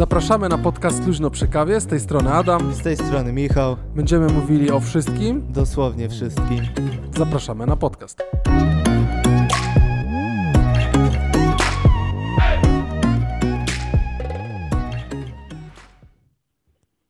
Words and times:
Zapraszamy 0.00 0.48
na 0.48 0.58
podcast 0.58 1.06
Luźno 1.06 1.30
przy 1.30 1.48
kawie. 1.48 1.80
Z 1.80 1.86
tej 1.86 2.00
strony 2.00 2.32
Adam. 2.32 2.74
Z 2.74 2.82
tej 2.82 2.96
strony 2.96 3.32
Michał. 3.32 3.76
Będziemy 3.94 4.32
mówili 4.32 4.70
o 4.70 4.80
wszystkim. 4.80 5.52
Dosłownie 5.52 6.08
wszystkim. 6.08 6.58
Zapraszamy 7.16 7.66
na 7.66 7.76
podcast. 7.76 8.22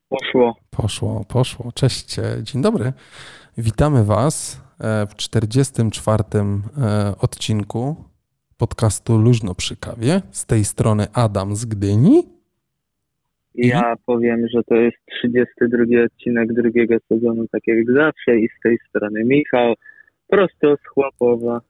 Poszło. 0.09 0.55
Poszło, 0.69 1.25
poszło. 1.27 1.71
Cześć, 1.71 2.19
e, 2.19 2.23
dzień 2.43 2.61
dobry. 2.61 2.93
Witamy 3.57 4.03
Was 4.03 4.61
e, 4.79 5.07
w 5.07 5.15
44. 5.15 6.23
e, 6.77 7.15
odcinku 7.19 7.95
podcastu 8.57 9.17
Luźno 9.17 9.55
przy 9.55 9.75
kawie. 9.75 10.21
Z 10.31 10.45
tej 10.45 10.65
strony 10.65 11.07
Adam 11.13 11.55
z 11.55 11.65
Gdyni. 11.65 12.40
Ja 13.55 13.93
powiem, 14.05 14.47
że 14.53 14.63
to 14.63 14.75
jest 14.75 14.97
32 15.17 16.03
odcinek 16.05 16.53
drugiego 16.53 16.95
sezonu, 17.07 17.45
tak 17.51 17.61
jak 17.67 17.85
zawsze, 17.85 18.39
i 18.39 18.47
z 18.47 18.61
tej 18.63 18.77
strony 18.89 19.23
Michał, 19.25 19.73
prosto 20.27 20.75
z 20.75 20.87
Chłopowa. 20.87 21.61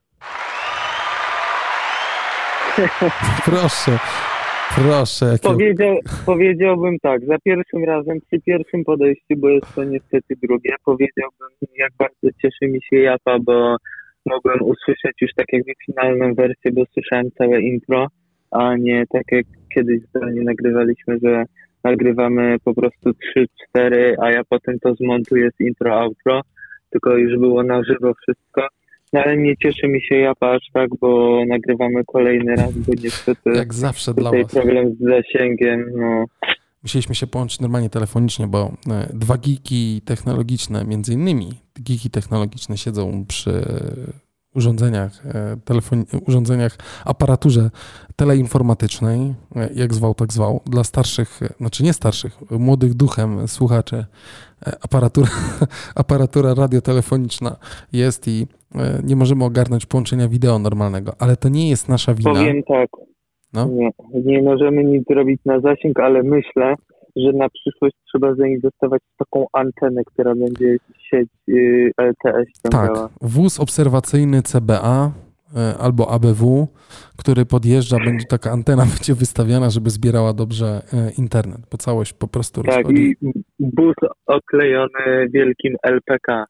Proszę, 3.44 3.98
proszę. 4.74 5.26
Jakie... 5.26 5.48
Powiedział, 5.48 5.96
powiedziałbym 6.26 6.98
tak, 7.02 7.26
za 7.26 7.38
pierwszym 7.38 7.84
razem, 7.84 8.18
przy 8.26 8.40
pierwszym 8.40 8.84
podejściu, 8.84 9.36
bo 9.36 9.48
jest 9.48 9.74
to 9.74 9.84
niestety 9.84 10.34
drugie, 10.42 10.74
powiedziałbym, 10.84 11.48
jak 11.76 11.92
bardzo 11.98 12.38
cieszy 12.42 12.72
mi 12.72 12.78
się 12.82 12.96
Japa, 12.96 13.38
bo 13.38 13.76
mogłem 14.26 14.62
usłyszeć 14.62 15.12
już 15.20 15.30
tak 15.36 15.46
jakby 15.52 15.72
finalną 15.86 16.34
wersję, 16.34 16.72
bo 16.72 16.82
słyszałem 16.92 17.30
całe 17.38 17.60
intro, 17.60 18.06
a 18.50 18.76
nie 18.76 19.04
tak 19.12 19.22
jak 19.32 19.46
kiedyś 19.74 20.00
zdalnie 20.02 20.42
nagrywaliśmy, 20.42 21.18
że 21.22 21.44
nagrywamy 21.84 22.56
po 22.64 22.74
prostu 22.74 23.10
3-4, 23.76 24.14
a 24.22 24.30
ja 24.30 24.42
potem 24.48 24.78
to 24.78 24.94
zmontuję 24.94 25.50
z 25.50 25.60
intro, 25.60 26.00
outro, 26.00 26.40
tylko 26.90 27.16
już 27.16 27.38
było 27.38 27.62
na 27.62 27.84
żywo 27.84 28.14
wszystko. 28.14 28.66
No 29.12 29.20
ale 29.20 29.36
nie 29.36 29.56
cieszy 29.56 29.88
mi 29.88 30.02
się 30.02 30.14
Japa 30.14 30.50
aż 30.50 30.62
tak, 30.72 30.88
bo 31.00 31.42
nagrywamy 31.48 32.04
kolejny 32.06 32.56
raz, 32.56 32.72
bo 32.72 32.92
niestety 33.02 33.50
Jak 33.50 33.74
zawsze 33.74 34.14
dla 34.14 34.24
tutaj 34.24 34.42
Was. 34.42 34.52
problem 34.52 34.94
z 34.94 34.98
zasięgiem, 34.98 35.90
no 35.96 36.24
Musieliśmy 36.82 37.14
się 37.14 37.26
połączyć 37.26 37.60
normalnie 37.60 37.90
telefonicznie, 37.90 38.46
bo 38.46 38.72
e, 38.90 39.08
dwa 39.14 39.38
geeki 39.38 40.00
technologiczne, 40.04 40.84
między 40.84 41.12
innymi 41.12 41.52
geeki 41.80 42.10
technologiczne 42.10 42.76
siedzą 42.76 43.24
przy 43.28 43.50
urządzeniach, 44.56 45.26
e, 45.26 45.56
telefon, 45.64 46.04
urządzeniach, 46.26 46.76
aparaturze 47.04 47.70
teleinformatycznej, 48.16 49.34
e, 49.56 49.68
jak 49.74 49.94
zwał, 49.94 50.14
tak 50.14 50.32
zwał, 50.32 50.60
dla 50.66 50.84
starszych, 50.84 51.42
e, 51.42 51.48
znaczy 51.60 51.82
nie 51.84 51.92
starszych, 51.92 52.38
młodych 52.50 52.94
duchem 52.94 53.48
słuchaczy, 53.48 54.04
aparatura, 54.84 55.28
aparatura 55.94 56.54
radiotelefoniczna 56.54 57.56
jest 57.92 58.28
i 58.28 58.46
nie 59.04 59.16
możemy 59.16 59.44
ogarnąć 59.44 59.86
połączenia 59.86 60.28
wideo 60.28 60.58
normalnego, 60.58 61.12
ale 61.18 61.36
to 61.36 61.48
nie 61.48 61.70
jest 61.70 61.88
nasza 61.88 62.14
wina. 62.14 62.30
powiem 62.34 62.62
tak, 62.62 62.88
No. 63.52 63.66
nie, 63.66 63.90
nie 64.24 64.42
możemy 64.42 64.84
nic 64.84 65.04
zrobić 65.10 65.40
na 65.44 65.60
zasięg, 65.60 66.00
ale 66.00 66.22
myślę, 66.22 66.74
że 67.16 67.32
na 67.32 67.48
przyszłość 67.48 67.94
trzeba 68.08 68.34
zainwestować 68.34 69.02
w 69.14 69.16
taką 69.16 69.46
antenę, 69.52 70.02
która 70.04 70.34
będzie 70.34 70.76
sieć 71.10 71.28
y, 71.48 71.90
LTE 72.00 72.44
ściągała. 72.58 73.08
Tak, 73.08 73.10
wóz 73.20 73.60
obserwacyjny 73.60 74.42
CBA 74.42 75.12
e, 75.56 75.78
albo 75.78 76.10
ABW, 76.10 76.68
który 77.18 77.46
podjeżdża, 77.46 77.96
będzie 78.04 78.26
taka 78.26 78.50
antena 78.50 78.82
będzie 78.94 79.14
wystawiana, 79.14 79.70
żeby 79.70 79.90
zbierała 79.90 80.32
dobrze 80.32 80.66
e, 80.66 81.10
internet, 81.18 81.60
bo 81.70 81.78
całość 81.78 82.12
po 82.12 82.28
prostu 82.28 82.62
Tak, 82.62 82.76
rozchodzi. 82.76 83.16
i 83.22 83.32
bus 83.58 83.94
oklejony 84.26 85.28
wielkim 85.32 85.76
LPK. 85.82 86.44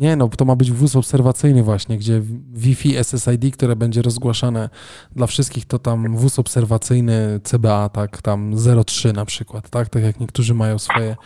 Nie 0.00 0.16
no, 0.16 0.28
to 0.28 0.44
ma 0.44 0.56
być 0.56 0.72
wóz 0.72 0.96
obserwacyjny 0.96 1.62
właśnie, 1.62 1.98
gdzie 1.98 2.20
Wi-Fi 2.52 2.96
SSID, 3.04 3.56
które 3.56 3.76
będzie 3.76 4.02
rozgłaszane 4.02 4.68
dla 5.16 5.26
wszystkich, 5.26 5.64
to 5.66 5.78
tam 5.78 6.16
wóz 6.16 6.38
obserwacyjny 6.38 7.40
CBA, 7.42 7.88
tak, 7.88 8.22
tam 8.22 8.54
03 8.86 9.12
na 9.12 9.24
przykład, 9.24 9.70
tak, 9.70 9.88
tak 9.88 10.02
jak 10.02 10.20
niektórzy 10.20 10.54
mają 10.54 10.78
swoje 10.78 11.16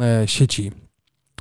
e, 0.00 0.22
sieci 0.28 0.72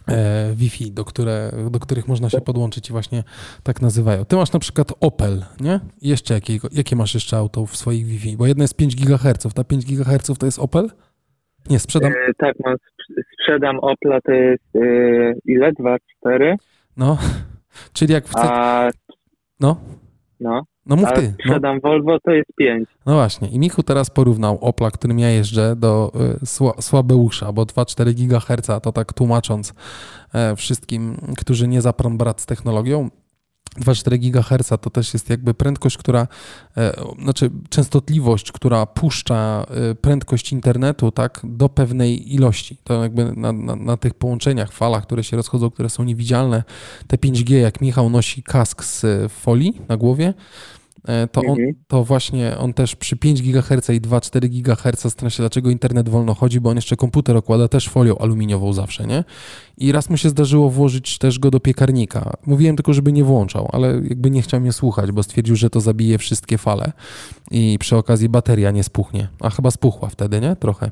e, 0.08 0.54
Wi-Fi, 0.56 0.92
do, 0.92 1.06
które, 1.06 1.52
do 1.72 1.80
których 1.80 2.08
można 2.08 2.30
się 2.30 2.42
podłączyć 2.42 2.90
i 2.90 2.92
właśnie 2.92 3.24
tak 3.64 3.82
nazywają. 3.82 4.26
Ty 4.26 4.36
masz 4.36 4.54
na 4.54 4.60
przykład 4.60 4.94
Opel, 5.00 5.46
nie? 5.60 5.80
Jeszcze 6.02 6.34
jakiego, 6.34 6.68
jakie 6.72 6.96
masz 6.96 7.14
jeszcze 7.14 7.38
auto 7.38 7.66
w 7.66 7.76
swoich 7.76 8.06
Wi-Fi? 8.06 8.38
Bo 8.38 8.48
jedno 8.48 8.64
jest 8.64 8.76
5 8.76 8.96
GHz, 8.96 9.54
ta 9.54 9.64
5 9.64 9.86
GHz 9.86 10.38
to 10.40 10.46
jest 10.46 10.60
Opel? 10.60 10.90
Nie, 11.70 11.80
sprzedam, 11.80 12.12
E, 12.12 12.34
tak, 12.38 12.56
mam, 12.66 12.74
sprz- 12.74 13.22
sprzedam 13.34 13.80
Opla, 13.80 14.22
to 14.22 14.32
jest 14.32 14.76
e, 14.76 14.80
ile? 15.46 15.72
2, 15.80 15.98
4? 16.20 16.56
No, 16.98 17.18
czyli 17.94 18.14
jak 18.14 18.26
chcesz, 18.26 18.50
A, 18.50 18.90
no, 19.60 19.78
no, 20.40 20.64
no 20.86 20.96
mów 20.96 21.14
ty, 21.14 21.22
no. 21.22 21.34
sprzedam 21.40 21.80
Volvo, 21.80 22.20
to 22.20 22.32
jest 22.32 22.50
5. 22.58 22.90
No 23.06 23.14
właśnie. 23.14 23.48
I 23.48 23.60
Michu 23.60 23.84
teraz 23.84 24.10
porównał 24.10 24.58
Opla, 24.62 24.92
którym 24.92 25.20
ja 25.20 25.30
jeżdżę, 25.30 25.76
do 25.76 26.12
y, 26.44 26.46
sła, 26.46 26.74
Słabeusza, 26.80 27.52
bo 27.52 27.64
2,4 27.64 28.14
GHz, 28.14 28.82
to 28.84 28.92
tak 28.92 29.14
tłumacząc 29.14 29.74
e, 30.34 30.56
wszystkim, 30.56 31.18
którzy 31.38 31.68
nie 31.68 31.82
zapran 31.82 32.18
brat 32.18 32.42
z 32.42 32.46
technologią, 32.46 33.10
2,4 33.80 34.20
GHz 34.20 34.70
to 34.82 34.90
też 34.90 35.14
jest 35.14 35.30
jakby 35.30 35.54
prędkość, 35.54 35.98
która, 35.98 36.28
e, 36.78 36.94
znaczy 37.22 37.52
częstotliwość, 37.70 38.52
która 38.52 38.86
puszcza 38.86 39.66
e, 39.92 39.96
prędkość 39.96 40.52
internetu 40.52 41.12
tak, 41.12 41.42
do 41.44 41.70
pewnej 41.70 42.34
ilości. 42.36 42.78
To 42.84 43.04
jakby 43.04 43.34
na, 43.36 43.52
na, 43.52 43.76
na 43.76 43.98
tych 43.98 44.14
połączeniach, 44.14 44.72
falach, 44.72 45.04
które 45.04 45.24
się 45.24 45.38
rozchodzą, 45.38 45.72
które 45.72 45.90
są 45.90 46.04
niewidzialne, 46.04 46.64
te 47.08 47.18
5G, 47.18 47.54
jak 47.54 47.82
Michał 47.82 48.10
nosi 48.10 48.44
kask 48.44 48.84
z 48.84 49.06
folii 49.32 49.82
na 49.88 49.98
głowie, 49.98 50.34
to, 51.32 51.42
on, 51.42 51.50
Mhm. 51.50 51.74
to 51.88 52.04
właśnie 52.04 52.58
on 52.58 52.74
też 52.74 52.96
przy 52.96 53.18
5 53.18 53.42
GHz 53.42 53.90
i 53.90 54.02
2,4 54.02 54.50
GHz 54.50 55.02
zastanawia 55.02 55.30
się, 55.30 55.44
dlaczego 55.44 55.70
internet 55.70 56.10
wolno 56.10 56.34
chodzi, 56.34 56.60
bo 56.60 56.70
on 56.70 56.76
jeszcze 56.76 56.96
komputer 56.96 57.38
okłada 57.38 57.68
też 57.68 57.90
folią 57.90 58.18
aluminiową 58.18 58.74
zawsze, 58.74 59.08
nie? 59.08 59.24
I 59.78 59.92
raz 59.92 60.10
mu 60.10 60.18
się 60.18 60.30
zdarzyło 60.30 60.70
włożyć 60.70 61.18
też 61.18 61.40
go 61.40 61.52
do 61.52 61.60
piekarnika. 61.60 62.34
Mówiłem 62.46 62.76
tylko, 62.76 62.94
żeby 62.94 63.12
nie 63.12 63.24
włączał, 63.24 63.70
ale 63.72 63.88
jakby 63.88 64.32
nie 64.32 64.42
chciał 64.42 64.62
mnie 64.62 64.74
słuchać, 64.74 65.12
bo 65.12 65.24
stwierdził, 65.24 65.56
że 65.56 65.70
to 65.70 65.80
zabije 65.80 66.18
wszystkie 66.18 66.58
fale 66.58 66.92
i 67.52 67.78
przy 67.80 67.98
okazji 67.98 68.30
bateria 68.30 68.72
nie 68.72 68.84
spuchnie. 68.84 69.28
A 69.40 69.50
chyba 69.50 69.72
spuchła 69.72 70.10
wtedy, 70.10 70.42
nie? 70.42 70.56
Trochę. 70.56 70.92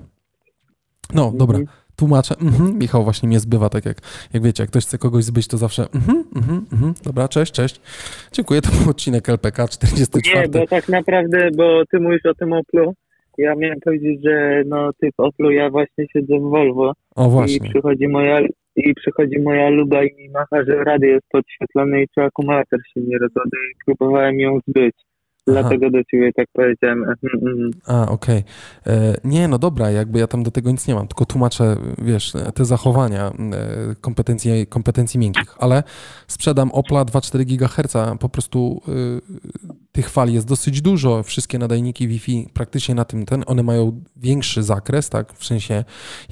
No, 1.14 1.32
dobra. 1.36 1.60
Tłumaczę. 1.96 2.36
Mhm. 2.42 2.78
Michał 2.80 3.04
właśnie 3.04 3.30
mnie 3.30 3.40
zbywa, 3.40 3.70
tak 3.70 3.86
jak, 3.86 3.98
jak 4.34 4.44
wiecie, 4.44 4.64
jak 4.64 4.70
ktoś 4.70 4.86
chce 4.86 4.98
kogoś 4.98 5.24
zbyć, 5.24 5.48
to 5.48 5.58
zawsze 5.58 5.84
mhm, 5.96 6.24
mhm, 6.36 6.66
mhm. 6.74 6.94
Dobra, 7.06 7.28
cześć, 7.28 7.52
cześć. 7.52 7.82
Dziękuję, 8.32 8.62
to 8.62 8.70
był 8.70 8.90
odcinek 8.90 9.30
LPK 9.30 9.68
44. 9.68 10.42
Nie, 10.42 10.60
bo 10.60 10.68
tak 10.68 10.90
naprawdę, 10.90 11.50
bo 11.56 11.86
ty 11.92 12.00
mówisz 12.00 12.26
o 12.26 12.34
tym 12.34 12.54
Oplu, 12.54 12.94
ja 13.38 13.56
miałem 13.56 13.80
powiedzieć, 13.80 14.20
że 14.24 14.64
no 14.66 14.92
ty 15.02 15.10
w 15.18 15.20
Oplu, 15.20 15.52
ja 15.52 15.70
właśnie 15.70 16.06
siedzę 16.14 16.40
w 16.40 16.42
Volvo 16.42 16.94
O, 17.16 17.28
i 17.28 17.32
właśnie. 17.32 17.70
przychodzi 17.70 18.08
moja 18.08 18.42
i 18.76 18.94
przychodzi 18.94 19.40
moja 19.40 19.70
luba 19.70 20.04
i 20.04 20.16
mi 20.16 20.30
macha, 20.30 20.64
że 20.64 20.84
radio 20.84 21.10
jest 21.10 21.26
podświetlone 21.32 22.04
i 22.04 22.08
czy 22.16 22.22
akumulator 22.22 22.80
się 22.94 23.02
nie 23.02 23.18
rozładuje 23.18 23.72
i 23.72 23.76
próbowałem 23.86 24.40
ją 24.40 24.60
zbyć. 24.68 24.96
Dlatego 25.48 25.90
do 25.90 26.04
ciebie 26.04 26.34
tak 26.34 26.48
powiedziałem. 26.54 27.00
mhm, 27.04 27.48
mhm. 27.48 27.72
A, 27.88 28.12
okej. 28.12 28.44
E, 28.88 29.18
Nie, 29.24 29.48
no 29.48 29.60
dobra, 29.60 29.92
jakby 29.92 30.20
ja 30.20 30.28
tam 30.28 30.44
do 30.44 30.52
tego 30.52 30.72
nic 30.72 30.88
nie 30.88 30.96
mam, 30.96 31.08
tylko 31.08 31.26
tłumaczę, 31.26 31.76
wiesz, 31.98 32.34
te 32.54 32.66
zachowania 32.66 33.28
e, 33.28 33.32
kompetencji, 34.02 34.68
kompetencji 34.68 35.20
miękkich, 35.20 35.56
ale 35.60 35.84
sprzedam 36.28 36.72
Opla 36.72 37.06
2,4 37.06 37.46
GHz, 37.46 38.20
po 38.20 38.30
prostu 38.30 38.82
y, 38.88 39.83
tych 39.94 40.10
fali 40.10 40.34
jest 40.34 40.48
dosyć 40.48 40.82
dużo, 40.82 41.24
wszystkie 41.24 41.58
nadajniki 41.58 42.08
Wi-Fi 42.08 42.48
praktycznie 42.54 42.96
na 42.96 43.06
tym 43.06 43.26
ten, 43.26 43.44
one 43.48 43.64
mają 43.64 44.02
większy 44.18 44.64
zakres, 44.64 45.10
tak, 45.10 45.34
w 45.34 45.46
sensie 45.46 45.84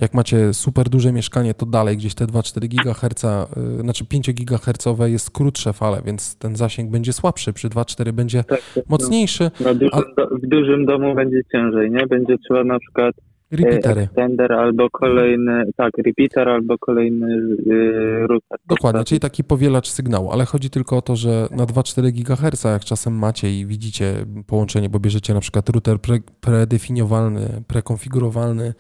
jak 0.02 0.14
macie 0.14 0.54
super 0.54 0.90
duże 0.90 1.12
mieszkanie, 1.12 1.54
to 1.54 1.66
dalej 1.66 1.98
gdzieś 1.98 2.16
te 2.16 2.26
2,4 2.26 2.68
GHz, 2.68 3.24
y, 3.24 3.82
znaczy 3.82 4.06
5 4.06 4.34
GHz 4.34 4.86
jest 5.06 5.32
krótsze 5.32 5.74
fale, 5.74 6.02
więc 6.06 6.36
ten 6.38 6.56
zasięg 6.56 6.92
będzie 6.92 7.14
słabszy, 7.14 7.54
przy 7.54 7.70
2,4 7.70 8.12
będzie 8.12 8.44
Tak, 8.44 8.62
tak, 8.76 8.90
mocniejszy, 8.90 9.52
no, 9.60 9.76
dużym 9.76 10.16
do, 10.18 10.28
w 10.28 10.48
dużym 10.48 10.86
domu 10.86 11.16
będzie 11.16 11.42
ciężej, 11.52 11.92
nie? 11.92 12.08
Będzie 12.08 12.38
trzeba 12.38 12.64
na 12.64 12.80
przykład 12.80 13.16
repeatery. 13.52 14.02
extender 14.02 14.54
albo 14.54 14.90
kolejny, 14.90 15.64
tak, 15.76 15.92
repeater 15.98 16.50
albo 16.50 16.78
kolejny 16.78 17.36
e, 17.36 18.28
router. 18.28 18.60
Dokładnie, 18.68 19.04
czyli 19.04 19.20
taki 19.20 19.44
powielacz 19.44 19.88
sygnału, 19.88 20.32
ale 20.32 20.46
chodzi 20.46 20.70
tylko 20.70 20.98
o 20.98 21.02
to, 21.02 21.16
że 21.16 21.48
na 21.52 21.66
2,4 21.66 22.12
GHz, 22.12 22.64
jak 22.64 22.86
czasem 22.86 23.14
macie 23.14 23.60
i 23.60 23.66
widzicie 23.66 24.14
połączenie, 24.48 24.90
bo 24.90 25.00
bierzecie 25.00 25.34
na 25.34 25.40
przykład 25.40 25.70
router 25.70 26.00
pre, 26.00 26.20
predefiniowalny, 26.42 27.64
prekonfigurowalny, 27.68 28.74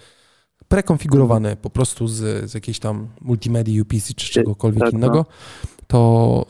prekonfigurowany 0.67 1.55
po 1.55 1.69
prostu 1.69 2.07
z, 2.07 2.49
z 2.51 2.53
jakiejś 2.53 2.79
tam 2.79 3.07
multimedii 3.21 3.81
UPC 3.81 4.13
czy 4.15 4.25
z 4.25 4.29
czegokolwiek 4.29 4.83
tak, 4.83 4.93
no. 4.93 4.99
innego, 4.99 5.25
to 5.91 6.45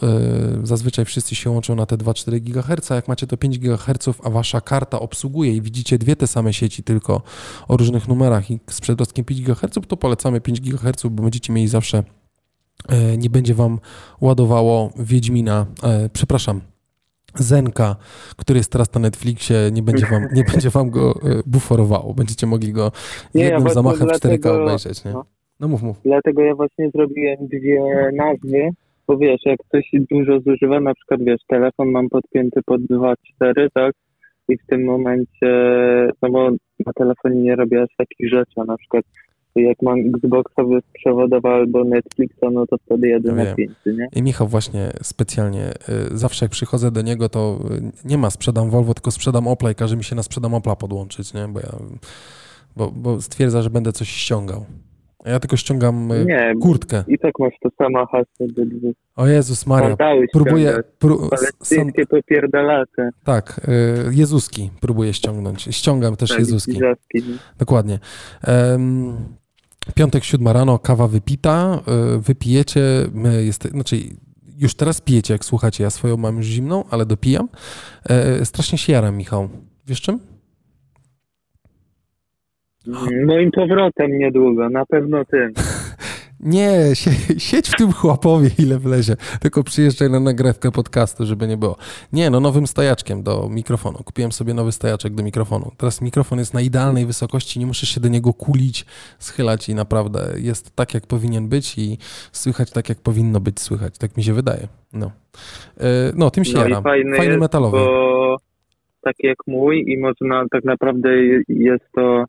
y, 0.64 0.68
zazwyczaj 0.68 1.06
wszyscy 1.06 1.36
się 1.36 1.50
łączą 1.50 1.76
na 1.76 1.86
te 1.86 1.98
2,4 1.98 2.40
GHz. 2.40 2.90
Jak 2.90 3.08
macie 3.08 3.28
to 3.28 3.38
5 3.38 3.60
GHz, 3.60 4.10
a 4.24 4.30
wasza 4.30 4.62
karta 4.62 5.00
obsługuje 5.00 5.56
i 5.56 5.62
widzicie 5.62 5.98
dwie 5.98 6.16
te 6.16 6.28
same 6.28 6.54
sieci, 6.54 6.84
tylko 6.84 7.22
o 7.68 7.78
różnych 7.78 8.08
numerach 8.08 8.52
i 8.52 8.60
z 8.70 8.82
przedrostkiem 8.82 9.26
5 9.26 9.42
GHz, 9.42 9.88
to 9.88 9.98
polecamy 9.98 10.42
5 10.42 10.62
GHz, 10.62 11.04
bo 11.12 11.24
będziecie 11.24 11.54
mieli 11.54 11.68
zawsze, 11.68 12.04
y, 13.14 13.18
nie 13.18 13.30
będzie 13.30 13.54
wam 13.54 13.80
ładowało 14.22 14.90
Wiedźmina, 15.00 15.66
y, 16.06 16.10
przepraszam, 16.10 16.62
Zenka, 17.36 17.96
który 18.38 18.58
jest 18.58 18.72
teraz 18.72 18.94
na 18.94 19.02
Netflixie, 19.02 19.56
nie 19.72 19.84
będzie 19.84 20.06
wam, 20.06 20.28
nie 20.34 20.44
będzie 20.44 20.70
wam 20.70 20.90
go 20.90 21.20
buforowało. 21.46 22.14
Będziecie 22.14 22.48
mogli 22.48 22.74
go 22.74 22.92
jednym 23.34 23.70
zamachem 23.70 24.08
w 24.08 24.12
4K 24.12 24.20
dlatego- 24.20 24.64
obejrzeć, 24.64 25.06
nie? 25.06 25.12
no. 25.12 25.26
No 25.60 25.68
mów, 25.68 25.84
mów. 25.84 25.98
Dlatego 26.06 26.42
ja 26.42 26.56
właśnie 26.56 26.90
zrobiłem 26.96 27.48
dwie 27.48 28.12
nazwy, 28.14 28.70
bo 29.12 29.18
wiesz, 29.18 29.42
jak 29.46 29.60
ktoś 29.60 29.92
dużo 30.12 30.40
zużywa, 30.40 30.80
na 30.80 30.94
przykład 30.94 31.24
wiesz, 31.24 31.42
telefon 31.48 31.92
mam 31.92 32.10
podpięty 32.10 32.62
pod 32.66 32.82
2.4, 32.82 33.68
tak? 33.74 33.94
I 34.50 34.58
w 34.58 34.66
tym 34.66 34.86
momencie, 34.86 35.50
no 36.22 36.30
bo 36.30 36.50
na 36.86 36.94
telefonie 36.96 37.42
nie 37.42 37.56
robię 37.56 37.82
aż 37.82 37.90
takich 37.98 38.30
rzeczy, 38.30 38.54
a 38.56 38.64
na 38.64 38.78
przykład 38.78 39.06
jak 39.56 39.82
mam 39.82 40.00
Xboxa 40.00 40.64
bezprzewodowa 40.64 41.54
albo 41.54 41.84
Netflixa, 41.84 42.46
no 42.52 42.68
to 42.68 42.78
wtedy 42.86 43.08
jedę 43.08 43.30
Ja 43.30 43.36
na 43.36 43.46
wiem. 43.46 43.56
5, 43.56 43.72
nie? 43.86 44.08
I 44.16 44.24
Michał 44.24 44.48
właśnie 44.48 44.92
specjalnie, 45.02 45.70
y, 46.14 46.18
zawsze 46.18 46.46
jak 46.46 46.52
przychodzę 46.52 46.92
do 46.92 47.02
niego, 47.02 47.30
to 47.30 47.60
y, 48.06 48.08
nie 48.10 48.18
ma 48.18 48.30
sprzedam 48.30 48.70
Volvo, 48.70 48.94
tylko 48.94 49.12
sprzedam 49.12 49.48
Opla 49.48 49.72
i 49.72 49.76
każe 49.76 49.98
mi 49.98 50.04
się 50.04 50.16
na 50.16 50.24
sprzedam 50.24 50.54
Opla 50.54 50.76
podłączyć, 50.76 51.34
nie? 51.34 51.48
Bo, 51.48 51.60
ja, 51.60 51.72
bo, 52.76 52.92
bo 52.92 53.22
stwierdza, 53.22 53.62
że 53.62 53.70
będę 53.70 53.92
coś 53.92 54.10
ściągał. 54.10 54.66
Ja 55.26 55.40
tylko 55.40 55.58
ściągam 55.58 56.12
y, 56.12 56.26
Nie, 56.26 56.54
kurtkę. 56.62 57.04
i 57.08 57.20
tak 57.20 57.32
masz 57.40 57.54
to 57.64 57.70
samo 57.78 58.06
hasło. 58.06 58.48
O 59.16 59.28
Jezus 59.28 59.66
Maria, 59.68 59.96
próbuję... 60.34 60.74
Pró, 61.00 61.30
Palestyńskie 61.30 62.06
popierdalacze. 62.06 63.10
tak, 63.24 63.62
y, 64.10 64.16
Jezuski 64.16 64.70
próbuję 64.82 65.14
ściągnąć. 65.14 65.62
Ściągam 65.72 66.16
też 66.16 66.30
Tak, 66.30 66.40
Jezuski. 66.40 66.80
Nie? 67.14 67.22
Dokładnie. 67.60 68.00
Em, 68.44 69.14
piątek, 69.96 70.24
siódma 70.24 70.54
rano, 70.54 70.80
kawa 70.80 71.08
wypita, 71.08 71.80
y, 72.16 72.20
wypijecie, 72.20 72.82
my 73.14 73.44
jest, 73.46 73.64
znaczy 73.72 73.98
już 74.58 74.76
teraz 74.76 75.02
pijecie, 75.02 75.34
jak 75.34 75.46
słuchacie, 75.46 75.84
ja 75.84 75.90
swoją 75.90 76.18
mam 76.18 76.38
już 76.38 76.46
zimną, 76.46 76.84
ale 76.90 77.06
dopijam. 77.06 77.50
E, 78.10 78.46
strasznie 78.46 78.78
się 78.78 78.94
jaram, 78.94 79.18
Michał. 79.18 79.50
Wiesz 79.88 80.02
czym? 80.02 80.20
Moim 83.26 83.52
powrotem 83.52 84.18
niedługo, 84.20 84.70
na 84.70 84.86
pewno 84.86 85.26
tym. 85.26 85.54
Nie, 86.40 86.72
sie, 86.94 87.12
siedź 87.40 87.70
w 87.70 87.76
tym 87.78 87.92
chłapowie, 87.92 88.50
ile 88.60 88.80
wlezie. 88.80 89.16
Tylko 89.42 89.64
przyjeżdżaj 89.64 90.10
na 90.10 90.20
nagrywkę 90.20 90.72
podcastu, 90.72 91.26
żeby 91.26 91.48
nie 91.48 91.58
było. 91.58 91.76
Nie, 92.14 92.30
no 92.30 92.40
nowym 92.40 92.68
stajaczkiem 92.68 93.24
do 93.24 93.50
mikrofonu. 93.50 93.98
Kupiłem 94.06 94.32
sobie 94.32 94.54
nowy 94.54 94.72
stajaczek 94.72 95.14
do 95.16 95.24
mikrofonu. 95.24 95.72
Teraz 95.78 96.02
mikrofon 96.02 96.40
jest 96.40 96.54
na 96.54 96.62
idealnej 96.62 97.06
wysokości, 97.06 97.60
nie 97.60 97.66
musisz 97.66 97.90
się 97.90 98.02
do 98.02 98.08
niego 98.08 98.34
kulić, 98.34 98.86
schylać 99.20 99.70
i 99.70 99.76
naprawdę 99.76 100.20
jest 100.38 100.76
tak, 100.76 100.94
jak 100.94 101.08
powinien 101.08 101.50
być 101.50 101.78
i 101.78 101.98
słychać 102.32 102.72
tak, 102.72 102.90
jak 102.90 102.98
powinno 102.98 103.40
być 103.40 103.60
słychać. 103.60 103.98
Tak 103.98 104.18
mi 104.18 104.24
się 104.24 104.34
wydaje. 104.34 104.68
No, 104.94 105.12
E, 105.80 105.84
no 106.16 106.32
tym 106.32 106.46
się 106.46 106.54
No 106.54 106.62
jaram. 106.64 106.84
fajny 106.84 107.18
Fajny 107.18 107.38
metalowy. 107.38 107.78
bo 107.78 108.38
taki 109.02 109.28
jak 109.28 109.38
mój 109.48 109.84
i 109.88 109.98
można, 109.98 110.46
tak 110.52 110.64
naprawdę 110.64 111.10
jest 111.48 111.86
to 111.96 112.24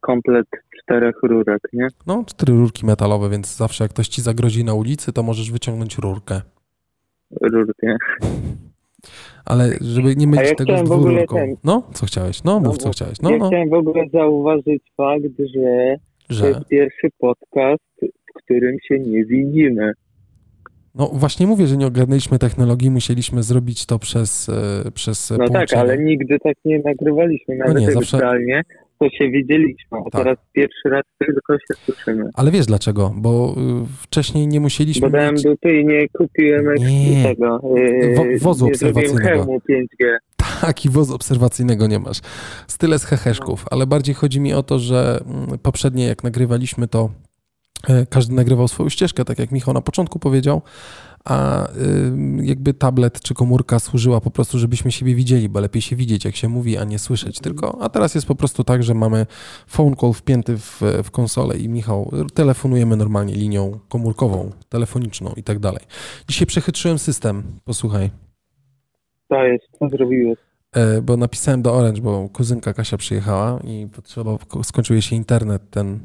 komplet 0.00 0.46
czterech 0.82 1.14
rurek, 1.22 1.60
nie? 1.72 1.88
No, 2.06 2.24
cztery 2.26 2.52
rurki 2.52 2.86
metalowe, 2.86 3.30
więc 3.30 3.56
zawsze 3.56 3.84
jak 3.84 3.90
ktoś 3.90 4.08
ci 4.08 4.22
zagrozi 4.22 4.64
na 4.64 4.74
ulicy, 4.74 5.12
to 5.12 5.22
możesz 5.22 5.52
wyciągnąć 5.52 5.98
rurkę. 5.98 6.40
Rurkę. 7.40 7.96
Ale 9.44 9.68
żeby 9.80 10.16
nie 10.16 10.26
mylić 10.26 10.48
ja 10.48 10.54
tego 10.54 10.78
z 10.78 10.82
dwururką. 10.84 11.36
ten- 11.36 11.56
No, 11.64 11.82
co 11.94 12.06
chciałeś? 12.06 12.44
No, 12.44 12.54
mów, 12.60 12.66
No, 12.66 12.72
co 12.76 12.90
chciałeś. 12.90 13.20
No, 13.22 13.30
ja 13.30 13.36
no, 13.36 13.46
chciałem 13.48 13.68
w 13.68 13.72
ogóle 13.74 14.04
zauważyć 14.12 14.82
fakt, 14.96 15.38
że 15.38 15.96
to 16.28 16.34
że... 16.34 16.46
jest 16.48 16.68
pierwszy 16.68 17.08
podcast, 17.18 17.82
w 18.02 18.38
którym 18.44 18.76
się 18.88 18.98
nie 18.98 19.24
widzimy. 19.24 19.92
No 20.94 21.06
właśnie 21.12 21.46
mówię, 21.46 21.66
że 21.66 21.76
nie 21.76 21.86
ogarnęliśmy 21.86 22.38
technologii, 22.38 22.90
musieliśmy 22.90 23.42
zrobić 23.42 23.86
to 23.86 23.98
przez, 23.98 24.48
e, 24.86 24.90
przez 24.90 25.30
No 25.30 25.38
tak, 25.38 25.48
połączenie. 25.48 25.82
ale 25.82 25.98
nigdy 25.98 26.38
tak 26.38 26.54
nie 26.64 26.78
nagrywaliśmy, 26.78 27.56
nawet 27.56 27.76
nie, 27.78 27.84
jak 27.84 27.94
zawsze- 27.94 28.18
realnie, 29.04 29.10
to 29.10 29.16
się 29.24 29.30
widzieliśmy, 29.30 29.98
a 30.06 30.10
Tak. 30.10 30.22
teraz 30.22 30.38
pierwszy 30.52 30.88
raz 30.88 31.02
tylko 31.18 31.54
się 31.58 31.74
słyszymy. 31.84 32.30
Ale 32.34 32.50
wiesz 32.50 32.66
dlaczego? 32.66 33.12
Bo 33.16 33.54
y, 33.82 33.86
wcześniej 34.02 34.46
nie 34.46 34.60
musieliśmy 34.60 35.00
Bo 35.10 35.16
dałem 35.16 35.34
mieć... 35.34 35.42
dupy 35.44 35.80
i 35.80 35.86
nie 35.86 36.08
kupiłem 36.08 36.64
Nie. 36.74 37.22
tego, 37.22 37.60
y, 37.78 38.14
Wo- 38.16 38.24
wozu 38.40 38.64
nie 38.66 38.72
obserwacyjnego. 38.72 39.28
hełmu 39.28 39.58
5G. 39.70 40.16
Taki 40.60 40.90
woz 40.90 41.10
obserwacyjnego 41.10 41.86
nie 41.86 41.98
masz. 41.98 42.20
Style 42.68 42.98
z 42.98 43.04
heheszków, 43.04 43.64
ale 43.70 43.86
bardziej 43.86 44.14
chodzi 44.14 44.40
mi 44.40 44.54
o 44.54 44.62
to, 44.62 44.78
że 44.78 45.20
mm, 45.26 45.58
poprzednie 45.58 46.06
jak 46.06 46.24
nagrywaliśmy 46.24 46.88
to 46.88 47.10
e, 47.88 48.06
każdy 48.10 48.34
nagrywał 48.34 48.68
swoją 48.68 48.88
ścieżkę, 48.88 49.24
tak 49.24 49.38
jak 49.38 49.52
Michał 49.52 49.74
na 49.74 49.80
początku 49.80 50.18
powiedział, 50.18 50.62
a 51.24 51.68
ym, 51.76 52.44
jakby 52.44 52.74
tablet 52.74 53.20
czy 53.20 53.34
komórka 53.34 53.78
służyła 53.78 54.20
po 54.20 54.30
prostu, 54.30 54.58
żebyśmy 54.58 54.92
siebie 54.92 55.14
widzieli, 55.14 55.48
bo 55.48 55.60
lepiej 55.60 55.82
się 55.82 55.96
widzieć, 55.96 56.24
jak 56.24 56.36
się 56.36 56.48
mówi, 56.48 56.76
a 56.76 56.84
nie 56.84 56.98
słyszeć 56.98 57.40
tylko. 57.40 57.78
A 57.82 57.88
teraz 57.88 58.14
jest 58.14 58.26
po 58.26 58.34
prostu 58.34 58.64
tak, 58.64 58.82
że 58.82 58.94
mamy 58.94 59.26
phone 59.66 59.96
call 59.96 60.12
wpięty 60.12 60.58
w, 60.58 60.80
w 61.04 61.10
konsolę 61.10 61.58
i 61.58 61.68
Michał, 61.68 62.10
telefonujemy 62.34 62.96
normalnie 62.96 63.34
linią 63.34 63.78
komórkową, 63.88 64.50
telefoniczną 64.68 65.32
i 65.36 65.42
tak 65.42 65.58
dalej. 65.58 65.82
Dzisiaj 66.28 66.46
przechytrzyłem 66.46 66.98
system, 66.98 67.42
posłuchaj. 67.64 68.10
To 69.28 69.44
jest, 69.44 69.64
co 69.78 69.88
zrobiłeś. 69.88 70.38
E, 70.72 71.02
bo 71.02 71.16
napisałem 71.16 71.62
do 71.62 71.74
Orange, 71.74 72.02
bo 72.02 72.28
kuzynka 72.28 72.72
Kasia 72.72 72.96
przyjechała 72.96 73.60
i 73.64 73.86
potrzeba, 73.92 74.36
skończył 74.62 75.02
się 75.02 75.16
internet, 75.16 75.70
ten 75.70 76.00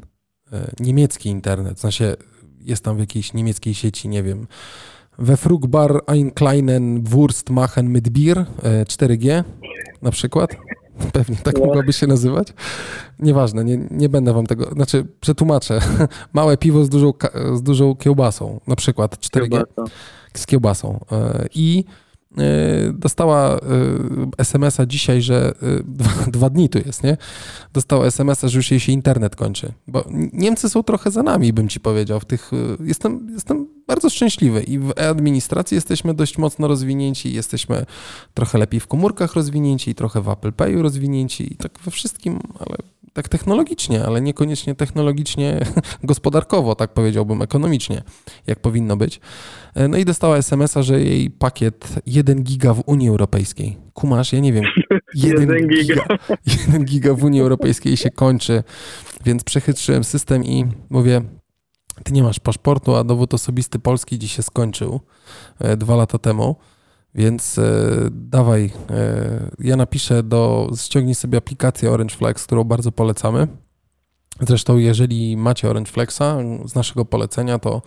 e, 0.54 0.72
niemiecki 0.80 1.30
internet, 1.30 1.78
w 1.78 1.80
sensie 1.80 2.16
jest 2.62 2.84
tam 2.84 2.96
w 2.98 3.00
jakiejś 3.00 3.34
niemieckiej 3.34 3.74
sieci, 3.74 4.10
nie 4.10 4.24
wiem, 4.24 4.48
we 5.20 5.38
Frugbar 5.38 6.02
ein 6.08 6.34
kleinen 6.34 7.04
Wurst 7.12 7.50
machen 7.50 7.88
mit 7.92 8.10
Bier, 8.10 8.46
e, 8.64 8.86
4G 8.86 9.44
na 10.02 10.12
przykład. 10.12 10.56
Pewnie 11.14 11.36
tak 11.44 11.60
No. 11.60 11.66
mogłaby 11.66 11.94
się 11.94 12.08
nazywać. 12.08 12.48
Nieważne, 13.20 13.64
nie, 13.64 13.78
nie 13.92 14.10
będę 14.10 14.34
wam 14.34 14.46
tego, 14.46 14.66
znaczy 14.66 15.06
przetłumaczę. 15.22 15.80
Małe 16.34 16.58
piwo 16.58 16.86
z 16.86 16.90
dużą, 16.90 17.14
z 17.54 17.62
dużą 17.64 17.96
kiełbasą, 17.96 18.60
na 18.68 18.76
przykład 18.76 19.16
4G 19.16 19.50
Kiełbasa. 19.50 19.84
z 20.34 20.46
kiełbasą. 20.46 21.00
E, 21.12 21.46
I 21.56 21.84
e, 21.88 22.09
dostała 22.94 23.56
e, 23.56 23.60
SMS-a 24.38 24.86
dzisiaj, 24.86 25.22
że 25.22 25.54
e, 25.62 25.84
dwa, 25.98 26.12
dwa 26.28 26.50
dni 26.50 26.70
tu 26.70 26.78
jest, 26.86 27.04
nie? 27.04 27.18
Dostała 27.74 28.06
SMS-a, 28.06 28.48
że 28.48 28.60
już 28.60 28.72
jej 28.72 28.80
się 28.80 28.92
internet 28.92 29.36
kończy. 29.36 29.74
Bo 29.88 30.06
Niemcy 30.34 30.70
są 30.70 30.84
trochę 30.84 31.12
za 31.12 31.24
nami, 31.24 31.54
bym 31.54 31.70
ci 31.70 31.80
powiedział. 31.80 32.20
W 32.20 32.26
tych, 32.26 32.52
jestem, 32.84 33.30
jestem 33.34 33.68
bardzo 33.88 34.10
szczęśliwy 34.10 34.64
i 34.64 34.80
w 34.80 34.92
administracji 35.10 35.76
jesteśmy 35.76 36.14
dość 36.14 36.38
mocno 36.38 36.68
rozwinięci, 36.68 37.34
jesteśmy 37.34 37.86
trochę 38.34 38.58
lepiej 38.58 38.80
w 38.80 38.88
komórkach 38.88 39.34
rozwinięci, 39.34 39.96
trochę 39.96 40.22
w 40.22 40.30
Apple 40.30 40.52
Payu 40.52 40.82
rozwinięci 40.82 41.54
i 41.54 41.56
tak 41.56 41.80
we 41.86 41.92
wszystkim, 41.92 42.40
ale 42.60 42.78
tak 43.14 43.30
technologicznie, 43.30 44.06
ale 44.06 44.22
niekoniecznie 44.22 44.76
technologicznie 44.76 45.60
gospodarkowo, 46.04 46.76
tak 46.76 46.94
powiedziałbym, 46.94 47.42
ekonomicznie, 47.42 48.02
jak 48.48 48.60
powinno 48.60 48.98
być. 48.98 49.20
E, 49.76 49.88
No 49.88 49.98
i 49.98 50.06
dostała 50.06 50.38
SMS-a, 50.38 50.84
że 50.84 51.02
jej 51.02 51.30
pakiet 51.30 51.96
1 52.06 52.44
giga 52.44 52.74
w 52.74 52.84
Unii 52.86 53.10
Europejskiej. 53.10 53.78
Kumasz, 53.94 54.34
ja 54.34 54.40
nie 54.40 54.54
wiem, 54.54 54.64
1 55.14 55.40
Jeden 55.42 55.68
giga. 55.68 55.84
giga, 55.84 56.06
1 56.68 56.86
giga 56.86 57.14
w 57.14 57.24
Unii 57.24 57.42
Europejskiej 57.42 57.98
się 57.98 58.10
kończy, 58.10 58.64
więc 59.26 59.44
przechytrzyłem 59.44 60.04
system 60.04 60.46
i 60.46 60.66
mówię, 60.90 61.22
ty 62.04 62.14
nie 62.14 62.24
masz 62.24 62.40
paszportu, 62.40 62.96
a 62.96 63.04
dowód 63.04 63.34
osobisty 63.34 63.80
polski 63.80 64.20
dziś 64.20 64.36
się 64.36 64.44
skończył 64.44 65.00
e, 65.60 65.78
dwa 65.78 65.96
lata 65.96 66.18
temu, 66.18 66.56
więc 67.16 67.58
e, 67.58 67.62
dawaj, 68.12 68.72
e, 68.90 69.50
ja 69.60 69.76
napiszę 69.76 70.24
do, 70.24 70.70
ściągnij 70.76 71.16
sobie 71.16 71.38
aplikację 71.38 71.92
Orange 71.92 72.16
Flex, 72.16 72.44
którą 72.46 72.64
bardzo 72.64 72.92
polecamy. 72.92 73.48
Zresztą, 74.42 74.78
jeżeli 74.78 75.38
macie 75.38 75.70
Orange 75.70 75.92
Flexa 75.92 76.38
z 76.66 76.76
naszego 76.76 77.06
polecenia, 77.06 77.60
to 77.60 77.82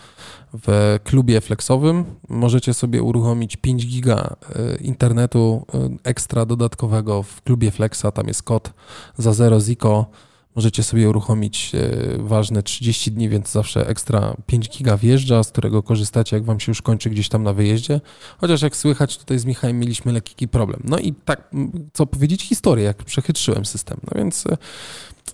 w 0.53 0.99
klubie 1.05 1.41
flexowym 1.41 2.05
możecie 2.29 2.75
sobie 2.75 3.03
uruchomić 3.03 3.57
5 3.57 3.87
giga 3.87 4.37
e, 4.57 4.77
internetu 4.77 5.67
e, 5.75 5.89
ekstra 6.05 6.47
dodatkowego 6.47 7.23
w 7.23 7.43
klubie 7.43 7.71
Flexa. 7.71 8.07
Tam 8.15 8.29
jest 8.29 8.43
kod 8.43 8.73
za 9.19 9.33
0 9.33 9.61
ziko. 9.61 10.07
Możecie 10.55 10.83
sobie 10.83 11.09
uruchomić 11.09 11.73
e, 11.75 12.19
ważne 12.19 12.63
30 12.63 13.13
dni, 13.13 13.29
więc 13.29 13.51
zawsze 13.53 13.89
ekstra 13.89 14.37
5 14.47 14.69
giga 14.69 14.97
wjeżdża, 14.97 15.43
z 15.43 15.49
którego 15.49 15.83
korzystacie, 15.83 16.37
jak 16.37 16.45
wam 16.45 16.61
się 16.61 16.71
już 16.71 16.83
kończy 16.83 17.11
gdzieś 17.11 17.29
tam 17.29 17.43
na 17.43 17.53
wyjeździe. 17.53 18.01
Chociaż 18.39 18.63
jak 18.63 18.77
słychać, 18.77 19.19
tutaj 19.19 19.39
z 19.39 19.45
Michałem 19.45 19.79
mieliśmy 19.79 20.13
lekki 20.13 20.49
problem. 20.49 20.81
No 20.85 20.99
i 20.99 21.13
tak, 21.13 21.51
co 21.93 22.07
powiedzieć, 22.07 22.43
historię, 22.43 22.85
jak 22.85 22.97
przechytrzyłem 22.97 23.65
system. 23.65 23.99
No 24.03 24.19
więc 24.19 24.47
e, 24.47 24.57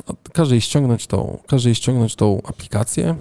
no, 0.08 0.14
każe 0.32 0.54
jej 0.54 0.60
ściągnąć 0.60 1.06
tą, 1.06 1.38
każe 1.46 1.68
jej 1.68 1.75
ściągnąć 1.75 2.16
tą 2.16 2.42
aplikację. 2.44 3.16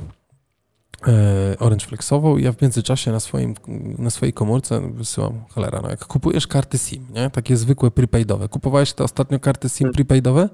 e, 1.07 1.55
Orange 1.59 1.85
Flexową 1.85 2.37
ja 2.37 2.51
w 2.51 2.61
międzyczasie 2.61 3.11
na, 3.11 3.19
swoim, 3.19 3.55
na 3.97 4.09
swojej 4.09 4.33
komórce 4.33 4.91
wysyłam, 4.93 5.41
cholera, 5.49 5.81
no 5.81 5.89
jak 5.89 6.05
kupujesz 6.05 6.47
karty 6.47 6.77
SIM, 6.77 7.07
nie? 7.13 7.29
Takie 7.29 7.57
zwykłe 7.57 7.91
prepaidowe. 7.91 8.49
Kupowałeś 8.49 8.93
te 8.93 9.03
ostatnio 9.03 9.39
karty 9.39 9.69
SIM 9.69 9.91
prepaidowe? 9.91 10.49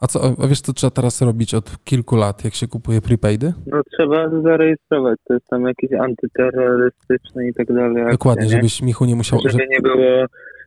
A 0.00 0.06
co, 0.06 0.34
a 0.42 0.46
wiesz 0.46 0.60
co 0.60 0.72
trzeba 0.72 0.90
teraz 0.90 1.22
robić 1.22 1.54
od 1.54 1.84
kilku 1.84 2.16
lat, 2.16 2.44
jak 2.44 2.54
się 2.54 2.68
kupuje 2.68 3.00
prepaidy? 3.00 3.52
No 3.66 3.80
trzeba 3.92 4.30
zarejestrować, 4.42 5.18
to 5.24 5.34
jest 5.34 5.46
tam 5.46 5.64
jakieś 5.66 5.92
antyterrorystyczne 5.92 7.48
i 7.48 7.54
tak 7.54 7.66
dalej. 7.66 8.02
akcje, 8.02 8.12
Dokładnie, 8.12 8.44
nie? 8.44 8.50
żebyś 8.50 8.82
Michu 8.82 9.04
nie 9.04 9.16
musiał... 9.16 9.38
Żeby 9.38 9.52
Że, 9.52 9.68
nie 9.70 9.80
było 9.80 10.26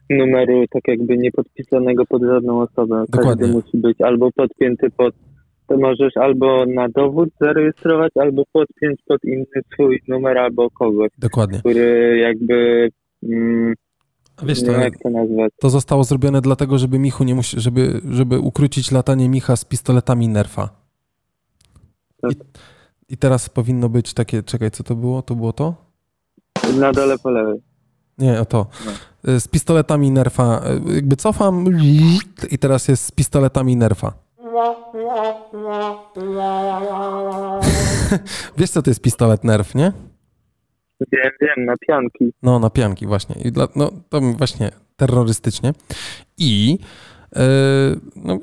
numeru 0.10 0.66
tak 0.72 0.88
jakby 0.88 1.18
niepodpisanego 1.18 2.06
pod 2.06 2.24
żadną 2.24 2.62
osobę. 2.62 3.04
Dokładnie. 3.10 3.48
Każdy 3.48 3.48
musi 3.48 3.78
być 3.78 4.02
albo 4.02 4.32
podpięty 4.32 4.90
pod 4.90 5.16
to 5.68 5.78
możesz 5.78 6.18
albo 6.18 6.66
na 6.66 6.90
dowód 6.90 7.30
zarejestrować, 7.42 8.12
albo 8.20 8.44
podpiąć 8.54 9.00
pod 9.08 9.24
inny 9.24 9.62
swój 9.74 10.02
numer 10.08 10.38
albo 10.38 10.70
kogoś, 10.70 11.10
dokładnie. 11.18 11.60
który 11.60 12.18
jakby 12.18 12.90
mm, 13.24 13.74
wiesz, 14.44 14.62
nie 14.62 14.66
to, 14.68 14.72
wiem 14.72 14.82
jak 14.82 14.94
to 15.04 15.10
nazwać. 15.10 15.52
to 15.60 15.70
zostało 15.70 16.04
zrobione 16.04 16.42
dlatego, 16.42 16.78
żeby 16.78 17.00
Michu 17.00 17.24
nie 17.24 17.36
musi, 17.36 17.60
żeby, 17.60 18.02
żeby 18.10 18.40
ukrócić 18.40 18.92
latanie 18.92 19.30
Micha 19.30 19.56
z 19.56 19.66
pistoletami 19.66 20.28
Nerfa. 20.28 20.70
I, 22.32 22.36
Tak. 22.36 22.48
I 23.10 23.18
teraz 23.18 23.50
powinno 23.50 23.90
być 23.90 24.14
takie, 24.14 24.44
czekaj, 24.44 24.72
co 24.72 24.84
to 24.84 24.96
było? 24.96 25.22
To 25.22 25.36
było 25.36 25.54
to? 25.54 25.76
Na 26.80 26.92
dole 26.92 27.18
po 27.18 27.30
lewej. 27.30 27.62
Nie, 28.18 28.42
o 28.42 28.46
to. 28.46 28.66
No. 29.26 29.32
Y, 29.34 29.40
Z 29.40 29.48
pistoletami 29.48 30.12
Nerfa. 30.12 30.62
y, 30.90 30.96
Jakby 30.96 31.16
cofam 31.16 31.66
i 32.52 32.58
teraz 32.58 32.88
jest 32.88 33.04
z 33.06 33.12
pistoletami 33.12 33.76
Nerfa. 33.76 34.14
Wiesz, 38.58 38.70
co 38.72 38.82
to 38.82 38.90
jest 38.90 39.02
pistolet 39.02 39.44
Nerf, 39.44 39.76
nie? 39.76 39.94
Wiem, 41.00 41.32
wiem, 41.42 41.66
na 41.66 41.74
pianki. 41.88 42.34
No, 42.44 42.60
na 42.60 42.70
pianki 42.70 43.08
właśnie. 43.08 43.36
I 43.44 43.52
dla, 43.52 43.68
no, 43.76 43.92
to 44.10 44.22
właśnie 44.22 44.72
terrorystycznie. 44.96 45.74
I 46.38 46.72
yy, 47.36 47.42
no, 48.16 48.40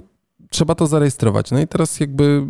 trzeba 0.51 0.75
to 0.75 0.87
zarejestrować. 0.87 1.51
No 1.51 1.61
i 1.61 1.67
teraz 1.67 2.01
jakby 2.01 2.47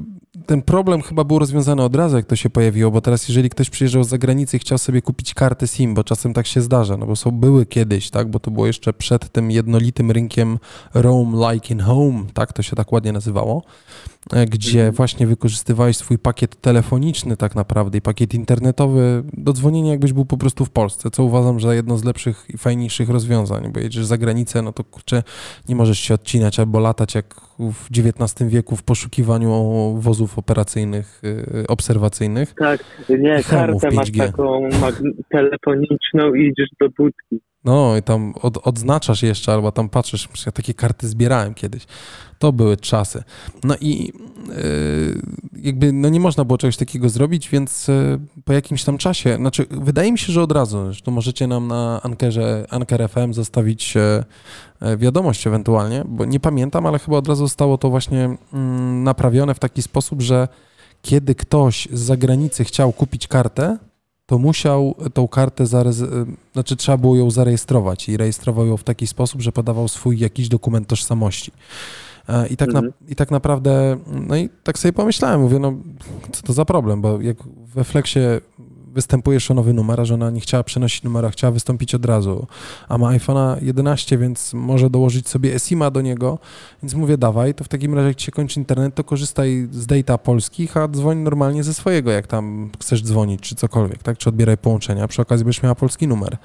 ten 0.47 0.63
problem 0.63 1.03
chyba 1.03 1.25
był 1.25 1.39
rozwiązany 1.39 1.83
od 1.83 1.97
razu, 1.97 2.17
jak 2.17 2.27
to 2.27 2.37
się 2.37 2.51
pojawiło, 2.51 2.91
bo 2.91 3.01
teraz 3.01 3.29
jeżeli 3.29 3.51
ktoś 3.51 3.71
przyjeżdżał 3.71 4.05
z 4.05 4.09
zagranicy 4.09 4.57
i 4.57 4.61
chciał 4.61 4.79
sobie 4.79 5.03
kupić 5.03 5.35
kartę 5.35 5.67
SIM, 5.67 5.95
bo 5.95 6.05
czasem 6.05 6.35
tak 6.35 6.47
się 6.47 6.61
zdarza, 6.61 6.97
no 6.97 7.07
bo 7.07 7.17
są 7.17 7.31
były 7.31 7.67
kiedyś, 7.67 8.11
tak, 8.11 8.29
bo 8.29 8.41
to 8.41 8.51
było 8.51 8.67
jeszcze 8.67 8.93
przed 8.93 9.29
tym 9.29 9.51
jednolitym 9.51 10.11
rynkiem 10.11 10.59
Roam 10.95 11.35
Like 11.35 11.75
in 11.75 11.81
Home, 11.81 12.25
tak, 12.35 12.53
to 12.53 12.63
się 12.63 12.77
tak 12.77 12.93
ładnie 12.93 13.13
nazywało, 13.13 13.63
gdzie 14.51 14.79
Mhm. 14.79 14.95
właśnie 14.95 15.27
wykorzystywałeś 15.27 15.97
swój 15.97 16.19
pakiet 16.19 16.61
telefoniczny 16.61 17.37
tak 17.37 17.55
naprawdę 17.55 17.99
i 17.99 18.01
pakiet 18.01 18.35
internetowy 18.35 19.23
do 19.33 19.53
dzwonienia 19.53 19.91
jakbyś 19.91 20.13
był 20.13 20.25
po 20.25 20.37
prostu 20.37 20.65
w 20.65 20.71
Polsce, 20.71 21.11
co 21.11 21.25
uważam, 21.25 21.61
że 21.61 21.75
jedno 21.75 21.99
z 21.99 22.05
lepszych 22.05 22.45
i 22.55 22.59
fajniejszych 22.59 23.09
rozwiązań, 23.09 23.73
bo 23.73 23.81
jedziesz 23.81 24.05
za 24.05 24.19
granicę, 24.19 24.63
no 24.63 24.73
to 24.73 24.85
kurczę, 24.85 25.23
nie 25.69 25.77
możesz 25.77 25.99
się 25.99 26.15
odcinać 26.15 26.61
albo 26.61 26.81
latać 26.81 27.15
jak 27.15 27.35
w 27.59 27.87
XIX 27.91 28.51
wieku 28.51 28.77
w 28.77 28.83
poszukiwaniu 28.83 29.51
wozów 29.99 30.39
operacyjnych, 30.39 31.23
y, 31.25 31.67
obserwacyjnych. 31.69 32.55
Tak, 32.55 32.85
nie, 33.09 33.43
kartę 33.43 33.91
masz 33.91 34.11
5G. 34.11 34.27
taką 34.27 34.69
telefoniczną 35.31 36.35
i 36.35 36.47
idziesz 36.49 36.69
do 36.81 36.89
budki. 36.89 37.52
No 37.65 37.97
i 37.97 38.03
tam 38.03 38.35
od, 38.43 38.67
odznaczasz 38.67 39.23
jeszcze, 39.23 39.53
albo 39.53 39.73
tam 39.73 39.89
patrzysz, 39.89 40.29
ja 40.47 40.53
takie 40.53 40.75
karty 40.75 41.09
zbierałem 41.09 41.55
kiedyś. 41.55 41.87
To 42.39 42.53
były 42.53 42.77
czasy. 42.77 43.23
No 43.65 43.75
i 43.81 44.13
yy, 44.49 45.23
jakby 45.63 45.93
no 45.93 46.09
nie 46.09 46.21
można 46.21 46.45
było 46.45 46.59
czegoś 46.59 46.77
takiego 46.77 47.09
zrobić, 47.09 47.49
więc 47.49 47.89
yy, 47.89 48.21
po 48.45 48.53
jakimś 48.53 48.85
tam 48.85 48.99
czasie, 48.99 49.37
znaczy 49.37 49.67
wydaje 49.71 50.13
mi 50.13 50.19
się, 50.19 50.33
że 50.33 50.43
od 50.43 50.53
razu, 50.53 50.85
zresztą 50.85 51.11
możecie 51.11 51.47
nam 51.47 51.69
na 51.69 52.03
Ankerze, 52.03 52.67
Anker 52.71 53.09
FM 53.09 53.33
zostawić 53.33 53.97
e, 53.97 54.25
wiadomość 54.97 55.47
ewentualnie, 55.47 56.05
bo 56.09 56.25
nie 56.25 56.41
pamiętam, 56.41 56.87
ale 56.87 56.99
chyba 56.99 57.17
od 57.17 57.29
razu 57.29 57.47
zostało 57.47 57.79
to 57.79 57.91
właśnie 57.91 58.37
mm, 58.53 59.05
naprawione 59.05 59.55
w 59.55 59.59
taki 59.59 59.83
sposób, 59.83 60.23
że 60.23 60.49
kiedy 61.03 61.35
ktoś 61.35 61.89
z 61.93 62.01
zagranicy 62.01 62.65
chciał 62.65 62.93
kupić 62.93 63.29
kartę, 63.29 63.79
to 64.27 64.39
musiał 64.39 64.95
tą 65.15 65.29
kartę, 65.29 65.65
zarez- 65.65 66.27
znaczy 66.53 66.77
trzeba 66.77 66.99
było 66.99 67.17
ją 67.17 67.31
zarejestrować 67.31 68.09
i 68.09 68.17
rejestrował 68.17 68.67
ją 68.67 68.77
w 68.77 68.85
taki 68.85 69.07
sposób, 69.07 69.41
że 69.41 69.53
podawał 69.53 69.89
swój 69.89 70.19
jakiś 70.19 70.49
dokument 70.49 70.89
tożsamości. 70.89 71.53
E, 72.29 72.49
I 72.49 72.57
tak, 72.57 72.73
na, 72.73 72.79
Mhm. 72.79 72.93
I 73.09 73.17
tak 73.17 73.31
naprawdę, 73.31 73.97
no 74.07 74.37
i 74.37 74.49
tak 74.63 74.79
sobie 74.79 74.93
pomyślałem, 74.93 75.41
mówię, 75.41 75.59
no 75.59 75.73
co 76.33 76.43
to 76.43 76.53
za 76.53 76.65
problem, 76.65 77.01
bo 77.01 77.21
jak 77.21 77.37
we 77.75 77.85
Flexie 77.85 78.41
występujesz 78.93 79.51
o 79.51 79.55
nowy 79.55 79.73
numer, 79.73 80.01
a 80.01 80.05
żona 80.05 80.31
nie 80.31 80.41
chciała 80.41 80.65
przenosić 80.65 81.03
numera, 81.03 81.31
chciała 81.31 81.51
wystąpić 81.51 81.95
od 81.95 82.05
razu, 82.05 82.47
a 82.89 82.99
ma 82.99 83.09
iPhone'a 83.09 83.63
11, 83.63 84.19
więc 84.19 84.55
może 84.55 84.91
dołożyć 84.91 85.29
sobie 85.29 85.55
eSIM-a 85.55 85.91
do 85.91 86.01
niego, 86.01 86.39
więc 86.83 86.95
mówię, 86.95 87.19
dawaj, 87.19 87.55
to 87.55 87.65
w 87.65 87.69
takim 87.69 87.95
razie 87.95 88.09
jak 88.09 88.17
ci 88.17 88.27
się 88.27 88.33
kończy 88.33 88.61
internet, 88.61 88.95
to 88.95 89.05
korzystaj 89.05 89.69
z 89.71 89.87
data 89.87 90.19
polskich, 90.19 90.77
a 90.77 90.89
dzwoń 90.89 91.19
normalnie 91.19 91.65
ze 91.65 91.75
swojego, 91.75 92.11
jak 92.11 92.27
tam 92.27 92.71
chcesz 92.81 93.03
dzwonić, 93.03 93.41
czy 93.41 93.55
cokolwiek, 93.55 94.03
tak, 94.03 94.19
czy 94.19 94.29
odbieraj 94.29 94.59
połączenia, 94.59 95.09
przy 95.09 95.23
okazji 95.23 95.45
będziesz 95.45 95.63
miała 95.63 95.75
polski 95.75 96.09
numer, 96.09 96.37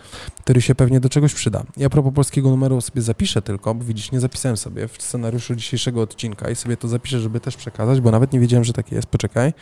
który 0.43 0.61
się 0.61 0.75
pewnie 0.75 0.99
do 0.99 1.09
czegoś 1.09 1.33
przyda. 1.33 1.63
Ja 1.77 1.89
propos 1.89 2.13
polskiego 2.13 2.49
numeru 2.49 2.81
sobie 2.81 3.01
zapiszę 3.01 3.41
tylko, 3.41 3.75
bo 3.75 3.85
widzisz, 3.85 4.11
nie 4.11 4.19
zapisałem 4.19 4.57
sobie 4.57 4.87
w 4.87 5.01
scenariuszu 5.01 5.55
dzisiejszego 5.55 6.01
odcinka 6.01 6.49
i 6.49 6.55
sobie 6.55 6.77
to 6.77 6.87
zapiszę, 6.87 7.19
żeby 7.19 7.39
też 7.39 7.57
przekazać, 7.57 8.01
bo 8.01 8.11
nawet 8.11 8.33
nie 8.33 8.39
wiedziałem, 8.39 8.63
że 8.63 8.73
takie 8.73 8.95
jest, 8.95 9.07
poczekaj. 9.07 9.53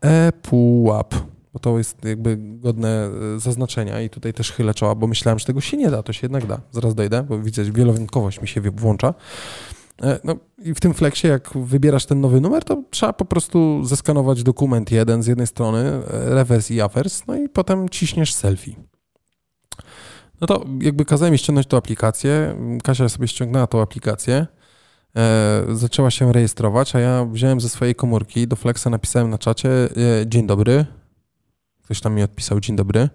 E-pułap 0.00 1.14
bo 1.52 1.58
to 1.58 1.78
jest 1.78 2.04
jakby 2.04 2.36
godne 2.38 3.10
e, 3.36 3.40
zaznaczenia 3.40 4.00
i 4.00 4.10
tutaj 4.10 4.32
też 4.32 4.52
chylę 4.52 4.74
czoła, 4.74 4.94
bo 4.94 5.06
myślałem, 5.06 5.38
że 5.38 5.44
tego 5.44 5.60
się 5.60 5.76
nie 5.76 5.90
da, 5.90 6.02
to 6.02 6.12
się 6.12 6.20
jednak 6.22 6.46
da. 6.46 6.60
Zaraz 6.72 6.94
dojdę, 6.94 7.22
bo 7.22 7.38
widzę, 7.38 7.64
że 7.64 7.72
wielowątkowość 7.72 8.40
mi 8.40 8.48
się 8.48 8.60
włącza. 8.60 9.14
E, 10.02 10.18
No 10.24 10.36
i 10.58 10.74
w 10.74 10.80
tym 10.80 10.94
flexie, 10.94 11.28
jak 11.28 11.50
wybierasz 11.54 12.06
ten 12.06 12.20
nowy 12.20 12.40
numer, 12.40 12.64
to 12.64 12.82
trzeba 12.90 13.12
po 13.12 13.24
prostu 13.24 13.84
zeskanować 13.84 14.42
dokument 14.42 14.90
jeden 14.90 15.22
z 15.22 15.26
jednej 15.26 15.46
strony, 15.46 15.78
e, 15.78 16.02
rewers 16.34 16.70
i 16.70 16.80
awers, 16.80 17.26
no 17.26 17.36
i 17.36 17.48
potem 17.48 17.88
ciśniesz 17.88 18.34
selfie. 18.34 18.74
No 20.40 20.46
to 20.46 20.64
jakby 20.80 21.04
kazałem 21.04 21.32
mi 21.32 21.38
ściągnąć 21.38 21.66
tą 21.66 21.76
aplikację, 21.76 22.56
Kasia 22.84 23.08
sobie 23.08 23.28
ściągnęła 23.28 23.66
tą 23.66 23.82
aplikację, 23.82 24.46
e, 25.16 25.64
zaczęła 25.72 26.10
się 26.10 26.32
rejestrować, 26.32 26.96
a 26.96 27.00
ja 27.00 27.24
wziąłem 27.24 27.60
ze 27.60 27.68
swojej 27.68 27.94
komórki, 27.94 28.48
do 28.48 28.56
Flexa 28.56 28.86
napisałem 28.90 29.30
na 29.30 29.38
czacie, 29.38 29.70
e, 29.70 29.88
dzień 30.26 30.46
dobry, 30.46 30.86
Ktoś 31.88 32.00
tam 32.00 32.14
mi 32.14 32.22
odpisał 32.22 32.60
dzień 32.60 32.76
dobry. 32.76 33.08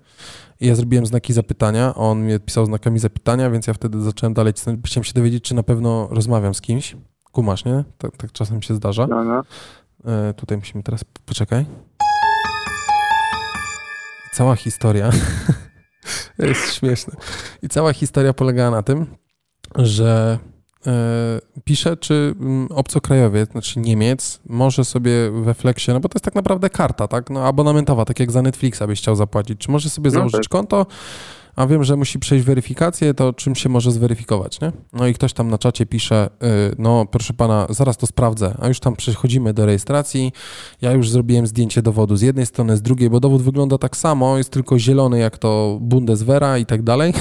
I 0.60 0.68
ja 0.68 0.76
zrobiłem 0.76 1.06
znaki 1.06 1.34
zapytania, 1.34 1.96
on 1.96 2.26
mi 2.26 2.34
odpisał 2.34 2.66
znakami 2.66 3.00
zapytania, 3.00 3.50
więc 3.50 3.68
ja 3.68 3.74
wtedy 3.74 4.02
zacząłem 4.02 4.34
dalej, 4.34 4.54
chciałem 4.86 5.04
się 5.04 5.14
dowiedzieć, 5.14 5.44
czy 5.44 5.56
na 5.56 5.64
pewno 5.64 6.08
rozmawiam 6.12 6.54
z 6.54 6.62
kimś. 6.62 6.96
Kumasz, 7.32 7.66
nie? 7.66 7.84
Tak, 7.98 8.18
tak 8.18 8.32
czasem 8.32 8.62
się 8.62 8.76
zdarza. 8.76 9.08
No, 9.08 9.24
no. 9.24 9.44
E, 10.06 10.34
tutaj 10.34 10.58
musimy 10.58 10.84
teraz, 10.84 11.04
poczekaj. 11.26 11.66
Cała 14.32 14.56
historia, 14.56 15.10
jest 16.40 16.74
śmieszne. 16.74 17.14
I 17.62 17.70
cała 17.70 17.94
historia 17.94 18.34
polegała 18.44 18.72
na 18.72 18.84
tym, 18.84 19.06
że 19.76 20.40
pisze, 21.64 21.98
czy 21.98 22.36
mm, 22.40 22.68
obcokrajowiec, 22.72 23.52
znaczy 23.52 23.80
Niemiec, 23.80 24.40
może 24.50 24.86
sobie 24.86 25.32
we 25.32 25.54
Flexie, 25.54 25.94
no 25.94 26.00
bo 26.00 26.10
to 26.10 26.16
jest 26.16 26.26
tak 26.26 26.36
naprawdę 26.36 26.70
karta, 26.70 27.08
tak, 27.08 27.30
no 27.30 27.48
abonamentowa, 27.48 28.06
tak 28.06 28.20
jak 28.20 28.32
za 28.32 28.42
Netflixa 28.42 28.82
byś 28.88 29.00
chciał 29.00 29.16
zapłacić, 29.16 29.60
czy 29.60 29.72
może 29.72 29.90
sobie 29.90 30.08
No 30.10 30.14
założyć 30.14 30.42
tak. 30.42 30.48
konto, 30.48 30.86
a 31.56 31.68
wiem, 31.68 31.84
że 31.84 31.96
musi 31.96 32.20
przejść 32.20 32.46
weryfikację, 32.46 33.14
to 33.14 33.34
czym 33.34 33.56
się 33.56 33.70
może 33.70 33.92
zweryfikować, 33.92 34.62
nie? 34.62 34.72
No 34.94 35.08
i 35.08 35.14
ktoś 35.14 35.34
tam 35.34 35.50
na 35.50 35.58
czacie 35.58 35.86
pisze, 35.86 36.30
y, 36.72 36.76
no 36.78 37.06
proszę 37.06 37.34
pana, 37.34 37.68
zaraz 37.70 37.98
to 37.98 38.08
sprawdzę, 38.08 38.56
a 38.60 38.68
już 38.68 38.80
tam 38.80 38.96
przechodzimy 38.96 39.54
do 39.54 39.66
rejestracji, 39.66 40.32
ja 40.82 40.92
już 40.92 41.10
zrobiłem 41.10 41.48
zdjęcie 41.48 41.82
dowodu 41.82 42.16
z 42.16 42.22
jednej 42.22 42.46
strony, 42.46 42.78
z 42.78 42.82
drugiej, 42.82 43.10
bo 43.10 43.20
dowód 43.20 43.42
wygląda 43.42 43.78
tak 43.78 43.98
samo, 43.98 44.38
jest 44.38 44.50
tylko 44.50 44.80
zielony 44.80 45.20
jak 45.20 45.38
to 45.38 45.78
Bundeswehra 45.82 46.58
i 46.58 46.66
tak 46.66 46.84
dalej. 46.84 47.14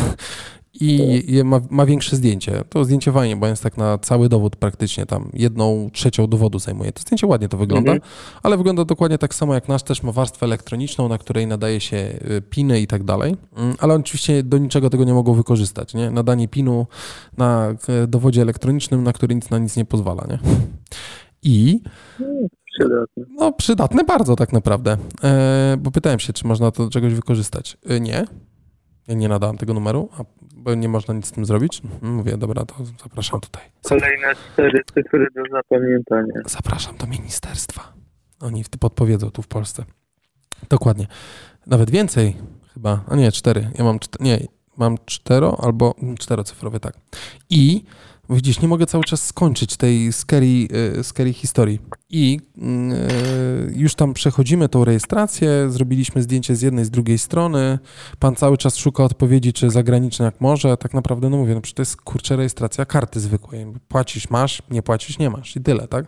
I 0.80 1.22
ma, 1.44 1.60
ma 1.70 1.86
większe 1.86 2.16
zdjęcie. 2.16 2.64
To 2.68 2.84
zdjęcie 2.84 3.12
fajnie, 3.12 3.36
bo 3.36 3.46
jest 3.46 3.62
tak 3.62 3.76
na 3.76 3.98
cały 3.98 4.28
dowód 4.28 4.56
praktycznie 4.56 5.06
tam 5.06 5.30
jedną 5.34 5.90
trzecią 5.92 6.26
dowodu 6.26 6.58
zajmuje. 6.58 6.92
To 6.92 7.00
zdjęcie 7.02 7.26
ładnie 7.26 7.48
to 7.48 7.56
wygląda, 7.56 7.92
Mhm. 7.92 8.10
ale 8.42 8.56
wygląda 8.56 8.84
dokładnie 8.84 9.18
tak 9.18 9.34
samo 9.34 9.54
jak 9.54 9.68
nasz, 9.68 9.82
też 9.82 10.02
ma 10.02 10.12
warstwę 10.12 10.46
elektroniczną, 10.46 11.08
na 11.08 11.18
której 11.18 11.46
nadaje 11.46 11.80
się 11.80 11.96
y, 11.96 12.42
piny 12.50 12.80
i 12.80 12.86
tak 12.86 13.04
dalej, 13.04 13.36
Mm, 13.56 13.74
ale 13.78 13.94
oczywiście 13.94 14.42
do 14.42 14.58
niczego 14.58 14.90
tego 14.90 15.04
nie 15.04 15.14
mogą 15.14 15.34
wykorzystać, 15.34 15.94
nie? 15.94 16.10
Nadanie 16.10 16.48
pinu 16.48 16.86
na 17.38 17.74
dowodzie 18.08 18.42
elektronicznym, 18.42 19.02
na 19.04 19.12
który 19.12 19.34
nic 19.34 19.50
na 19.50 19.58
nic 19.58 19.76
nie 19.76 19.84
pozwala, 19.84 20.26
nie? 20.30 20.38
I 21.42 21.80
Przydatne. 22.78 23.24
no, 23.38 23.52
przydatne 23.52 24.04
bardzo 24.04 24.36
tak 24.36 24.52
naprawdę, 24.52 24.96
e, 25.24 25.76
bo 25.80 25.90
pytałem 25.90 26.18
się, 26.18 26.32
czy 26.32 26.46
można 26.46 26.70
to 26.70 26.84
do 26.84 26.90
czegoś 26.90 27.14
wykorzystać. 27.14 27.76
E, 27.88 28.00
nie, 28.00 28.24
ja 29.12 29.18
nie 29.18 29.28
nadałem 29.28 29.58
tego 29.58 29.74
numeru, 29.74 30.08
a, 30.18 30.24
bo 30.56 30.74
nie 30.74 30.88
można 30.88 31.14
nic 31.14 31.26
z 31.26 31.32
tym 31.32 31.44
zrobić. 31.44 31.82
Mówię, 32.02 32.36
dobra, 32.36 32.64
to 32.64 32.74
zapraszam 33.02 33.40
tutaj. 33.40 33.62
Kolejne 33.82 34.34
cztery 34.34 34.82
cyfry 34.94 35.26
do 35.34 35.42
zapamiętania. 35.56 36.34
Zapraszam 36.46 36.96
do 36.96 37.06
ministerstwa. 37.06 37.92
Oni 38.40 38.64
podpowiedzą 38.80 39.30
tu 39.30 39.42
w 39.42 39.48
Polsce. 39.48 39.84
Dokładnie. 40.68 41.06
Nawet 41.66 41.90
więcej 41.90 42.36
chyba, 42.74 43.04
a 43.08 43.16
nie, 43.16 43.32
cztery. 43.32 43.70
Ja 43.78 43.84
mam, 43.84 43.98
czte- 43.98 44.22
nie, 44.24 44.46
mam 44.76 44.96
cztero 45.06 45.60
albo 45.64 45.94
mm, 46.02 46.16
czterocyfrowy, 46.16 46.80
tak. 46.80 46.94
I 47.50 47.84
widzisz, 48.30 48.60
nie 48.60 48.68
mogę 48.68 48.86
cały 48.86 49.04
czas 49.04 49.26
skończyć 49.26 49.76
tej 49.76 50.12
scary, 50.12 50.46
y, 50.98 51.04
scary 51.04 51.32
historii. 51.32 51.80
I 52.14 52.40
y, 52.58 52.62
już 53.76 53.94
tam 53.94 54.14
przechodzimy 54.14 54.68
tą 54.68 54.84
rejestrację, 54.84 55.70
zrobiliśmy 55.70 56.22
zdjęcie 56.22 56.56
z 56.56 56.62
jednej, 56.62 56.84
z 56.84 56.90
drugiej 56.90 57.18
strony. 57.18 57.78
Pan 58.18 58.34
cały 58.36 58.56
czas 58.58 58.76
szuka 58.76 59.04
odpowiedzi, 59.04 59.52
czy 59.52 59.70
zagraniczne 59.70 60.24
jak 60.24 60.40
może. 60.40 60.76
Tak 60.76 60.94
naprawdę, 60.94 61.28
no 61.30 61.36
mówię, 61.36 61.54
no 61.54 61.60
przecież 61.60 61.74
to 61.74 61.82
jest 61.82 61.96
kurczę 61.96 62.36
rejestracja 62.36 62.84
karty 62.84 63.20
zwykłej. 63.20 63.66
Płacisz, 63.88 64.30
masz, 64.30 64.62
nie 64.70 64.82
płacisz, 64.82 65.18
nie 65.18 65.30
masz. 65.30 65.56
I 65.56 65.60
tyle, 65.60 65.88
tak? 65.88 66.06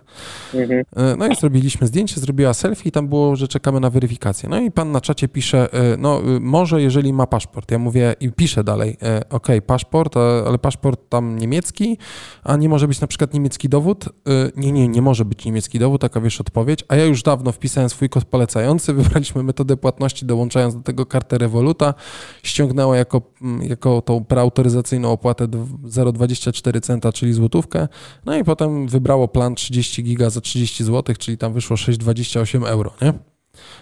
Mhm. 0.54 0.84
E, 0.96 1.16
No 1.16 1.26
i 1.26 1.36
zrobiliśmy 1.36 1.86
zdjęcie, 1.86 2.20
zrobiła 2.20 2.54
selfie 2.54 2.88
i 2.88 2.92
tam 2.92 3.08
było, 3.08 3.36
że 3.36 3.48
czekamy 3.48 3.80
na 3.80 3.90
weryfikację. 3.90 4.48
No 4.48 4.60
i 4.60 4.70
pan 4.70 4.92
na 4.92 5.00
czacie 5.00 5.28
pisze, 5.28 5.72
e, 5.72 5.96
no 5.96 6.20
y, 6.36 6.40
może 6.40 6.82
jeżeli 6.82 7.12
ma 7.12 7.26
paszport. 7.26 7.70
Ja 7.70 7.78
mówię 7.78 8.14
i 8.20 8.32
piszę 8.32 8.64
dalej, 8.64 8.96
e, 9.02 9.28
okej, 9.30 9.62
paszport, 9.62 10.16
ale 10.46 10.58
paszport 10.58 11.00
tam 11.08 11.38
niemiecki, 11.38 11.98
a 12.42 12.56
nie 12.56 12.68
może 12.68 12.88
być 12.88 13.00
na 13.00 13.06
przykład 13.06 13.34
niemiecki 13.34 13.68
dowód? 13.68 14.04
E, 14.04 14.10
Nie, 14.56 14.72
nie, 14.72 14.88
nie 14.88 15.02
może 15.02 15.24
być 15.24 15.44
niemiecki 15.44 15.78
dowód, 15.78 15.93
taka 15.98 16.20
wiesz 16.20 16.40
odpowiedź. 16.40 16.84
A 16.88 16.96
ja 16.96 17.04
już 17.04 17.22
dawno 17.22 17.52
wpisałem 17.52 17.88
swój 17.90 18.08
kod 18.08 18.24
polecający, 18.24 18.92
wybraliśmy 19.02 19.42
metodę 19.42 19.76
płatności, 19.76 20.26
dołączając 20.26 20.74
do 20.74 20.80
tego 20.80 21.06
kartę 21.06 21.38
Revoluta, 21.38 21.94
ściągnęła 22.42 22.96
jako, 22.96 23.22
mm, 23.42 23.62
jako 23.62 24.02
tą 24.02 24.24
preautoryzacyjną 24.24 25.12
opłatę 25.12 25.48
dw- 25.48 25.88
0,24 25.88 26.80
centa, 26.80 27.12
czyli 27.12 27.32
złotówkę, 27.32 27.88
no 28.24 28.36
i 28.36 28.44
potem 28.44 28.88
wybrało 28.88 29.28
plan 29.28 29.54
30 29.54 30.02
giga 30.02 30.30
za 30.30 30.40
30 30.40 30.84
zł, 30.84 31.16
czyli 31.18 31.38
tam 31.38 31.52
wyszło 31.52 31.76
6,28 31.76 32.66
euro, 32.66 32.92
nie? 33.02 33.12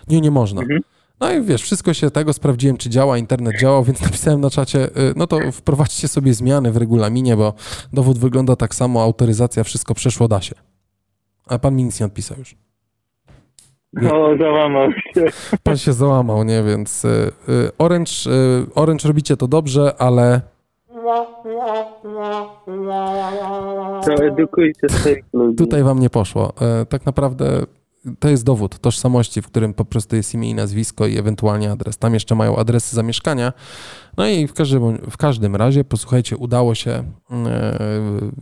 Nie, 0.09 0.21
nie 0.21 0.31
można. 0.31 0.61
Mhm. 0.61 0.81
No 1.21 1.33
i 1.33 1.42
wiesz, 1.42 1.62
wszystko 1.62 1.95
się 1.95 2.11
tego 2.11 2.33
sprawdziłem, 2.33 2.76
czy 2.76 2.90
działa, 2.90 3.19
internet 3.19 3.61
działa, 3.61 3.85
więc 3.85 4.00
napisałem 4.00 4.40
na 4.40 4.50
czacie, 4.50 4.87
y, 4.87 5.14
no 5.16 5.26
to 5.26 5.52
wprowadźcie 5.52 6.09
sobie 6.09 6.35
zmiany 6.35 6.73
w 6.73 6.76
regulaminie, 6.76 7.37
bo 7.37 7.54
dowód 7.92 8.19
wygląda 8.19 8.57
tak 8.57 8.75
samo, 8.75 9.02
autoryzacja, 9.02 9.64
wszystko 9.64 9.95
przeszło, 9.95 10.28
da 10.28 10.40
się. 10.40 10.54
A 11.53 11.59
pan 11.59 11.75
mi 11.77 11.85
nic 11.85 12.01
nie 12.01 12.07
odpisał 12.07 12.39
już. 12.39 12.57
No, 13.93 14.37
załamał 14.39 14.91
się. 14.93 15.25
Pan 15.63 15.77
się 15.77 15.93
załamał, 15.93 16.45
nie? 16.45 16.63
Więc 16.63 17.05
y, 17.05 17.09
y, 17.49 17.71
Orange, 17.79 18.13
y, 18.27 18.75
Orange 18.75 19.09
robicie 19.09 19.37
to 19.37 19.49
dobrze, 19.49 19.95
ale 19.99 20.41
To 24.05 24.25
edukujcie 24.25 24.89
swoich 24.89 25.25
ludzi. 25.33 25.57
tutaj 25.57 25.83
wam 25.83 25.99
nie 25.99 26.11
poszło. 26.11 26.53
Tak 26.89 27.07
naprawdę 27.07 27.63
to 28.19 28.29
jest 28.29 28.45
dowód 28.45 28.79
tożsamości, 28.79 29.43
w 29.43 29.47
którym 29.47 29.75
po 29.75 29.85
prostu 29.85 30.17
jest 30.17 30.35
imię 30.35 30.51
i 30.51 30.55
nazwisko 30.55 31.07
i 31.07 31.19
ewentualnie 31.19 31.71
adres. 31.71 31.99
Tam 31.99 32.15
jeszcze 32.15 32.35
mają 32.35 32.57
adresy 32.57 32.97
zamieszkania. 32.97 33.53
No 34.17 34.27
i 34.27 34.47
w 34.47 34.53
każdym, 34.53 34.99
w 35.11 35.17
każdym 35.17 35.57
razie, 35.57 35.85
posłuchajcie, 35.85 36.37
udało 36.37 36.75
się, 36.75 36.91
e, 36.91 37.79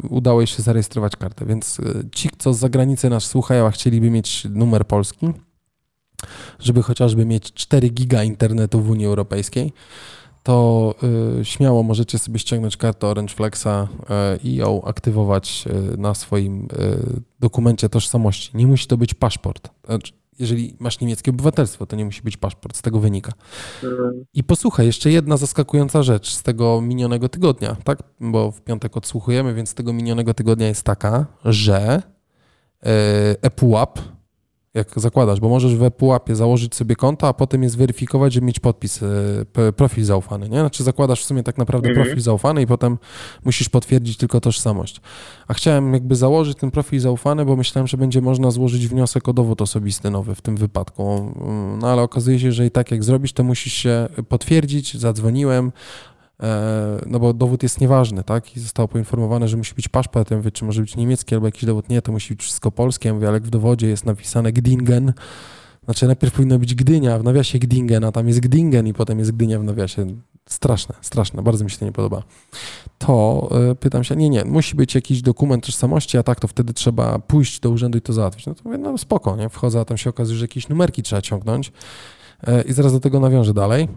udało 0.08 0.46
się 0.46 0.62
zarejestrować 0.62 1.16
kartę, 1.16 1.46
więc 1.46 1.80
e, 1.80 2.10
ci, 2.12 2.30
co 2.38 2.54
z 2.54 2.58
zagranicy 2.58 3.10
nas 3.10 3.24
słuchają, 3.24 3.66
a 3.66 3.70
chcieliby 3.70 4.10
mieć 4.10 4.46
numer 4.50 4.86
polski, 4.86 5.32
żeby 6.58 6.82
chociażby 6.82 7.26
mieć 7.26 7.52
4 7.52 7.88
giga 7.88 8.24
internetu 8.24 8.80
w 8.80 8.90
Unii 8.90 9.06
Europejskiej, 9.06 9.72
to 10.42 10.94
y, 11.40 11.44
śmiało 11.44 11.82
możecie 11.82 12.18
sobie 12.18 12.38
ściągnąć 12.38 12.76
kartę 12.76 13.06
Orange 13.06 13.34
Flexa 13.34 13.66
y, 13.66 13.86
i 14.44 14.54
ją 14.54 14.84
aktywować 14.84 15.64
y, 15.94 15.96
na 15.96 16.14
swoim 16.14 16.64
y, 16.64 16.68
dokumencie 17.40 17.88
tożsamości. 17.88 18.50
Nie 18.54 18.66
musi 18.66 18.86
to 18.86 18.96
być 18.96 19.14
paszport. 19.14 19.70
Znaczy, 19.84 20.12
jeżeli 20.38 20.76
masz 20.78 21.00
niemieckie 21.00 21.30
obywatelstwo, 21.30 21.86
to 21.86 21.96
nie 21.96 22.04
musi 22.04 22.22
być 22.22 22.36
paszport, 22.36 22.76
z 22.76 22.82
tego 22.82 23.00
wynika. 23.00 23.32
I 24.34 24.44
posłuchaj, 24.44 24.86
jeszcze 24.86 25.10
jedna 25.10 25.36
zaskakująca 25.36 26.02
rzecz 26.02 26.30
z 26.30 26.42
tego 26.42 26.80
minionego 26.80 27.28
tygodnia, 27.28 27.76
tak? 27.84 28.02
Bo 28.20 28.50
w 28.50 28.60
piątek 28.60 28.96
odsłuchujemy, 28.96 29.54
więc 29.54 29.70
z 29.70 29.74
tego 29.74 29.92
minionego 29.92 30.34
tygodnia 30.34 30.68
jest 30.68 30.82
taka, 30.82 31.26
że 31.44 32.02
yy, 32.82 32.90
ePUAP, 33.42 33.98
jak 34.74 34.88
zakładasz, 34.96 35.40
bo 35.40 35.48
możesz 35.48 35.76
w 35.76 35.82
ePUAPie 35.82 36.36
założyć 36.36 36.74
sobie 36.74 36.96
konto, 36.96 37.28
a 37.28 37.32
potem 37.32 37.62
je 37.62 37.70
zweryfikować, 37.70 38.32
żeby 38.32 38.46
mieć 38.46 38.60
podpis, 38.60 39.00
p- 39.52 39.72
profil 39.72 40.04
zaufany, 40.04 40.48
nie? 40.48 40.60
Znaczy 40.60 40.84
zakładasz 40.84 41.22
w 41.22 41.24
sumie 41.24 41.42
tak 41.42 41.58
naprawdę 41.58 41.88
Mhm. 41.88 42.04
profil 42.06 42.22
zaufany 42.22 42.62
i 42.62 42.66
potem 42.66 42.98
musisz 43.44 43.68
potwierdzić 43.68 44.16
tylko 44.16 44.40
tożsamość. 44.40 45.00
A 45.48 45.54
chciałem 45.54 45.94
jakby 45.94 46.16
założyć 46.16 46.58
ten 46.58 46.70
profil 46.70 47.00
zaufany, 47.00 47.44
bo 47.44 47.56
myślałem, 47.56 47.86
że 47.86 47.96
będzie 47.96 48.20
można 48.20 48.50
złożyć 48.50 48.88
wniosek 48.88 49.28
o 49.28 49.32
dowód 49.32 49.62
osobisty 49.62 50.10
nowy 50.10 50.34
w 50.34 50.40
tym 50.42 50.56
wypadku. 50.56 51.34
No 51.80 51.88
ale 51.88 52.02
okazuje 52.02 52.38
się, 52.38 52.52
że 52.52 52.66
i 52.66 52.70
tak 52.70 52.90
jak 52.90 53.04
zrobisz, 53.04 53.32
to 53.32 53.44
musisz 53.44 53.72
się 53.74 54.08
potwierdzić, 54.28 54.96
zadzwoniłem, 54.96 55.66
e, 55.66 56.19
no 57.06 57.20
bo 57.20 57.32
dowód 57.32 57.62
jest 57.62 57.80
nieważny, 57.80 58.24
tak? 58.24 58.56
I 58.56 58.60
zostało 58.60 58.88
poinformowane, 58.88 59.48
że 59.48 59.56
musi 59.56 59.74
być 59.74 59.88
paszport, 59.88 60.30
ja 60.30 60.36
mówię, 60.36 60.50
czy 60.50 60.64
może 60.64 60.80
być 60.80 60.96
niemiecki 60.96 61.34
albo 61.34 61.46
jakiś 61.46 61.64
dowód, 61.64 61.88
nie, 61.88 62.02
to 62.02 62.12
musi 62.12 62.34
być 62.34 62.42
wszystko 62.42 62.72
polskie, 62.72 63.08
ja 63.08 63.14
mówię, 63.14 63.28
ale 63.28 63.36
jak 63.36 63.42
w 63.42 63.50
dowodzie 63.50 63.88
jest 63.88 64.06
napisane 64.06 64.52
Gdingen, 64.52 65.12
znaczy 65.84 66.06
najpierw 66.06 66.34
powinno 66.34 66.58
być 66.58 66.74
Gdynia, 66.74 67.18
w 67.18 67.24
nawiasie 67.24 67.58
Gdingen, 67.58 68.04
a 68.04 68.12
tam 68.12 68.28
jest 68.28 68.40
Gdingen 68.40 68.86
i 68.86 68.92
potem 68.92 69.18
jest 69.18 69.32
Gdynia 69.32 69.58
w 69.58 69.64
nawiasie. 69.64 70.06
Straszne, 70.48 70.94
straszne, 71.00 71.42
bardzo 71.42 71.64
mi 71.64 71.70
się 71.70 71.78
to 71.78 71.84
nie 71.84 71.92
podoba. 71.92 72.22
To 72.98 73.48
e, 73.70 73.74
pytam 73.74 74.04
się, 74.04 74.16
nie, 74.16 74.30
nie, 74.30 74.44
musi 74.44 74.76
być 74.76 74.94
jakiś 74.94 75.22
dokument 75.22 75.66
tożsamości, 75.66 76.18
a 76.18 76.22
tak 76.22 76.40
to 76.40 76.48
wtedy 76.48 76.72
trzeba 76.72 77.18
pójść 77.18 77.60
do 77.60 77.70
urzędu 77.70 77.98
i 77.98 78.00
to 78.00 78.12
załatwić. 78.12 78.46
No 78.46 78.54
to 78.54 78.60
mówię, 78.64 78.78
no 78.78 78.98
spoko, 78.98 79.36
nie? 79.36 79.48
Wchodzę, 79.48 79.80
a 79.80 79.84
tam 79.84 79.96
się 79.96 80.10
okazuje, 80.10 80.38
że 80.38 80.44
jakieś 80.44 80.68
numerki 80.68 81.02
trzeba 81.02 81.22
ciągnąć 81.22 81.72
E, 82.46 82.62
i 82.62 82.72
zaraz 82.72 82.92
do 82.92 83.00
tego 83.00 83.20
nawiążę 83.20 83.54
dalej. 83.54 83.88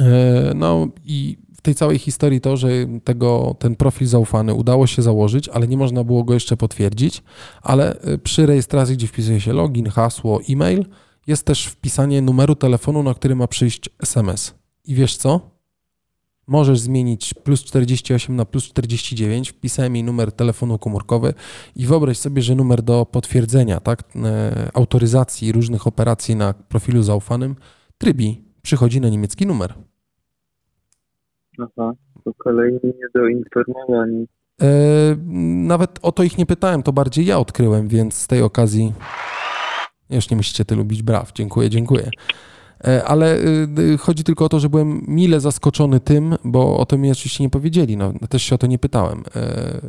E, 0.00 0.52
No 0.54 0.88
i 1.04 1.38
w 1.56 1.60
tej 1.62 1.74
całej 1.74 1.98
historii 1.98 2.40
to, 2.40 2.56
że 2.56 2.68
tego, 3.04 3.56
ten 3.58 3.76
profil 3.76 4.06
zaufany 4.06 4.54
udało 4.54 4.86
się 4.86 5.02
założyć, 5.02 5.48
ale 5.48 5.68
nie 5.68 5.76
można 5.76 6.04
było 6.04 6.24
go 6.24 6.34
jeszcze 6.34 6.56
potwierdzić, 6.56 7.22
ale 7.62 8.00
e, 8.00 8.18
przy 8.18 8.46
rejestracji, 8.46 8.96
gdzie 8.96 9.06
wpisuje 9.06 9.40
się 9.40 9.52
login, 9.52 9.86
hasło, 9.86 10.40
e-mail, 10.50 10.86
jest 11.26 11.44
też 11.44 11.66
wpisanie 11.66 12.22
numeru 12.22 12.54
telefonu, 12.54 13.02
na 13.02 13.14
który 13.14 13.34
ma 13.34 13.46
przyjść 13.46 13.90
SMS. 14.02 14.54
I 14.84 14.94
wiesz 14.94 15.16
co? 15.16 15.52
Możesz 16.46 16.80
zmienić 16.80 17.34
plus 17.34 17.64
48 17.64 18.36
na 18.36 18.44
plus 18.44 18.64
49, 18.64 19.50
wpisałem 19.50 19.94
jej 19.94 20.04
numer 20.04 20.32
telefonu 20.32 20.78
komórkowy 20.78 21.34
i 21.76 21.86
wyobraź 21.86 22.18
sobie, 22.18 22.42
że 22.42 22.54
numer 22.54 22.82
do 22.82 23.06
potwierdzenia, 23.06 23.80
tak, 23.80 24.02
e, 24.16 24.70
autoryzacji 24.74 25.52
różnych 25.52 25.86
operacji 25.86 26.36
na 26.36 26.54
profilu 26.54 27.02
zaufanym, 27.02 27.56
trybi, 27.98 28.51
przychodzi 28.62 29.00
na 29.00 29.08
niemiecki 29.08 29.46
numer. 29.46 29.74
Aha, 31.58 31.92
to 32.24 32.34
kolejni 32.38 32.80
niedoinformowani. 33.00 34.26
E, 34.62 34.66
nawet 35.66 35.98
o 36.02 36.12
to 36.12 36.22
ich 36.22 36.38
nie 36.38 36.46
pytałem, 36.46 36.82
to 36.82 36.92
bardziej 36.92 37.26
ja 37.26 37.38
odkryłem, 37.38 37.88
więc 37.88 38.14
z 38.14 38.26
tej 38.26 38.42
okazji 38.42 38.92
już 40.10 40.30
nie 40.30 40.36
musicie 40.36 40.64
ty 40.64 40.76
lubić 40.76 41.02
braw. 41.02 41.32
Dziękuję, 41.32 41.70
dziękuję. 41.70 42.10
E, 42.84 43.04
Ale 43.04 43.36
y, 43.78 43.98
chodzi 43.98 44.24
tylko 44.24 44.44
o 44.44 44.48
to, 44.48 44.60
że 44.60 44.68
byłem 44.68 45.02
mile 45.08 45.40
zaskoczony 45.40 46.00
tym, 46.00 46.36
bo 46.44 46.76
o 46.78 46.86
to 46.86 46.98
mi 46.98 47.10
oczywiście 47.10 47.44
nie 47.44 47.50
powiedzieli, 47.50 47.96
no 47.96 48.12
też 48.28 48.42
się 48.42 48.54
o 48.54 48.58
to 48.58 48.66
nie 48.66 48.78
pytałem. 48.78 49.24
E, 49.36 49.80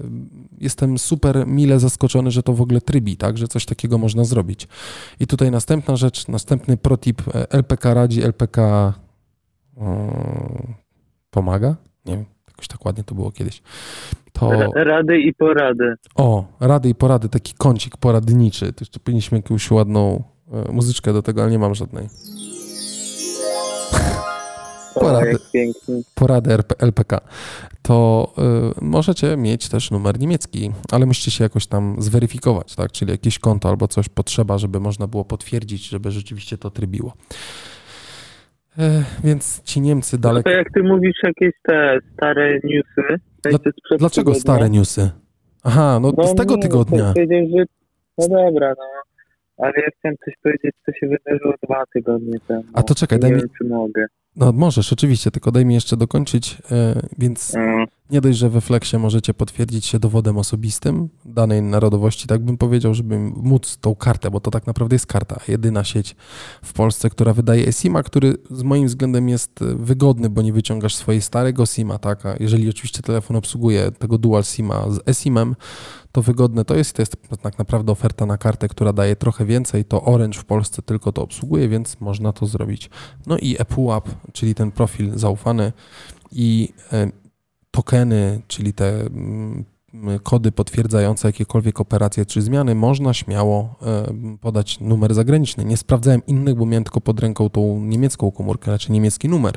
Jestem 0.61 0.97
super 0.97 1.47
mile 1.47 1.79
zaskoczony, 1.79 2.31
że 2.31 2.43
to 2.43 2.53
w 2.53 2.61
ogóle 2.61 2.81
trybi, 2.81 3.17
tak, 3.17 3.37
że 3.37 3.47
coś 3.47 3.65
takiego 3.65 3.97
można 3.97 4.23
zrobić. 4.23 4.67
I 5.19 5.27
tutaj 5.27 5.51
następna 5.51 5.95
rzecz, 5.95 6.27
następny 6.27 6.77
protip, 6.77 7.21
e, 7.35 7.51
LPK 7.51 7.93
radzi, 7.93 8.23
LPK 8.23 8.93
pomaga? 11.31 11.75
Nie 12.05 12.15
wiem, 12.15 12.25
jakoś 12.47 12.67
tak 12.67 12.85
ładnie 12.85 13.03
to 13.03 13.15
było 13.15 13.31
kiedyś. 13.31 13.61
To... 14.33 14.51
Ra- 14.51 14.83
Rady 14.83 15.19
i 15.19 15.33
porady. 15.33 15.95
O, 16.15 16.45
rady 16.59 16.89
i 16.89 16.95
porady, 16.95 17.29
taki 17.29 17.53
kącik 17.57 17.97
poradniczy. 17.97 18.73
To 18.73 18.99
powinniśmy 19.03 19.37
jakąś 19.37 19.71
ładną 19.71 20.23
muzyczkę 20.71 21.13
do 21.13 21.21
tego, 21.21 21.41
ale 21.41 21.51
nie 21.51 21.59
mam 21.59 21.75
żadnej. 21.75 22.07
Porady. 24.93 25.37
pięknie. 25.53 25.95
Porady 26.15 26.57
LPK. 26.79 27.21
To 27.81 28.27
y, 28.77 28.85
możecie 28.85 29.37
mieć 29.37 29.69
też 29.69 29.91
numer 29.91 30.19
niemiecki, 30.19 30.71
ale 30.91 31.05
musicie 31.05 31.31
się 31.31 31.43
jakoś 31.43 31.67
tam 31.67 31.95
zweryfikować, 31.99 32.75
tak? 32.75 32.91
Czyli 32.91 33.11
jakieś 33.11 33.39
konto 33.39 33.69
albo 33.69 33.87
coś 33.87 34.09
potrzeba, 34.09 34.57
żeby 34.57 34.79
można 34.79 35.07
było 35.07 35.25
potwierdzić, 35.25 35.89
żeby 35.89 36.11
rzeczywiście 36.11 36.57
to 36.57 36.69
trybiło. 36.71 37.13
E, 38.79 39.03
więc 39.23 39.61
ci 39.63 39.81
Niemcy 39.81 40.15
No 40.17 40.21
daleko. 40.21 40.49
to 40.49 40.55
jak 40.55 40.71
ty 40.73 40.83
mówisz 40.83 41.17
jakieś 41.23 41.53
te 41.67 41.97
stare 42.13 42.59
newsy. 42.63 43.19
sprzed 43.59 43.99
Dlaczego 43.99 44.31
tygodnia, 44.31 44.41
stare 44.41 44.69
newsy? 44.69 45.09
Aha, 45.63 45.99
no, 46.01 46.11
No 46.17 46.27
z 46.27 46.35
tego 46.35 46.57
tygodnia. 46.57 47.13
No, 47.17 47.63
no 48.17 48.27
dobra, 48.27 48.69
no. 48.77 48.83
Ale 49.63 49.73
ja 49.77 49.89
chciałem 49.99 50.15
coś 50.25 50.33
powiedzieć, 50.43 50.71
co 50.85 50.91
się 50.91 51.07
wydarzyło 51.07 51.53
dwa 51.63 51.83
tygodnie 51.93 52.39
temu. 52.47 52.63
A 52.73 52.83
to 52.83 52.95
czekaj, 52.95 53.19
daj 53.19 53.31
mi- 53.31 53.37
wiem, 53.37 53.47
czy 53.57 53.63
mogę. 53.67 54.05
No 54.35 54.51
możesz, 54.51 54.93
oczywiście, 54.93 55.31
tylko 55.31 55.51
daj 55.51 55.65
mi 55.65 55.73
jeszcze 55.73 55.97
dokończyć, 55.97 56.57
e, 56.71 56.95
więc 57.17 57.55
Mm. 57.55 57.85
Nie 58.13 58.21
dość, 58.21 58.37
że 58.37 58.49
we 58.49 58.61
Flexie 58.61 58.99
możecie 58.99 59.33
potwierdzić 59.33 59.85
się 59.85 59.99
dowodem 59.99 60.37
osobistym 60.37 61.09
danej 61.25 61.61
narodowości, 61.61 62.27
tak 62.27 62.45
bym 62.45 62.57
powiedział, 62.57 62.93
żeby 62.93 63.19
móc 63.19 63.77
tą 63.77 63.95
kartę, 63.95 64.31
bo 64.31 64.39
to 64.39 64.51
tak 64.51 64.67
naprawdę 64.67 64.95
jest 64.95 65.05
karta, 65.05 65.39
jedyna 65.47 65.83
sieć 65.83 66.15
w 66.63 66.73
Polsce, 66.73 67.09
która 67.09 67.33
wydaje 67.33 67.67
eSIM-a, 67.67 68.03
który 68.03 68.37
z 68.51 68.63
moim 68.63 68.87
względem 68.87 69.29
jest 69.29 69.59
wygodny, 69.75 70.29
bo 70.29 70.41
nie 70.41 70.53
wyciągasz 70.53 70.95
swojej 70.95 71.21
starego 71.21 71.65
SIM-a, 71.65 71.97
tak, 71.97 72.25
a 72.25 72.35
jeżeli 72.39 72.69
oczywiście 72.69 73.01
telefon 73.01 73.35
obsługuje 73.35 73.91
tego 73.91 74.17
dual 74.17 74.43
SIM-a 74.43 74.91
z 74.91 74.99
eSIM-em, 75.09 75.55
to 76.11 76.21
wygodne 76.21 76.65
to 76.65 76.75
jest. 76.75 76.95
To 76.95 77.01
jest 77.01 77.17
tak 77.41 77.57
naprawdę 77.57 77.91
oferta 77.91 78.25
na 78.25 78.37
kartę, 78.37 78.67
która 78.67 78.93
daje 78.93 79.15
trochę 79.15 79.45
więcej. 79.45 79.85
To 79.85 80.03
Orange 80.03 80.39
w 80.39 80.45
Polsce 80.45 80.81
tylko 80.81 81.11
to 81.11 81.21
obsługuje, 81.21 81.69
więc 81.69 82.01
można 82.01 82.33
to 82.33 82.45
zrobić. 82.45 82.89
No 83.27 83.37
i 83.37 83.55
ePUAP, 83.59 84.09
czyli 84.33 84.55
ten 84.55 84.71
profil 84.71 85.11
zaufany 85.15 85.73
i 86.31 86.73
e, 86.91 87.22
tokeny, 87.73 88.41
czyli 88.47 88.73
te 88.73 89.01
mm, 89.01 89.65
kody 90.23 90.51
potwierdzające 90.51 91.27
jakiekolwiek 91.27 91.81
operacje 91.81 92.25
czy 92.25 92.41
zmiany, 92.41 92.75
można 92.75 93.13
śmiało 93.13 93.75
podać 94.41 94.79
numer 94.79 95.13
zagraniczny. 95.13 95.65
Nie 95.65 95.77
sprawdzałem 95.77 96.21
innych, 96.27 96.55
bo 96.55 96.65
miałem 96.65 96.83
tylko 96.83 97.01
pod 97.01 97.19
ręką 97.19 97.49
tą 97.49 97.79
niemiecką 97.79 98.31
komórkę, 98.31 98.65
znaczy 98.65 98.91
niemiecki 98.91 99.29
numer. 99.29 99.53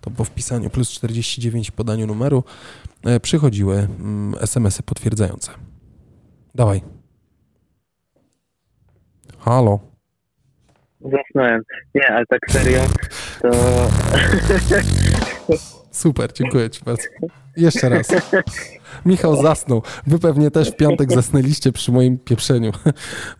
To 0.00 0.10
po 0.10 0.24
wpisaniu 0.24 0.70
plus 0.70 0.90
49 0.90 1.70
podaniu 1.70 2.06
numeru 2.06 2.44
e, 3.04 3.20
przychodziły 3.20 3.76
mm, 3.76 4.34
SMS-y 4.40 4.82
potwierdzające. 4.82 5.50
Dawaj. 6.54 6.82
Halo. 9.38 9.78
Zasnąłem. 11.00 11.62
Nie, 11.94 12.08
ale 12.08 12.24
tak 12.26 12.40
serio, 12.50 12.80
to... 13.42 13.50
Super, 15.96 16.32
dziękuję 16.32 16.70
Ci 16.70 16.84
bardzo. 16.84 17.02
Jeszcze 17.56 17.88
raz. 17.88 18.32
Michał 19.06 19.36
zasnął. 19.36 19.82
Wy 20.06 20.18
pewnie 20.18 20.50
też 20.50 20.70
w 20.70 20.76
piątek 20.76 21.12
zasnęliście 21.12 21.72
przy 21.72 21.92
moim 21.92 22.18
pieprzeniu. 22.18 22.70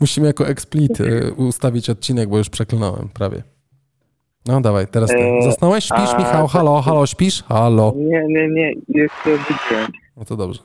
Musimy 0.00 0.26
jako 0.26 0.48
explit 0.48 1.00
e, 1.00 1.32
ustawić 1.32 1.90
odcinek, 1.90 2.28
bo 2.28 2.38
już 2.38 2.50
przeklnąłem 2.50 3.08
prawie. 3.08 3.42
No 4.46 4.60
dawaj, 4.60 4.86
teraz 4.86 5.10
ty. 5.10 5.16
E, 5.16 5.42
Zasnąłeś? 5.42 5.84
Śpisz, 5.84 6.14
A, 6.14 6.18
Michał? 6.18 6.46
Halo, 6.46 6.80
halo, 6.80 7.06
śpisz? 7.06 7.42
Halo. 7.42 7.92
Nie, 7.96 8.24
nie, 8.28 8.48
nie, 8.48 8.72
jeszcze 8.88 9.34
obudziłem. 9.34 9.92
No 10.16 10.24
to 10.24 10.36
dobrze. 10.36 10.60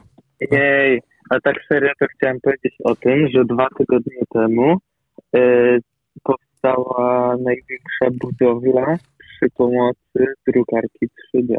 Jej, 0.52 1.02
a 1.30 1.40
tak 1.40 1.56
serio 1.70 1.92
to 2.00 2.06
chciałem 2.16 2.38
powiedzieć 2.42 2.74
o 2.84 2.96
tym, 2.96 3.28
że 3.34 3.46
dwa 3.46 3.68
tygodnie 3.78 4.22
temu 4.34 4.78
y, 5.36 5.80
powstała 6.24 7.36
największa 7.38 8.06
budowla 8.22 8.98
przy 9.18 9.50
pomocy 9.58 10.26
drukarki 10.48 11.08
3D. 11.36 11.56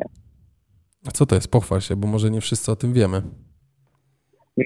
A 1.08 1.10
co 1.10 1.26
to 1.26 1.34
jest? 1.34 1.50
Pochwal 1.50 1.80
się, 1.80 1.96
bo 1.96 2.08
może 2.08 2.30
nie 2.30 2.40
wszyscy 2.40 2.72
o 2.72 2.76
tym 2.76 2.92
wiemy. 2.92 3.22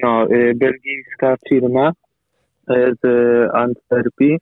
No, 0.02 0.26
y, 0.30 0.52
belgijska 0.56 1.36
firma 1.48 1.90
y, 1.90 2.92
z 3.02 3.06
Antwerpii 3.54 4.38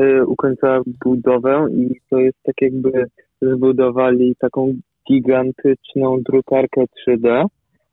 y, 0.00 0.26
ukończyła 0.26 0.80
budowę 1.04 1.66
i 1.70 2.00
to 2.10 2.18
jest 2.18 2.38
tak 2.42 2.54
jakby 2.60 3.06
zbudowali 3.42 4.36
taką 4.38 4.74
gigantyczną 5.08 6.22
drukarkę 6.30 6.84
3D, 7.08 7.44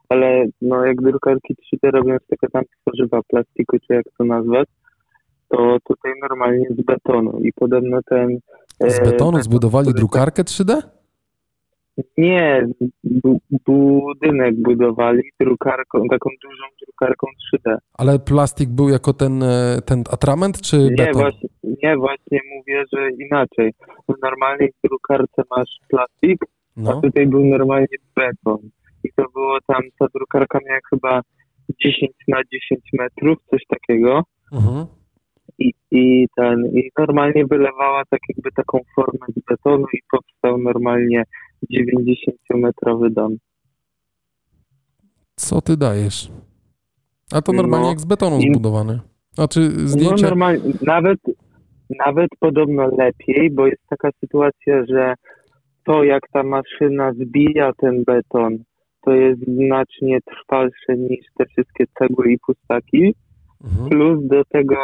ale 0.09 0.45
no 0.61 0.85
jak 0.85 1.01
drukarki 1.01 1.55
3D 1.55 1.91
robią 1.91 2.17
z 2.23 2.27
tego 2.27 2.51
tam 2.51 2.63
tworzywa 2.81 3.21
plastiku, 3.27 3.77
czy 3.79 3.93
jak 3.93 4.05
to 4.17 4.23
nazwać, 4.23 4.67
to 5.49 5.77
tutaj 5.87 6.11
normalnie 6.21 6.65
z 6.69 6.85
betonu 6.85 7.39
i 7.39 7.53
podobno 7.53 7.99
ten... 8.05 8.39
Z 8.87 8.99
betonu 8.99 9.37
e, 9.37 9.43
zbudowali 9.43 9.93
drukarkę 9.93 10.43
3D? 10.43 10.81
Nie, 12.17 12.67
bu 13.03 13.39
budynek 13.65 14.55
budowali 14.61 15.21
drukarką, 15.39 16.03
taką 16.09 16.29
dużą 16.43 16.63
drukarką 16.85 17.27
3D. 17.27 17.77
Ale 17.93 18.19
plastik 18.19 18.69
był 18.69 18.89
jako 18.89 19.13
ten, 19.13 19.43
e, 19.43 19.79
ten 19.85 20.03
atrament, 20.11 20.61
czy 20.61 20.77
nie, 20.77 20.89
beton? 20.89 21.21
Właśnie, 21.21 21.49
nie, 21.83 21.97
właśnie 21.97 22.39
mówię, 22.57 22.83
że 22.93 23.09
inaczej. 23.11 23.73
Normalnie 24.23 24.67
w 24.67 24.87
drukarce 24.87 25.41
masz 25.57 25.69
plastik, 25.89 26.45
no. 26.77 26.91
a 26.91 27.01
tutaj 27.01 27.27
był 27.27 27.45
normalnie 27.45 27.97
beton. 28.15 28.69
I 29.03 29.09
to 29.15 29.23
było 29.33 29.57
tam, 29.67 29.81
ta 29.99 30.05
drukarka 30.15 30.59
miała 30.67 30.79
chyba 30.89 31.21
10 31.83 32.11
na 32.27 32.37
10 32.71 32.81
metrów, 32.93 33.37
coś 33.51 33.61
takiego. 33.67 34.21
Mhm. 34.53 34.85
I, 35.59 35.73
i 35.91 36.27
ten, 36.35 36.65
i 36.65 36.89
normalnie 36.97 37.45
wylewała 37.45 38.03
tak 38.09 38.19
jakby 38.29 38.51
taką 38.51 38.79
formę 38.95 39.25
z 39.35 39.39
betonu 39.49 39.85
i 39.93 39.99
powstał 40.43 40.57
normalnie 40.57 41.23
90-metrowy 41.73 43.09
dom. 43.09 43.37
Co 45.35 45.61
ty 45.61 45.77
dajesz? 45.77 46.31
A 47.33 47.41
to 47.41 47.53
normalnie 47.53 47.85
no, 47.85 47.89
jak 47.89 47.99
z 47.99 48.05
betonu 48.05 48.37
i, 48.37 48.49
zbudowany. 48.49 48.99
Znaczy 49.33 49.71
zdjęcie... 49.87 50.23
No 50.23 50.29
normalnie, 50.29 50.73
nawet, 50.81 51.19
nawet 52.05 52.29
podobno 52.39 52.87
lepiej, 52.97 53.51
bo 53.51 53.67
jest 53.67 53.81
taka 53.89 54.09
sytuacja, 54.19 54.85
że 54.85 55.13
to 55.85 56.03
jak 56.03 56.23
ta 56.33 56.43
maszyna 56.43 57.13
zbija 57.13 57.71
ten 57.77 58.03
beton, 58.03 58.57
to 59.01 59.11
jest 59.13 59.41
znacznie 59.45 60.19
trwalsze 60.21 60.97
niż 60.97 61.25
te 61.37 61.45
wszystkie 61.45 61.85
cegły 61.99 62.31
i 62.31 62.39
pustaki. 62.39 63.15
Mhm. 63.63 63.89
Plus 63.89 64.27
do 64.27 64.45
tego 64.45 64.75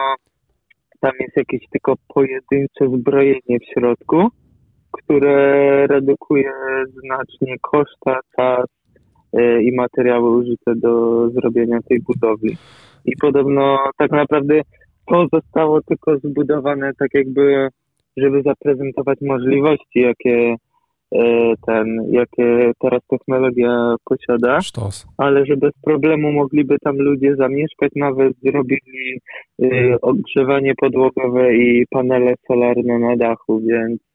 tam 0.99 1.11
jest 1.19 1.37
jakieś 1.37 1.69
tylko 1.71 1.93
pojedyncze 2.07 2.97
zbrojenie 2.97 3.59
w 3.59 3.73
środku 3.73 4.29
które 4.91 5.87
redukuje 5.87 6.51
znacznie 7.03 7.55
koszta, 7.61 8.19
czas 8.35 8.65
e, 9.33 9.61
i 9.63 9.75
materiały 9.75 10.29
użyte 10.29 10.75
do 10.75 11.29
zrobienia 11.29 11.79
tej 11.89 11.99
budowli. 11.99 12.57
I 13.05 13.11
podobno 13.21 13.79
tak 13.97 14.11
naprawdę 14.11 14.61
to 15.05 15.27
zostało 15.33 15.81
tylko 15.81 16.17
zbudowane 16.17 16.91
tak 16.99 17.09
jakby, 17.13 17.67
żeby 18.17 18.41
zaprezentować 18.41 19.17
możliwości, 19.21 19.99
jakie 19.99 20.55
e, 21.15 21.53
ten, 21.67 21.97
jakie 22.11 22.71
teraz 22.79 23.01
technologia 23.09 23.95
posiada, 24.05 24.61
Sztos. 24.61 25.07
ale 25.17 25.45
że 25.45 25.57
bez 25.57 25.71
problemu 25.83 26.31
mogliby 26.31 26.75
tam 26.83 26.97
ludzie 26.97 27.35
zamieszkać, 27.35 27.91
nawet 27.95 28.33
zrobili 28.43 29.19
y, 29.63 29.95
ogrzewanie 30.01 30.73
podłogowe 30.75 31.55
i 31.55 31.85
panele 31.89 32.33
solarne 32.47 32.99
na 32.99 33.15
dachu, 33.15 33.59
więc 33.59 33.99
Y, 33.99 34.08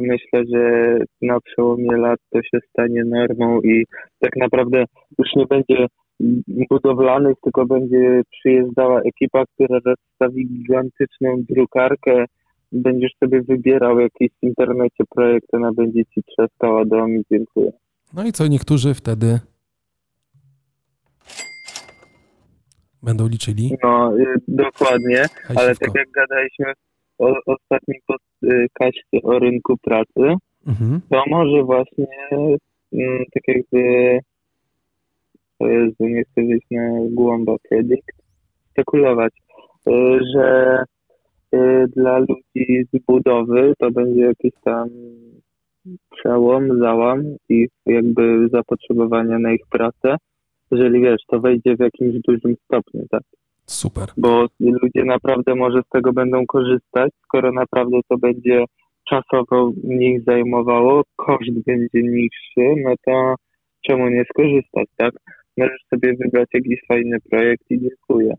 myślę, 0.00 0.42
że 0.52 0.96
na 1.22 1.40
przełomie 1.40 1.96
lat 1.96 2.18
to 2.30 2.42
się 2.42 2.58
stanie 2.70 3.04
normą 3.04 3.60
i 3.60 3.84
tak 4.18 4.36
naprawdę 4.36 4.84
już 5.18 5.28
nie 5.36 5.46
będzie 5.46 5.86
budowlanych, 6.70 7.34
tylko 7.44 7.66
będzie 7.66 8.22
przyjeżdżała 8.30 9.00
ekipa, 9.00 9.44
która 9.54 9.80
rozstawi 9.84 10.48
gigantyczną 10.48 11.42
drukarkę. 11.50 12.24
Będziesz 12.72 13.12
sobie 13.24 13.42
wybierał 13.42 14.00
jakiś 14.00 14.28
w 14.28 14.42
internecie 14.42 15.04
projekt, 15.14 15.46
ona 15.52 15.72
będzie 15.72 16.04
ci 16.04 16.22
trzaskała 16.22 16.84
dom 16.84 17.10
i 17.16 17.22
dziękuję. 17.30 17.72
No 18.14 18.24
i 18.24 18.32
co 18.32 18.46
niektórzy 18.46 18.94
wtedy 18.94 19.40
będą 23.02 23.28
liczyli? 23.28 23.76
No, 23.82 24.18
y, 24.18 24.24
dokładnie, 24.48 25.24
ale 25.56 25.74
tak 25.76 25.94
jak 25.94 26.10
gadaliśmy 26.10 26.72
o 27.20 27.34
ostatnim 27.46 28.00
podcaście 28.06 29.22
o 29.22 29.38
rynku 29.38 29.76
pracy, 29.76 30.34
mhm. 30.66 31.00
to 31.10 31.22
może 31.26 31.62
właśnie 31.62 32.06
mm, 32.92 33.24
tak 33.34 33.42
jakby 33.48 34.18
to 35.58 35.66
jest, 35.66 36.00
nie 36.00 36.22
chcę 36.22 36.42
wyjść 36.42 36.66
na 36.70 36.88
głąba 37.10 37.56
predict, 37.68 38.06
spekulować, 38.70 39.32
y, 39.88 39.92
że 40.34 40.78
y, 41.54 41.86
dla 41.96 42.18
ludzi 42.18 42.86
z 42.92 43.04
budowy 43.06 43.74
to 43.78 43.90
będzie 43.90 44.20
jakiś 44.20 44.52
tam 44.64 44.88
przełom, 46.10 46.78
załam 46.78 47.22
i 47.48 47.68
jakby 47.86 48.48
zapotrzebowania 48.48 49.38
na 49.38 49.52
ich 49.52 49.66
pracę, 49.70 50.16
jeżeli 50.70 51.00
wiesz, 51.00 51.22
to 51.26 51.40
wejdzie 51.40 51.76
w 51.76 51.80
jakimś 51.80 52.14
dużym 52.28 52.56
stopniu, 52.64 53.06
tak? 53.10 53.22
Super. 53.70 54.08
Bo 54.16 54.46
ludzie 54.60 55.04
naprawdę 55.04 55.54
może 55.54 55.80
z 55.86 55.88
tego 55.88 56.12
będą 56.12 56.46
korzystać, 56.46 57.12
skoro 57.24 57.52
naprawdę 57.52 58.00
to 58.08 58.18
będzie 58.18 58.64
czasowo 59.08 59.72
mniej 59.84 60.22
zajmowało, 60.26 61.02
koszt 61.16 61.64
będzie 61.66 62.02
niższy, 62.02 62.82
no 62.84 62.94
to 63.06 63.34
czemu 63.86 64.08
nie 64.08 64.24
skorzystać, 64.30 64.86
tak? 64.96 65.14
Możesz 65.56 65.80
sobie 65.94 66.16
wybrać 66.16 66.48
jakiś 66.54 66.80
fajny 66.88 67.16
projekt 67.30 67.64
i 67.70 67.80
dziękuję. 67.80 68.34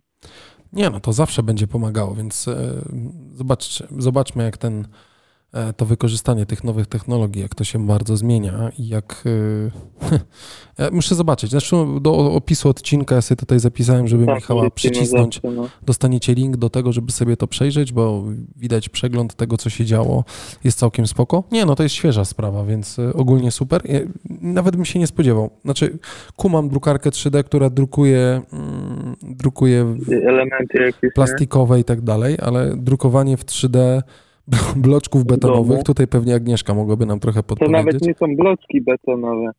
Nie, 0.74 0.90
no 0.90 1.00
to 1.00 1.14
zawsze 1.14 1.44
będzie 1.44 1.68
pomagało, 1.68 2.16
więc 2.16 2.48
e, 2.48 2.54
zobaczcie, 3.34 3.88
zobaczmy, 3.98 4.44
jak 4.44 4.58
ten 4.58 4.86
to 5.78 5.86
wykorzystanie 5.86 6.46
tych 6.46 6.64
nowych 6.64 6.88
technologii, 6.88 7.42
jak 7.42 7.56
to 7.56 7.64
się 7.64 7.88
bardzo 7.88 8.18
zmienia 8.18 8.72
i 8.78 8.88
jak... 8.88 9.24
e, 10.80 10.84
ja 10.84 10.90
muszę 10.92 11.16
zobaczyć. 11.16 11.52
Zresztą 11.52 12.00
do 12.00 12.34
opisu 12.34 12.70
odcinka 12.70 13.16
ja 13.16 13.22
sobie 13.22 13.38
tutaj 13.38 13.60
zapisałem, 13.60 14.08
żeby 14.08 14.26
Tak, 14.26 14.36
Michała 14.36 14.70
przycisnąć. 14.70 15.36
zawsze, 15.36 15.56
no. 15.56 15.70
Dostaniecie 15.84 16.34
link 16.34 16.58
do 16.58 16.70
tego, 16.70 16.92
żeby 16.92 17.12
sobie 17.12 17.38
to 17.38 17.48
przejrzeć, 17.48 17.94
bo 17.94 18.24
widać 18.56 18.90
przegląd 18.90 19.36
tego, 19.36 19.58
co 19.58 19.70
się 19.70 19.86
działo. 19.86 20.24
Jest 20.64 20.80
całkiem 20.80 21.08
spoko. 21.08 21.44
Nie, 21.52 21.66
no 21.66 21.76
to 21.76 21.84
jest 21.84 21.96
świeża 21.96 22.26
sprawa, 22.26 22.66
więc 22.66 23.00
y, 23.00 23.14
ogólnie 23.14 23.52
super. 23.52 23.82
Nawet 24.42 24.76
bym 24.76 24.86
się 24.86 25.00
nie 25.00 25.08
spodziewał. 25.08 25.50
Znaczy, 25.66 26.00
kumam 26.36 26.70
drukarkę 26.70 27.10
3D, 27.10 27.44
która 27.44 27.70
drukuje, 27.70 28.42
mm, 28.54 29.16
drukuje 29.22 29.96
Elementy 30.28 30.78
jakieś, 30.86 31.04
nie? 31.04 31.12
plastikowe 31.12 31.80
i 31.80 31.84
tak 31.84 32.02
dalej, 32.02 32.38
ale 32.42 32.78
drukowanie 32.78 33.38
w 33.38 33.46
3D 33.46 34.02
bloczków 34.76 35.26
betonowych, 35.26 35.72
domu. 35.72 35.84
tutaj 35.84 36.08
pewnie 36.08 36.36
Agnieszka 36.36 36.74
mogłaby 36.74 37.06
nam 37.06 37.20
trochę 37.20 37.44
To 37.44 37.56
nawet 37.56 37.72
podpowiedzieć. 37.72 38.02
nie 38.08 38.14
są 38.14 38.36
bloczki 38.36 38.82
betonowe, 38.82 39.52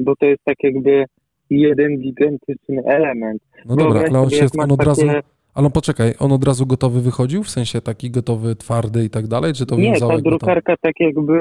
bo 0.00 0.16
to 0.16 0.26
jest 0.26 0.42
tak 0.44 0.56
jakby 0.62 1.04
jeden 1.50 1.98
gigantyczny 2.00 2.82
element. 2.84 3.42
No 3.66 3.76
dobra, 3.76 4.00
ale 4.08 4.20
on, 4.20 4.30
się, 4.30 4.46
on 4.58 4.72
od 4.72 4.82
razu... 4.82 5.06
takie- 5.06 5.22
Ale 5.54 5.70
poczekaj, 5.70 6.14
on 6.18 6.32
od 6.32 6.44
razu 6.44 6.66
gotowy 6.66 7.00
wychodził? 7.00 7.42
W 7.42 7.50
sensie 7.50 7.80
taki 7.80 8.10
gotowy, 8.10 8.56
twardy 8.56 9.04
i 9.04 9.10
tak 9.10 9.26
dalej? 9.26 9.52
Czy 9.52 9.66
to 9.66 9.76
Nie, 9.76 10.00
ta 10.00 10.18
drukarka 10.18 10.74
tak 10.80 10.94
jakby 11.00 11.34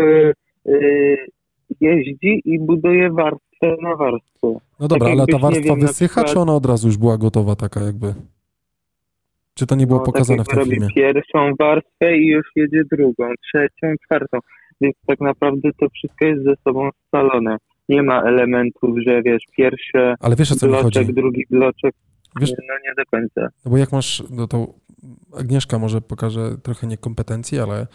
y, 0.68 1.18
jeździ 1.82 2.42
i 2.46 2.60
buduje 2.60 3.10
warstwę 3.10 3.76
na 3.82 3.96
warstwę. 3.96 4.60
No 4.80 4.88
dobra, 4.88 5.12
ale 5.12 5.26
ta 5.28 5.38
warstwa 5.38 5.76
na 5.76 5.88
wysycha, 5.88 6.24
czy 6.24 6.40
ona 6.40 6.56
od 6.56 6.66
razu 6.66 6.88
już 6.88 6.98
była 6.98 7.18
gotowa 7.18 7.56
taka 7.56 7.84
jakby? 7.84 8.14
Czy 9.62 9.68
to 9.68 9.76
nie 9.76 9.88
było 9.88 10.00
No, 10.00 10.06
pokazane 10.06 10.44
w 10.44 10.48
tak 10.48 10.56
tym 10.58 10.66
filmie? 10.66 10.80
robi 10.80 10.94
pierwszą 10.94 11.54
warstwę 11.60 12.18
i 12.18 12.28
już 12.28 12.46
jedzie 12.56 12.84
drugą, 12.92 13.34
trzecią, 13.48 13.96
czwartą. 14.06 14.38
Więc 14.82 14.96
tak 15.08 15.20
naprawdę 15.20 15.70
to 15.80 15.88
wszystko 15.94 16.26
jest 16.26 16.44
ze 16.44 16.54
sobą 16.64 16.90
scalone. 17.08 17.58
Nie 17.90 18.04
ma 18.04 18.22
elementów, 18.22 18.90
że 19.08 19.22
wiesz, 19.24 19.44
pierwszy 19.58 20.14
Ale 20.20 20.36
wiesz 20.36 20.52
o 20.52 20.56
co 20.56 20.68
mi 20.68 20.74
chodzi? 20.74 20.84
bloczek, 21.00 21.16
drugi 21.16 21.44
bloczek, 21.50 21.94
Wiesz- 22.40 22.50
no 22.70 22.74
nie 22.88 22.94
do 22.98 23.04
końca. 23.12 23.42
No 23.66 23.72
bo 23.72 23.78
jak 23.78 23.92
masz, 23.92 24.24
no 24.30 24.48
to 24.48 24.68
Agnieszka 25.40 25.80
może 25.80 26.02
pokaże 26.02 26.58
trochę 26.64 26.88
niekompetencji, 26.88 27.60
ale 27.60 27.88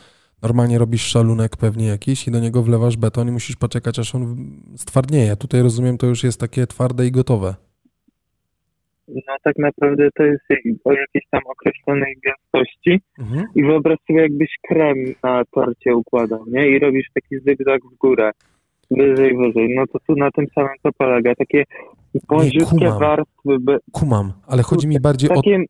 normalnie 0.43 0.79
robisz 0.79 1.03
szalunek 1.03 1.57
pewnie 1.57 1.87
jakiś 1.87 2.29
i 2.29 2.31
do 2.31 2.41
niego 2.41 2.63
wlewasz 2.63 2.97
beton 2.97 3.29
i 3.29 3.33
musisz 3.33 3.57
poczekać, 3.57 3.99
aż 3.99 4.15
on 4.15 4.37
stwardnieje. 4.77 5.37
Tutaj 5.37 5.63
rozumiem, 5.63 5.99
to 5.99 6.07
już 6.07 6.25
jest 6.25 6.41
takie 6.41 6.67
twarde 6.67 7.07
i 7.07 7.11
gotowe. 7.11 7.55
No 9.09 9.33
tak 9.45 9.59
naprawdę 9.59 10.09
to 10.17 10.23
jest 10.23 10.45
o 10.85 10.93
jakiejś 10.93 11.25
tam 11.31 11.41
określonej 11.47 12.17
gęstości 12.25 13.01
Mhm. 13.19 13.47
i 13.55 13.63
wyobraź 13.63 13.99
sobie 14.07 14.21
jakbyś 14.21 14.49
krem 14.69 14.97
na 15.23 15.43
torcie 15.55 15.97
układał, 15.97 16.45
nie? 16.49 16.69
I 16.69 16.79
robisz 16.79 17.07
taki 17.15 17.39
zygzak 17.47 17.81
w 17.93 17.99
górę, 17.99 18.31
wyżej, 18.91 19.37
wyżej. 19.37 19.75
No 19.75 19.87
to 19.87 19.99
tu 20.07 20.15
na 20.17 20.31
tym 20.31 20.47
samym 20.55 20.75
to 20.83 20.91
polega. 20.99 21.35
Takie 21.35 21.65
wąziutkie 22.29 22.89
warstwy, 22.91 23.59
be- 23.61 23.79
Kumam, 23.93 24.33
ale 24.47 24.63
chodzi 24.63 24.89
mi 24.89 25.01
bardziej 25.01 25.31
o 25.31 25.35
takie... 25.35 25.65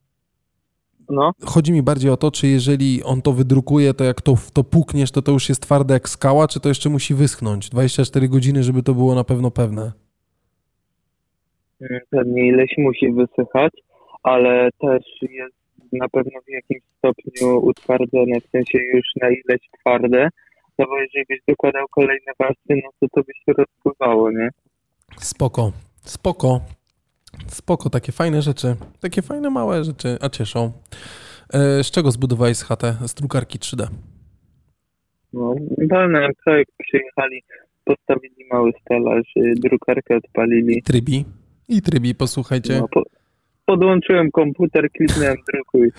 No, 1.11 1.33
chodzi 1.45 1.73
mi 1.73 1.83
bardziej 1.83 2.11
o 2.11 2.17
to, 2.17 2.31
czy 2.31 2.47
jeżeli 2.47 3.03
on 3.05 3.23
to 3.23 3.33
wydrukuje, 3.33 3.95
to 3.95 4.05
jak 4.05 4.23
to, 4.23 4.35
to 4.53 4.65
pukniesz, 4.65 5.11
to 5.11 5.23
to 5.23 5.33
już 5.33 5.49
jest 5.49 5.63
twarde 5.63 5.95
jak 5.95 6.09
skała, 6.09 6.49
czy 6.49 6.61
to 6.61 6.69
jeszcze 6.69 6.89
musi 6.91 7.15
wyschnąć? 7.15 7.69
24 7.71 8.29
godziny, 8.29 8.63
żeby 8.63 8.83
to 8.83 8.95
było 8.95 9.15
na 9.15 9.25
pewno 9.25 9.51
pewne. 9.51 9.93
Pewnie 12.11 12.49
ileś 12.49 12.71
musi 12.79 13.13
wysychać, 13.13 13.73
ale 14.23 14.69
też 14.81 15.03
jest 15.23 15.57
na 15.93 16.09
pewno 16.09 16.41
w 16.41 16.51
jakimś 16.51 16.83
stopniu 16.99 17.59
utwardzone, 17.59 18.41
w 18.41 18.51
sensie 18.51 18.79
już 18.79 19.05
na 19.23 19.29
ileś 19.29 19.61
twarde, 19.81 20.29
no 20.79 20.87
bo 20.87 21.01
jeżeli 21.01 21.25
byś 21.29 21.39
dokładał 21.49 21.87
kolejne 21.91 22.33
warstwy, 22.39 22.81
no 22.85 22.91
to 23.01 23.07
to 23.13 23.21
by 23.23 23.33
się 23.35 23.53
rozpływało, 23.59 24.31
nie? 24.31 24.49
Spoko, 25.19 25.73
spoko, 26.01 26.61
spoko, 27.47 27.91
takie 27.91 28.13
fajne 28.13 28.43
rzeczy, 28.43 28.77
takie 29.01 29.23
fajne 29.23 29.51
małe 29.51 29.85
rzeczy, 29.85 30.19
a 30.21 30.29
cieszą. 30.29 30.73
E, 31.53 31.85
z 31.85 31.91
czego 31.91 32.11
zbudowałeś 32.11 32.59
chatę? 32.59 32.95
Z 33.07 33.15
drukarki 33.15 33.59
3D. 33.59 33.87
No, 35.33 35.55
wolny 35.91 36.29
projekt 36.45 36.73
przyjechali, 36.79 37.43
postawili 37.85 38.45
mały 38.53 38.73
stelaż, 38.81 39.37
y, 39.37 39.55
drukarkę 39.57 40.17
odpalili. 40.17 40.83
Trybi. 40.83 41.25
I 41.69 41.83
trybi, 41.83 42.15
posłuchajcie. 42.15 42.81
No, 42.81 42.89
po, 42.89 43.03
podłączyłem 43.67 44.31
komputer, 44.31 44.91
kliknąłem 44.91 45.37
drukuj. 45.53 45.91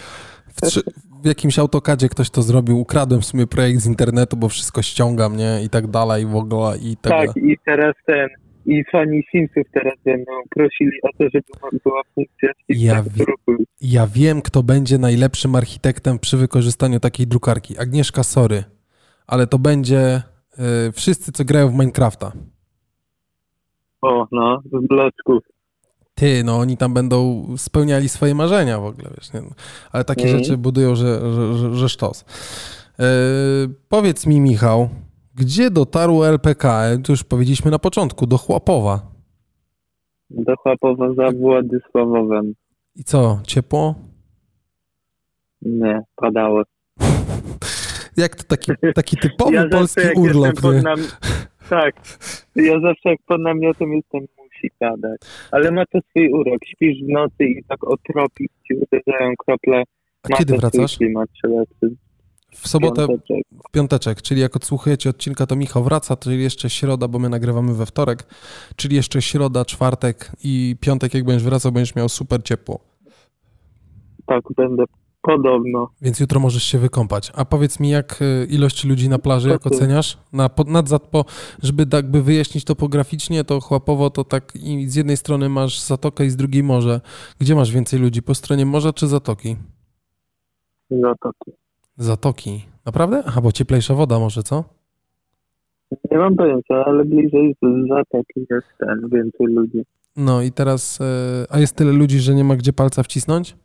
W, 0.47 0.61
trzy, 0.61 0.81
w 1.23 1.25
jakimś 1.25 1.59
autokadzie 1.59 2.09
ktoś 2.09 2.29
to 2.29 2.41
zrobił, 2.41 2.79
ukradłem 2.79 3.21
w 3.21 3.25
sumie 3.25 3.47
projekt 3.47 3.79
z 3.79 3.87
internetu, 3.87 4.37
bo 4.37 4.49
wszystko 4.49 4.81
ściąga 4.81 5.29
mnie 5.29 5.59
i 5.65 5.69
tak 5.69 5.87
dalej 5.87 6.25
w 6.25 6.35
ogóle 6.35 6.77
i 6.77 6.97
tego. 6.97 7.15
Tak, 7.15 7.37
i 7.37 7.57
teraz 7.65 7.95
ten, 8.05 8.27
i 8.65 8.83
fani 8.91 9.23
Simsów 9.31 9.63
teraz 9.71 9.93
będą 10.05 10.31
prosili 10.49 10.91
o 11.03 11.09
to, 11.17 11.23
żeby 11.33 11.79
była 11.83 12.01
funkcja 12.15 12.49
Ja 12.69 13.03
drukuj. 13.03 13.65
Ja 13.81 14.07
wiem, 14.07 14.41
kto 14.41 14.63
będzie 14.63 14.97
najlepszym 14.97 15.55
architektem 15.55 16.19
przy 16.19 16.37
wykorzystaniu 16.37 16.99
takiej 16.99 17.27
drukarki. 17.27 17.79
Agnieszka, 17.79 18.23
sorry, 18.23 18.63
ale 19.27 19.47
to 19.47 19.59
będzie 19.59 20.21
y, 20.87 20.91
wszyscy, 20.91 21.31
co 21.31 21.45
grają 21.45 21.69
w 21.69 21.71
Minecrafta. 21.71 22.31
O, 24.01 24.27
no, 24.31 24.61
z 24.65 24.87
bloczków. 24.87 25.56
Ty, 26.17 26.43
no 26.43 26.57
oni 26.57 26.77
tam 26.77 26.93
będą 26.93 27.45
spełniali 27.57 28.09
swoje 28.09 28.35
marzenia 28.35 28.79
w 28.79 28.85
ogóle, 28.85 29.09
wiesz, 29.17 29.33
nie? 29.33 29.41
ale 29.91 30.03
takie 30.03 30.23
Mhm. 30.23 30.39
rzeczy 30.43 30.57
budują, 30.57 30.95
że, 30.95 31.33
że, 31.33 31.57
że, 31.57 31.75
że 31.75 31.89
sztos. 31.89 32.25
Yy, 32.99 33.05
powiedz 33.89 34.25
mi, 34.27 34.41
Michał, 34.41 34.89
gdzie 35.35 35.71
dotarło 35.71 36.27
LPK? 36.27 36.83
Tu 37.03 37.11
już 37.11 37.23
powiedzieliśmy 37.23 37.71
na 37.71 37.79
początku, 37.79 38.27
do 38.27 38.37
Chłapowa. 38.37 39.01
Do 40.29 40.55
Chłapowa 40.55 41.13
za 41.13 41.31
Władysławowem. 41.31 42.53
I 42.95 43.03
co, 43.03 43.39
ciepło? 43.47 43.95
Nie, 45.61 46.01
padało. 46.15 46.63
Jak 48.17 48.35
to 48.35 48.43
taki, 48.43 48.71
taki 48.95 49.17
typowy 49.27 49.53
ja 49.53 49.61
zawsze 49.61 49.77
polski 49.77 50.01
jak 50.01 50.17
urlop, 50.17 50.63
nie? 50.63 50.81
nam... 50.81 50.99
Tak, 51.69 51.95
ja 52.55 52.79
zawsze 52.81 53.09
jak 53.09 53.19
pod 53.27 53.41
namiotem 53.41 53.93
jestem, 53.93 54.21
musi 54.57 54.71
padać. 54.79 55.21
Ale 55.51 55.71
ma 55.71 55.85
to 55.85 55.99
swój 56.09 56.29
urok. 56.31 56.59
Śpisz 56.65 57.03
w 57.03 57.07
nocy 57.07 57.43
i 57.43 57.63
tak 57.63 57.83
otropi 57.83 58.47
ci 58.67 58.73
uderzają 58.73 59.33
krople. 59.45 59.83
A 60.23 60.27
Ma 60.29 60.37
kiedy 60.37 60.57
wracasz? 60.57 60.97
klimat, 60.97 61.29
W 62.51 62.67
sobotę, 62.67 63.07
piąteczek. 63.07 63.43
w 63.67 63.71
piąteczek, 63.71 64.21
czyli 64.21 64.41
jak 64.41 64.55
odsłuchujecie 64.55 65.09
odcinka, 65.09 65.45
to 65.45 65.55
Michał 65.55 65.83
wraca, 65.83 66.15
czyli 66.15 66.43
jeszcze 66.43 66.69
środa, 66.69 67.07
bo 67.07 67.19
my 67.19 67.29
nagrywamy 67.29 67.73
we 67.73 67.85
wtorek, 67.85 68.23
czyli 68.75 68.95
jeszcze 68.95 69.21
środa, 69.21 69.65
czwartek 69.65 70.31
i 70.43 70.75
piątek, 70.79 71.13
jak 71.13 71.23
będziesz 71.23 71.43
wracał, 71.43 71.71
będziesz 71.71 71.95
miał 71.95 72.09
super 72.09 72.43
ciepło. 72.43 72.79
Tak, 74.25 74.41
będę 74.57 74.83
podobno. 75.27 75.89
Więc 76.01 76.19
jutro 76.19 76.39
możesz 76.39 76.63
się 76.63 76.77
wykąpać. 76.77 77.31
A 77.35 77.45
powiedz 77.45 77.79
mi, 77.79 77.89
jak 77.89 78.21
y, 78.21 78.47
ilość 78.49 78.85
ludzi 78.85 79.09
na 79.09 79.19
plaży, 79.19 79.49
jak 79.49 79.67
oceniasz? 79.67 80.17
Na, 80.33 80.49
po, 80.49 80.63
nad, 80.63 80.85
po, 81.11 81.25
żeby 81.63 81.85
tak 81.85 82.11
by 82.11 82.21
wyjaśnić 82.21 82.63
to 82.63 82.75
pograficznie, 82.75 83.43
to 83.43 83.59
chłapowo 83.59 84.09
to 84.09 84.23
tak 84.23 84.53
z 84.85 84.95
jednej 84.95 85.17
strony 85.17 85.49
masz 85.49 85.79
zatokę 85.79 86.25
i 86.25 86.29
z 86.29 86.35
drugiej 86.35 86.63
morze. 86.63 87.01
Gdzie 87.39 87.55
masz 87.55 87.71
więcej 87.71 87.99
ludzi? 87.99 88.21
Po 88.21 88.35
stronie 88.35 88.65
morza 88.65 88.93
czy 88.93 89.07
zatoki? 89.07 89.55
Zatoki. 90.89 91.51
Zatoki. 91.97 92.65
Naprawdę? 92.85 93.23
Aha, 93.25 93.41
bo 93.41 93.51
cieplejsza 93.51 93.93
woda 93.93 94.19
może, 94.19 94.43
co? 94.43 94.63
Nie 96.11 96.17
mam 96.17 96.35
pojęcia, 96.35 96.85
ale 96.85 97.05
bliżej 97.05 97.55
zatoki 97.89 98.45
jest 98.49 98.67
ten, 98.79 99.09
więcej 99.11 99.47
ludzi. 99.47 99.85
No 100.17 100.41
i 100.41 100.51
teraz, 100.51 101.01
y, 101.01 101.03
a 101.49 101.59
jest 101.59 101.75
tyle 101.75 101.91
ludzi, 101.91 102.19
że 102.19 102.35
nie 102.35 102.43
ma 102.43 102.55
gdzie 102.55 102.73
palca 102.73 103.03
wcisnąć? 103.03 103.55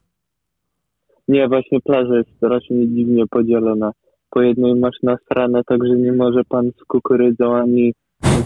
Nie, 1.33 1.49
właśnie 1.49 1.81
plaża 1.81 2.17
jest 2.17 2.31
strasznie 2.37 2.89
dziwnie 2.89 3.25
podzielona. 3.31 3.93
Po 4.31 4.43
jednej 4.43 4.75
masz 4.75 4.97
nasrane, 5.03 5.65
także 5.67 5.97
nie 5.97 6.13
może 6.13 6.45
pan 6.49 6.71
z 6.81 6.85
kukurydzą 6.85 7.57
ani 7.57 7.95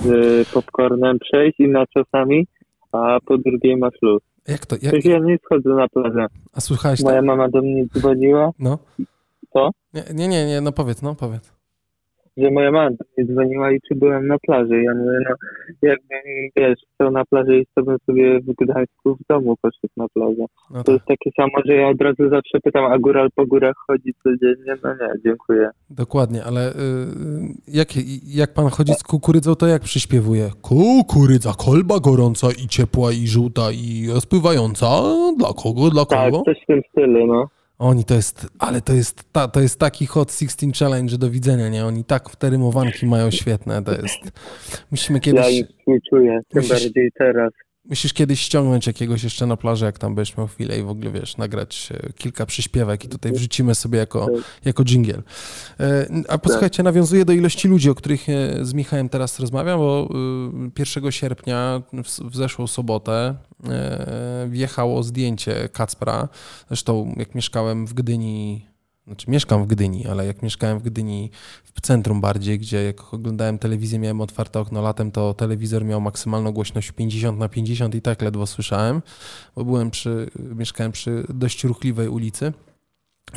z 0.02 0.08
popcornem 0.52 1.18
przejść 1.18 1.60
i 1.60 1.68
naczosami, 1.68 2.46
a 2.92 3.18
po 3.26 3.38
drugiej 3.38 3.76
masz 3.76 3.94
luz. 4.02 4.22
Jak 4.48 4.66
to? 4.66 4.76
Jak, 4.82 5.04
ja 5.04 5.18
nie 5.18 5.38
schodzę 5.44 5.70
na 5.70 5.88
plażę. 5.88 6.26
a 6.54 6.60
słuchałeś 6.60 7.02
Moja 7.02 7.16
tak? 7.16 7.24
mama 7.24 7.48
do 7.48 7.62
mnie 7.62 7.86
dzwoniła, 7.86 8.50
No. 8.58 8.78
Co? 9.52 9.70
Nie, 10.14 10.28
nie, 10.28 10.46
nie, 10.46 10.60
no 10.60 10.72
powiedz, 10.72 11.02
no 11.02 11.14
powiedz. 11.14 11.55
Że 12.36 12.50
moja 12.50 12.70
mama 12.70 12.90
do 12.90 13.04
mnie 13.16 13.26
dzwoniła 13.26 13.72
i 13.72 13.80
czy 13.88 13.94
byłem 13.94 14.26
na 14.26 14.38
plaży. 14.38 14.82
Ja 14.82 14.94
mówię, 14.94 15.18
no 15.30 15.34
jakbym, 15.82 16.20
wiesz, 16.56 16.78
chciał 16.94 17.10
na 17.10 17.24
plaży 17.24 17.58
iść, 17.58 17.70
to 17.74 17.82
bym 17.82 17.96
sobie 18.06 18.40
w 18.40 18.46
Gdańsku 18.64 19.14
w 19.16 19.26
domu 19.28 19.56
poszedł 19.62 19.92
na 19.96 20.06
plażę. 20.14 20.44
No 20.70 20.78
To 20.78 20.84
tak, 20.84 20.94
jest 20.94 21.04
takie 21.06 21.30
samo, 21.36 21.52
że 21.66 21.74
ja 21.74 21.88
od 21.88 22.00
razu 22.02 22.30
zawsze 22.30 22.60
pytam, 22.64 22.84
a 22.92 22.98
góral 22.98 23.28
po 23.34 23.46
górach 23.46 23.74
chodzi 23.86 24.14
codziennie? 24.22 24.74
No 24.84 24.90
nie, 24.94 25.08
dziękuję. 25.24 25.70
dokładnie, 25.90 26.44
ale 26.44 26.70
y, 26.70 26.74
jak, 27.68 27.88
jak 28.26 28.54
pan 28.54 28.68
chodzi 28.68 28.92
z 28.94 29.02
kukurydzą, 29.02 29.54
to 29.54 29.66
jak 29.66 29.82
przyśpiewuje? 29.82 30.48
Kukurydza, 30.62 31.52
kolba 31.66 32.00
gorąca 32.00 32.46
i 32.64 32.68
ciepła 32.68 33.12
i 33.12 33.26
żółta 33.26 33.62
i 33.72 34.08
rozpływająca. 34.14 34.86
Dla 35.38 35.48
kogo, 35.62 35.90
dla 35.90 36.04
Tak, 36.04 36.30
kogo? 36.30 36.42
coś 36.44 36.56
w 36.62 36.66
tym 36.66 36.80
stylu, 36.90 37.26
no. 37.26 37.48
Oni 37.78 38.04
to 38.04 38.14
jest, 38.14 38.46
ale 38.58 38.80
to 38.80 38.92
jest, 38.92 39.24
ta, 39.32 39.48
to 39.48 39.60
jest 39.60 39.78
taki 39.78 40.06
Hot 40.06 40.32
16 40.32 40.66
Challenge, 40.78 41.10
że 41.10 41.18
do 41.18 41.30
widzenia, 41.30 41.68
nie? 41.68 41.86
Oni 41.86 42.04
tak 42.04 42.36
te 42.36 42.50
rymowanki 42.50 43.06
mają 43.06 43.30
świetne, 43.30 43.82
to 43.84 43.92
jest... 43.92 44.18
Musimy 44.90 45.16
Ja 45.16 45.20
kiedyś, 45.20 45.52
ich 45.58 45.66
współczuję, 45.78 46.40
tym 46.48 46.62
Musisz- 46.62 46.68
bardziej 46.68 47.10
teraz. 47.18 47.50
musisz 47.84 48.12
kiedyś 48.12 48.40
ściągnąć 48.40 48.86
jakiegoś 48.86 49.24
jeszcze 49.24 49.46
na 49.46 49.56
plaży, 49.56 49.84
jak 49.84 49.98
tam 49.98 50.14
będziesz 50.14 50.36
miał 50.36 50.46
chwilę 50.46 50.78
i 50.78 50.82
w 50.82 50.88
ogóle, 50.88 51.10
wiesz, 51.10 51.36
nagrać 51.36 51.88
e, 51.92 52.12
kilka 52.12 52.46
przyśpiewek 52.46 53.04
i 53.04 53.08
tutaj 53.08 53.32
wrzucimy 53.32 53.74
sobie 53.74 53.98
jako, 53.98 54.26
jako 54.64 54.84
dżingiel. 54.84 55.22
E, 55.80 56.06
A 56.28 56.38
posłuchajcie, 56.38 56.82
nawiązuję 56.82 57.24
do 57.24 57.32
ilości 57.32 57.68
ludzi, 57.68 57.90
o 57.90 57.94
których 57.94 58.28
e, 58.28 58.64
z 58.64 58.74
Michałem 58.74 59.08
teraz 59.08 59.40
rozmawiam, 59.40 59.78
bo 59.78 60.08
y, 60.76 60.80
1 61.02 61.12
sierpnia 61.12 61.82
w, 61.92 62.36
zeszłą 62.36 62.66
sobotę 62.66 63.34
wjechało 64.48 65.02
zdjęcie 65.02 65.68
Kacpra. 65.68 66.28
Zresztą 66.68 67.14
jak 67.16 67.34
mieszkałem 67.34 67.86
w 67.86 67.94
Gdyni, 67.94 68.66
znaczy 69.06 69.30
mieszkam 69.30 69.64
w 69.64 69.66
Gdyni, 69.66 70.06
ale 70.06 70.26
jak 70.26 70.42
mieszkałem 70.42 70.78
w 70.78 70.82
Gdyni 70.82 71.30
w 71.74 71.80
centrum 71.80 72.20
bardziej, 72.20 72.58
gdzie 72.58 72.84
jak 72.84 73.14
oglądałem 73.14 73.58
telewizję, 73.58 73.98
miałem 73.98 74.20
otwarte 74.20 74.60
okno 74.60 74.82
latem, 74.82 75.10
to 75.10 75.34
telewizor 75.34 75.84
miał 75.84 76.00
maksymalną 76.00 76.52
głośność 76.52 76.92
50 76.92 77.38
na 77.38 77.48
50 77.48 77.94
i 77.94 78.02
tak 78.02 78.22
ledwo 78.22 78.46
słyszałem, 78.46 79.02
bo 79.56 79.64
byłem 79.64 79.90
przy, 79.90 80.30
mieszkałem 80.38 80.92
przy 80.92 81.26
dość 81.28 81.64
ruchliwej 81.64 82.08
ulicy 82.08 82.52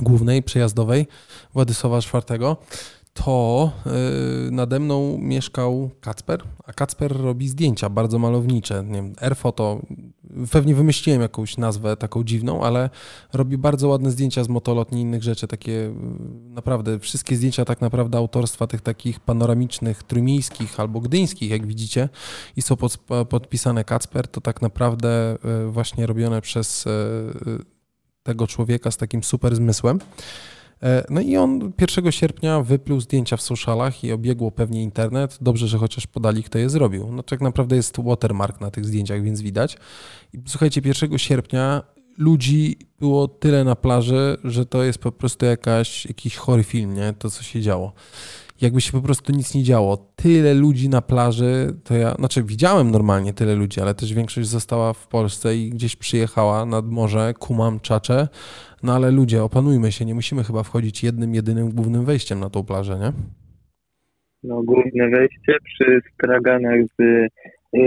głównej, 0.02 0.44
przejazdowej 0.44 1.08
Władysława 1.54 1.98
IV, 1.98 2.56
to 3.26 3.72
yy, 3.86 4.52
nade 4.52 4.80
mną 4.80 5.18
mieszkał 5.18 5.90
Kacper, 6.02 6.44
a 6.66 6.74
Kacper 6.74 7.18
robi 7.22 7.48
zdjęcia 7.48 7.90
bardzo 7.90 8.20
malownicze. 8.20 8.84
Nie 8.84 8.94
wiem, 8.94 9.14
Airfoto, 9.22 9.82
pewnie 10.52 10.76
wymyśliłem 10.76 11.22
jakąś 11.22 11.58
nazwę 11.58 11.98
taką 11.98 12.24
dziwną, 12.24 12.64
ale 12.64 12.90
robi 13.34 13.58
bardzo 13.58 13.88
ładne 13.88 14.12
zdjęcia 14.12 14.44
z 14.44 14.50
motolotni 14.50 15.00
i 15.00 15.02
innych 15.02 15.24
rzeczy, 15.24 15.48
takie 15.48 15.72
yy, 15.72 15.94
naprawdę, 16.50 17.00
wszystkie 17.00 17.36
zdjęcia 17.36 17.66
tak 17.66 17.82
naprawdę 17.82 18.18
autorstwa 18.18 18.68
tych 18.68 18.82
takich 18.82 19.20
panoramicznych, 19.20 20.04
trójmiejskich 20.04 20.80
albo 20.80 21.00
gdyńskich, 21.00 21.50
jak 21.52 21.68
widzicie, 21.68 22.10
i 22.56 22.62
są 22.62 22.76
pod, 22.76 22.98
podpisane 23.30 23.84
Kacper, 23.84 24.28
to 24.28 24.42
tak 24.42 24.62
naprawdę 24.62 25.38
yy, 25.44 25.72
właśnie 25.72 26.06
robione 26.06 26.42
przez 26.42 26.86
tego 28.24 28.48
człowieka 28.48 28.92
z 28.92 28.98
takim 28.98 29.24
super 29.24 29.56
zmysłem. 29.56 30.00
E, 30.84 31.06
No 31.10 31.22
i 31.22 31.38
on 31.38 31.72
1 31.82 32.12
sierpnia 32.12 32.62
wypluł 32.62 33.00
zdjęcia 33.00 33.38
w 33.38 33.42
socialach 33.42 34.04
i 34.04 34.12
obiegło 34.12 34.52
pewnie 34.52 34.84
internet. 34.84 35.38
Dobrze, 35.42 35.68
że 35.68 35.78
chociaż 35.78 36.08
podali, 36.08 36.44
kto 36.44 36.58
je 36.60 36.70
zrobił. 36.70 37.12
No 37.12 37.24
tak 37.24 37.42
naprawdę 37.42 37.76
jest 37.76 38.04
watermark 38.04 38.62
na 38.62 38.72
tych 38.72 38.86
zdjęciach, 38.86 39.24
więc 39.24 39.42
widać. 39.42 39.78
I 40.34 40.38
słuchajcie, 40.48 40.82
1 40.86 41.18
sierpnia 41.18 41.84
ludzi 42.18 42.78
było 43.00 43.28
tyle 43.28 43.64
na 43.64 43.76
plaży, 43.76 44.38
że 44.44 44.66
to 44.66 44.84
jest 44.84 45.00
po 45.00 45.12
prostu 45.12 45.46
jakaś, 45.46 46.06
jakiś 46.06 46.36
chory 46.36 46.64
film, 46.64 46.94
nie? 46.94 47.14
To, 47.20 47.30
co 47.30 47.44
się 47.44 47.62
działo. 47.62 47.94
Jakby 48.62 48.82
się 48.82 48.92
po 48.92 49.02
prostu 49.02 49.32
nic 49.32 49.56
nie 49.56 49.64
działo. 49.64 49.98
Tyle 50.16 50.54
ludzi 50.54 50.90
na 50.90 51.02
plaży, 51.02 51.74
to 51.84 51.94
ja, 51.94 52.16
znaczy 52.16 52.44
widziałem 52.44 52.92
normalnie 52.92 53.34
tyle 53.34 53.56
ludzi, 53.56 53.82
ale 53.82 53.94
też 53.96 54.14
większość 54.14 54.48
została 54.48 54.94
w 54.94 55.08
Polsce 55.08 55.56
i 55.56 55.70
gdzieś 55.70 55.96
przyjechała 55.96 56.66
nad 56.66 56.86
morze, 56.86 57.34
kumam, 57.40 57.80
czacze. 57.80 58.28
No 58.84 58.96
ale 58.96 59.12
ludzie, 59.12 59.44
opanujmy 59.44 59.92
się, 59.92 60.06
nie 60.06 60.16
musimy 60.16 60.44
chyba 60.44 60.64
wchodzić 60.64 61.04
jednym, 61.04 61.36
jedynym 61.36 61.70
głównym 61.70 62.06
wejściem 62.06 62.40
na 62.40 62.50
tą 62.50 62.64
plażę, 62.64 63.00
nie? 63.00 63.12
No, 64.44 64.64
główne 64.64 65.10
wejście 65.10 65.58
przy 65.64 66.02
straganach 66.14 66.80
z 67.00 67.02
y, 67.02 67.30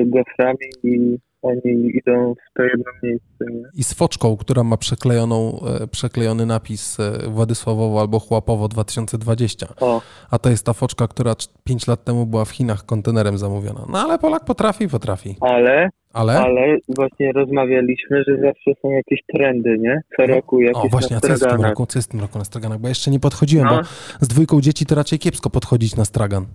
goframi 0.06 0.66
i 0.82 1.18
oni 1.42 1.90
idą 1.94 2.34
w 2.34 2.56
to 2.56 2.62
jedno 2.62 2.84
miejsce. 3.02 3.44
Nie? 3.50 3.62
I 3.74 3.84
z 3.84 3.94
foczką, 3.94 4.36
która 4.36 4.64
ma 4.64 4.76
przeklejoną, 4.76 5.60
e, 5.82 5.86
przeklejony 5.86 6.46
napis 6.46 7.00
e, 7.00 7.12
Władysławowo 7.28 8.00
albo 8.00 8.18
Chłapowo 8.18 8.68
2020. 8.68 9.66
O, 9.80 10.02
A 10.30 10.38
to 10.38 10.50
jest 10.50 10.66
ta 10.66 10.72
foczka, 10.72 11.08
która 11.08 11.34
5 11.64 11.86
lat 11.86 12.04
temu 12.04 12.26
była 12.26 12.44
w 12.44 12.50
Chinach 12.50 12.86
kontenerem 12.86 13.38
zamówiona. 13.38 13.84
No 13.88 13.98
ale 13.98 14.18
Polak 14.18 14.44
potrafi, 14.44 14.88
potrafi. 14.88 15.36
ale, 15.40 15.88
Ale? 16.12 16.40
ale 16.40 16.76
właśnie 16.88 17.32
rozmawialiśmy, 17.32 18.24
że 18.28 18.36
zawsze 18.36 18.70
są 18.82 18.90
jakieś 18.90 19.20
trendy, 19.36 19.78
nie? 19.78 20.00
Co 20.16 20.26
roku 20.26 20.60
jakieś 20.60 20.84
O 20.84 20.88
właśnie, 20.88 21.16
a 21.16 21.20
co 21.20 21.28
jest 21.28 21.44
w 21.46 21.48
tym 21.48 21.60
roku? 21.62 21.86
Co 21.86 21.98
jest 21.98 22.08
w 22.08 22.12
tym 22.12 22.20
roku 22.20 22.38
na 22.38 22.44
straganach? 22.44 22.78
Bo 22.78 22.88
ja 22.88 22.90
jeszcze 22.90 23.10
nie 23.10 23.20
podchodziłem, 23.20 23.66
No, 23.66 23.76
bo 23.76 23.82
z 24.20 24.28
dwójką 24.28 24.60
dzieci 24.60 24.86
to 24.86 24.94
raczej 24.94 25.18
kiepsko 25.18 25.50
podchodzić 25.50 25.96
na 25.96 26.04
stragan. 26.04 26.46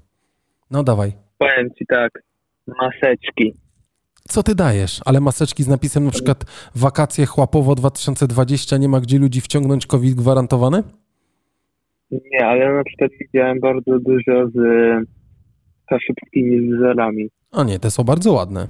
No 0.72 0.84
dawaj. 0.84 1.12
powiem 1.38 1.70
ci 1.78 1.86
tak, 1.86 2.12
maseczki. 2.68 3.54
Co 4.28 4.44
ty 4.44 4.56
dajesz? 4.56 5.02
Ale 5.06 5.20
maseczki 5.20 5.64
z 5.64 5.68
napisem 5.68 6.06
na 6.06 6.12
przykład 6.12 6.46
wakacje 6.76 7.26
Chłapowo 7.26 7.76
2020 7.76 8.78
nie 8.78 8.90
ma 8.90 9.00
gdzie 9.00 9.20
ludzi 9.20 9.42
wciągnąć 9.42 9.88
COVID 9.88 10.16
gwarantowany? 10.16 10.84
Nie, 12.12 12.46
ale 12.46 12.74
na 12.74 12.84
przykład 12.84 13.12
widziałem 13.22 13.60
bardzo 13.60 14.00
dużo 14.00 14.48
z 14.48 14.58
kaszubskimi 15.90 16.76
wzorami. 16.76 17.30
O 17.52 17.64
nie, 17.64 17.80
te 17.80 17.92
są 17.92 18.04
bardzo 18.04 18.34
ładne. 18.34 18.68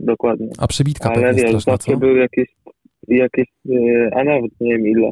Dokładnie. 0.00 0.48
A 0.58 0.66
przebitka 0.66 1.10
Ale 1.10 1.22
pewnie 1.22 1.42
wiesz, 1.42 1.62
straszna, 1.62 1.96
były 1.96 2.18
jakieś, 2.18 2.48
jakieś 3.08 3.48
e, 3.68 4.10
a 4.16 4.24
nawet 4.24 4.50
nie 4.60 4.76
wiem 4.76 4.86
ile, 4.86 5.10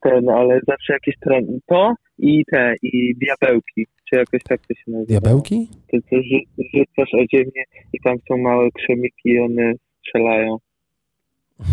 ten, 0.00 0.28
ale 0.28 0.60
zawsze 0.68 0.92
jakieś 0.92 1.14
trendy. 1.18 1.58
To 1.66 1.94
i 2.18 2.44
te, 2.44 2.74
i 2.82 3.14
diabełki, 3.14 3.86
czy 4.10 4.16
jakoś 4.16 4.40
tak 4.48 4.60
to 4.60 4.74
się 4.74 4.90
nazywa. 4.90 5.06
Diabełki? 5.06 5.68
To 5.90 5.96
co 6.10 6.16
rzu- 6.16 6.64
rzucasz 6.74 7.14
o 7.14 7.24
ziemię 7.34 7.64
i 7.92 8.00
tam 8.04 8.16
są 8.28 8.38
małe 8.38 8.68
krzemiki 8.70 9.28
i 9.28 9.38
one 9.38 9.72
strzelają. 9.98 10.56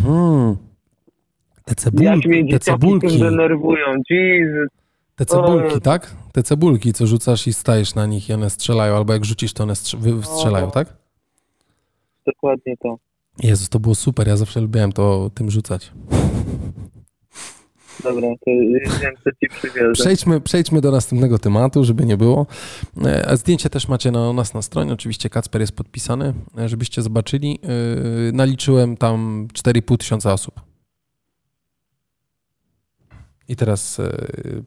Hmm. 0.03 0.57
Te, 1.65 1.75
cebul... 1.75 2.05
Jak 2.05 2.25
mnie 2.25 2.43
te 2.43 2.49
tym 2.49 2.59
cebulki, 2.59 3.19
denerwują, 3.19 3.85
Jesus. 4.09 4.69
te 5.15 5.25
cebulki, 5.25 5.75
O. 5.75 5.79
tak? 5.79 6.15
Te 6.33 6.43
cebulki, 6.43 6.93
co 6.93 7.07
rzucasz 7.07 7.47
i 7.47 7.53
stajesz 7.53 7.95
na 7.95 8.05
nich 8.05 8.29
i 8.29 8.33
one 8.33 8.49
strzelają, 8.49 8.95
albo 8.95 9.13
jak 9.13 9.25
rzucisz, 9.25 9.53
to 9.53 9.63
one 9.63 9.75
strzelają, 9.75 10.67
O. 10.67 10.71
tak? 10.71 10.97
Dokładnie 12.25 12.77
to. 12.77 12.97
Jezus, 13.43 13.69
to 13.69 13.79
było 13.79 13.95
super, 13.95 14.27
ja 14.27 14.37
zawsze 14.37 14.61
lubiłem 14.61 14.91
to 14.91 15.31
tym 15.35 15.51
rzucać. 15.51 15.91
Dobra, 18.03 18.27
to 18.45 18.51
wiem, 19.01 19.13
co 19.23 19.29
ci 19.31 19.47
przywiozę. 19.49 19.91
Przejdźmy, 19.93 20.41
przejdźmy 20.41 20.81
do 20.81 20.91
następnego 20.91 21.39
tematu, 21.39 21.83
żeby 21.83 22.05
nie 22.05 22.17
było. 22.17 22.45
E, 23.05 23.37
Zdjęcie 23.37 23.69
też 23.69 23.87
macie 23.87 24.11
na 24.11 24.33
nas 24.33 24.53
na 24.53 24.61
stronie. 24.61 24.93
Oczywiście 24.93 25.29
Kacper 25.29 25.61
jest 25.61 25.73
podpisany, 25.75 26.33
e, 26.57 26.69
żebyście 26.69 27.01
zobaczyli. 27.01 27.59
E, 27.63 28.31
Naliczyłem 28.31 28.97
tam 28.97 29.47
4,5 29.53 29.97
tysiąca 29.97 30.33
osób. 30.33 30.68
I 33.49 33.55
teraz 33.55 33.99
e, 33.99 34.09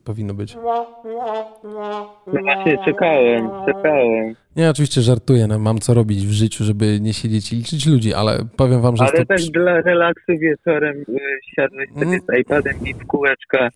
powinno 0.05 0.35
być. 0.35 0.55
No 0.55 0.87
właśnie, 2.25 2.79
czekałem, 2.85 3.51
czekałem. 3.67 4.35
Nie, 4.57 4.71
oczywiście 4.71 5.03
żartuję, 5.03 5.47
no, 5.47 5.59
mam 5.59 5.79
co 5.79 5.95
robić 5.95 6.27
w 6.27 6.31
życiu, 6.33 6.65
żeby 6.65 6.99
nie 7.01 7.15
siedzieć 7.15 7.53
i 7.53 7.57
liczyć 7.57 7.87
ludzi, 7.87 8.15
ale 8.15 8.39
powiem 8.57 8.81
wam, 8.81 8.97
że 8.97 9.03
Ale 9.05 9.13
to... 9.13 9.25
tak 9.27 9.39
dla 9.39 9.81
relaksu 9.81 10.33
wieczorem 10.41 10.97
y, 10.97 11.05
siadłeś 11.57 11.89
sobie 11.89 12.07
Mm. 12.07 12.21
z 12.21 12.41
iPadem 12.41 12.75
i 12.87 12.95
w 12.95 13.07
kółeczka. 13.07 13.69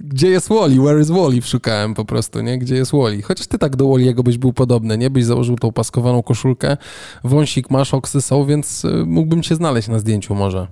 Gdzie 0.00 0.28
jest 0.28 0.48
Wally? 0.48 0.80
Where 0.80 1.00
is 1.00 1.10
Wally? 1.10 1.42
Szukałem 1.42 1.94
po 1.94 2.04
prostu, 2.04 2.40
nie? 2.40 2.58
Gdzie 2.58 2.74
jest 2.74 2.92
Wally? 2.92 3.22
Chociaż 3.22 3.46
ty 3.46 3.58
tak 3.58 3.76
do 3.76 3.84
Wally'ego 3.84 4.22
byś 4.22 4.38
był 4.38 4.52
podobny, 4.52 4.98
nie? 4.98 5.10
Byś 5.10 5.24
założył 5.24 5.56
tą 5.56 5.72
paskowaną 5.72 6.22
koszulkę, 6.22 6.76
wąsik 7.24 7.70
masz, 7.70 7.94
oksy 7.94 8.20
są, 8.20 8.44
więc 8.44 8.84
y, 8.84 9.06
mógłbym 9.06 9.42
cię 9.42 9.54
znaleźć 9.54 9.88
na 9.88 9.98
zdjęciu 9.98 10.34
może. 10.34 10.66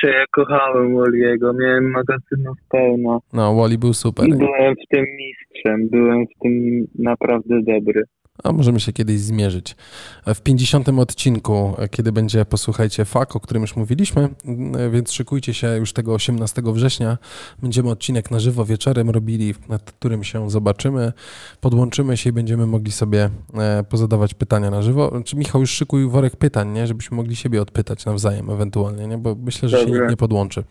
Kurczę, 0.00 0.18
ja 0.18 0.24
kochałem 0.30 0.94
Woliego, 0.94 1.52
miałem 1.52 1.90
magazynów 1.90 2.58
pełno. 2.70 3.20
No, 3.32 3.54
Wally 3.54 3.78
był 3.78 3.92
super. 3.92 4.28
I 4.28 4.34
byłem 4.34 4.74
w 4.74 4.88
tym 4.90 5.04
mistrzem, 5.18 5.88
byłem 5.88 6.26
w 6.26 6.42
tym 6.42 6.86
naprawdę 6.98 7.60
dobry. 7.62 8.02
A 8.44 8.52
możemy 8.52 8.80
się 8.80 8.92
kiedyś 8.92 9.20
zmierzyć. 9.20 9.76
W 10.34 10.40
50. 10.40 10.88
odcinku, 10.88 11.76
kiedy 11.90 12.12
będzie, 12.12 12.44
posłuchajcie, 12.44 13.04
FAK, 13.04 13.36
o 13.36 13.40
którym 13.40 13.62
już 13.62 13.76
mówiliśmy, 13.76 14.28
mm, 14.44 14.92
więc 14.92 15.12
szykujcie 15.12 15.54
się 15.54 15.76
już 15.76 15.92
tego 15.92 16.14
18 16.14 16.62
września. 16.72 17.18
Będziemy 17.62 17.90
odcinek 17.90 18.30
na 18.30 18.40
żywo 18.40 18.64
wieczorem 18.64 19.10
robili, 19.10 19.54
nad 19.68 19.92
którym 19.92 20.24
się 20.24 20.50
zobaczymy, 20.50 21.12
podłączymy 21.60 22.16
się 22.16 22.30
i 22.30 22.32
będziemy 22.32 22.66
mogli 22.66 22.92
sobie 22.92 23.30
e, 23.54 23.84
pozadawać 23.88 24.34
pytania 24.34 24.70
na 24.70 24.82
żywo. 24.82 25.22
Czy 25.24 25.36
Michał, 25.36 25.60
już 25.60 25.70
szykuj 25.70 26.08
worek 26.08 26.36
pytań, 26.36 26.72
nie? 26.72 26.86
Żebyśmy 26.86 27.16
mogli 27.16 27.36
siebie 27.36 27.62
odpytać 27.62 28.04
nawzajem 28.04 28.50
ewentualnie, 28.50 29.06
nie? 29.06 29.18
Bo 29.18 29.34
myślę, 29.34 29.68
że 29.68 29.78
się 29.78 29.86
Dobra. 29.86 30.00
nikt 30.00 30.10
nie 30.10 30.16
podłączy. 30.16 30.64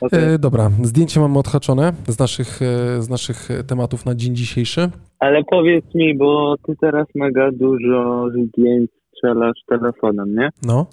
Okej. 0.00 0.34
E, 0.34 0.38
dobra, 0.38 0.70
zdjęcie 0.82 1.20
mamy 1.20 1.38
odhaczone 1.38 1.92
z 2.08 2.18
naszych, 2.18 2.62
e, 2.62 3.02
z 3.02 3.08
naszych 3.08 3.48
tematów 3.66 4.06
na 4.06 4.14
dzień 4.14 4.36
dzisiejszy. 4.36 4.90
Ale 5.18 5.44
powiedz 5.44 5.84
mi, 5.94 6.16
bo 6.16 6.56
ty 6.66 6.76
teraz 6.80 7.06
mega 7.14 7.50
dużo 7.52 8.26
zdjęć 8.30 8.90
strzelasz 9.14 9.58
telefonem, 9.68 10.34
nie? 10.34 10.48
No. 10.62 10.86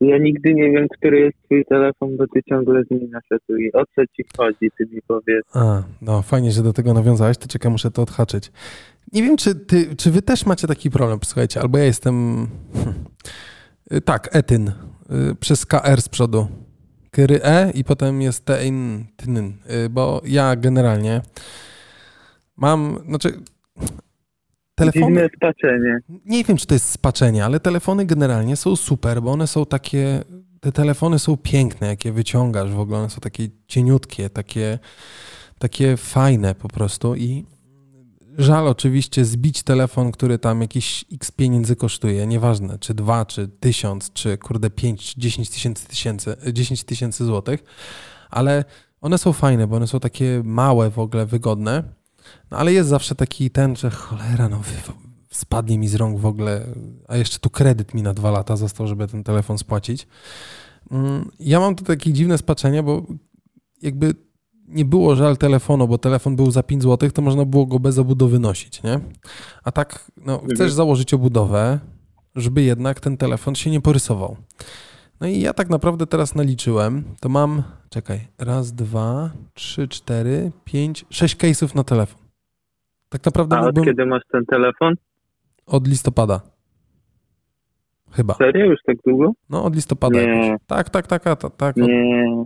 Ja 0.00 0.18
nigdy 0.18 0.54
nie 0.54 0.70
wiem, 0.70 0.86
który 0.98 1.20
jest 1.20 1.36
twój 1.44 1.64
telefon, 1.64 2.16
bo 2.16 2.24
ty 2.34 2.40
ciągle 2.48 2.82
zmieniasz 2.84 3.24
etui. 3.30 3.72
O 3.72 3.82
co 3.94 4.02
ci 4.16 4.24
chodzi, 4.36 4.70
ty 4.78 4.86
mi 4.94 5.00
powiedz. 5.08 5.44
A, 5.54 5.82
no 6.02 6.22
fajnie, 6.22 6.52
że 6.52 6.62
do 6.62 6.72
tego 6.72 6.94
nawiązałeś, 6.94 7.38
to 7.38 7.48
czekaj, 7.48 7.72
muszę 7.72 7.90
to 7.90 8.02
odhaczyć. 8.02 8.52
Nie 9.12 9.22
wiem, 9.22 9.36
czy, 9.36 9.54
ty, 9.54 9.96
czy 9.96 10.10
wy 10.10 10.22
też 10.22 10.46
macie 10.46 10.66
taki 10.66 10.90
problem, 10.90 11.18
słuchajcie, 11.24 11.60
albo 11.60 11.78
ja 11.78 11.84
jestem... 11.84 12.46
Y, 13.92 14.00
Tak, 14.00 14.28
etyn. 14.32 14.68
y, 14.68 15.34
przez 15.40 15.66
KR 15.66 16.00
z 16.00 16.08
przodu. 16.08 16.46
Kyry 17.10 17.40
E 17.42 17.70
i 17.70 17.84
potem 17.84 18.22
jest 18.22 18.44
Tein, 18.44 19.06
Tyn, 19.16 19.36
y, 19.38 19.88
bo 19.90 20.22
ja 20.24 20.56
generalnie 20.56 21.22
mam, 22.56 22.98
znaczy 23.08 23.32
telefony, 24.74 25.06
Dziwne 25.06 25.28
spaczenie. 25.36 25.98
nie 26.24 26.44
wiem 26.44 26.56
czy 26.56 26.66
to 26.66 26.74
jest 26.74 26.88
spaczenie, 26.90 27.44
ale 27.44 27.60
telefony 27.60 28.06
generalnie 28.06 28.56
są 28.56 28.76
super, 28.76 29.22
bo 29.22 29.32
one 29.32 29.46
są 29.46 29.66
takie, 29.66 30.24
te 30.60 30.72
telefony 30.72 31.18
są 31.18 31.36
piękne, 31.36 31.86
jakie 31.86 32.12
wyciągasz 32.12 32.70
w 32.70 32.80
ogóle, 32.80 32.98
one 32.98 33.10
są 33.10 33.20
takie 33.20 33.48
cieniutkie, 33.66 34.30
takie, 34.30 34.78
takie 35.58 35.96
fajne 35.96 36.54
po 36.54 36.68
prostu 36.68 37.16
i 37.16 37.44
żal 38.38 38.68
oczywiście 38.68 39.24
zbić 39.24 39.62
telefon, 39.62 40.12
który 40.12 40.38
tam 40.38 40.60
jakiś 40.60 41.04
x 41.12 41.30
pieniędzy 41.30 41.76
kosztuje, 41.76 42.26
nieważne, 42.26 42.78
czy 42.78 42.94
dwa, 42.94 43.26
czy 43.26 43.48
tysiąc, 43.48 44.12
czy 44.12 44.38
kurde 44.38 44.70
pięć, 44.70 45.14
dziesięć 45.14 45.50
tysięcy, 45.50 45.88
tysięcy, 45.88 46.36
dziesięć 46.52 46.84
tysięcy 46.84 47.24
złotych, 47.24 47.64
ale 48.30 48.64
one 49.00 49.18
są 49.18 49.32
fajne, 49.32 49.66
bo 49.66 49.76
one 49.76 49.86
są 49.86 50.00
takie 50.00 50.42
małe 50.44 50.90
w 50.90 50.98
ogóle, 50.98 51.26
wygodne, 51.26 51.82
no 52.50 52.58
ale 52.58 52.72
jest 52.72 52.88
zawsze 52.88 53.14
taki 53.14 53.50
ten, 53.50 53.76
że 53.76 53.90
cholera, 53.90 54.48
no 54.48 54.60
spadnie 55.30 55.78
mi 55.78 55.88
z 55.88 55.94
rąk 55.94 56.18
w 56.18 56.26
ogóle, 56.26 56.66
a 57.08 57.16
jeszcze 57.16 57.38
tu 57.38 57.50
kredyt 57.50 57.94
mi 57.94 58.02
na 58.02 58.14
dwa 58.14 58.30
lata 58.30 58.56
został, 58.56 58.86
żeby 58.86 59.06
ten 59.06 59.24
telefon 59.24 59.58
spłacić. 59.58 60.06
Mm, 60.90 61.30
Ja 61.40 61.60
mam 61.60 61.74
tu 61.74 61.84
takie 61.84 62.12
dziwne 62.12 62.38
spaczenie, 62.38 62.82
bo 62.82 63.06
jakby 63.82 64.14
nie 64.70 64.84
było 64.84 65.16
żal 65.16 65.36
telefonu, 65.36 65.88
bo 65.88 65.98
telefon 65.98 66.36
był 66.36 66.50
za 66.50 66.62
5 66.62 66.82
zł, 66.82 67.10
to 67.10 67.22
można 67.22 67.44
było 67.44 67.66
go 67.66 67.78
bez 67.78 67.98
obudowy 67.98 68.38
nosić, 68.38 68.82
nie? 68.82 69.00
A 69.64 69.72
tak, 69.72 70.10
no, 70.16 70.38
chcesz 70.38 70.50
Mhm. 70.52 70.70
założyć 70.70 71.14
obudowę, 71.14 71.78
żeby 72.36 72.62
jednak 72.62 73.00
ten 73.00 73.16
telefon 73.16 73.54
się 73.54 73.70
nie 73.70 73.80
porysował. 73.80 74.36
No 75.20 75.26
i 75.26 75.40
ja 75.40 75.52
tak 75.54 75.70
naprawdę 75.70 76.06
teraz 76.06 76.34
naliczyłem, 76.34 77.04
to 77.20 77.28
mam, 77.28 77.62
czekaj, 77.90 78.20
raz, 78.38 78.72
dwa, 78.72 79.30
trzy, 79.54 79.88
cztery, 79.88 80.52
pięć, 80.64 81.04
sześć 81.10 81.36
case'ów 81.36 81.74
na 81.76 81.84
telefon. 81.84 82.20
Tak 83.08 83.24
naprawdę 83.24 83.56
A 83.56 83.60
od 83.60 83.66
mógłbym 83.66 83.84
kiedy 83.84 84.06
masz 84.06 84.22
ten 84.32 84.46
telefon? 84.46 84.94
od 85.66 85.88
listopada. 85.88 86.40
Chyba. 88.12 88.34
Serio? 88.34 88.64
Już 88.66 88.78
tak 88.86 88.96
długo? 89.06 89.32
No 89.50 89.64
od 89.64 89.74
listopada. 89.74 90.20
Nie. 90.20 90.26
jakoś. 90.28 90.60
Tak, 90.66 90.90
tak, 90.90 91.06
tak, 91.06 91.22
tak, 91.24 91.56
tak. 91.56 91.76
Od... 91.76 91.82
Nie, 91.82 92.44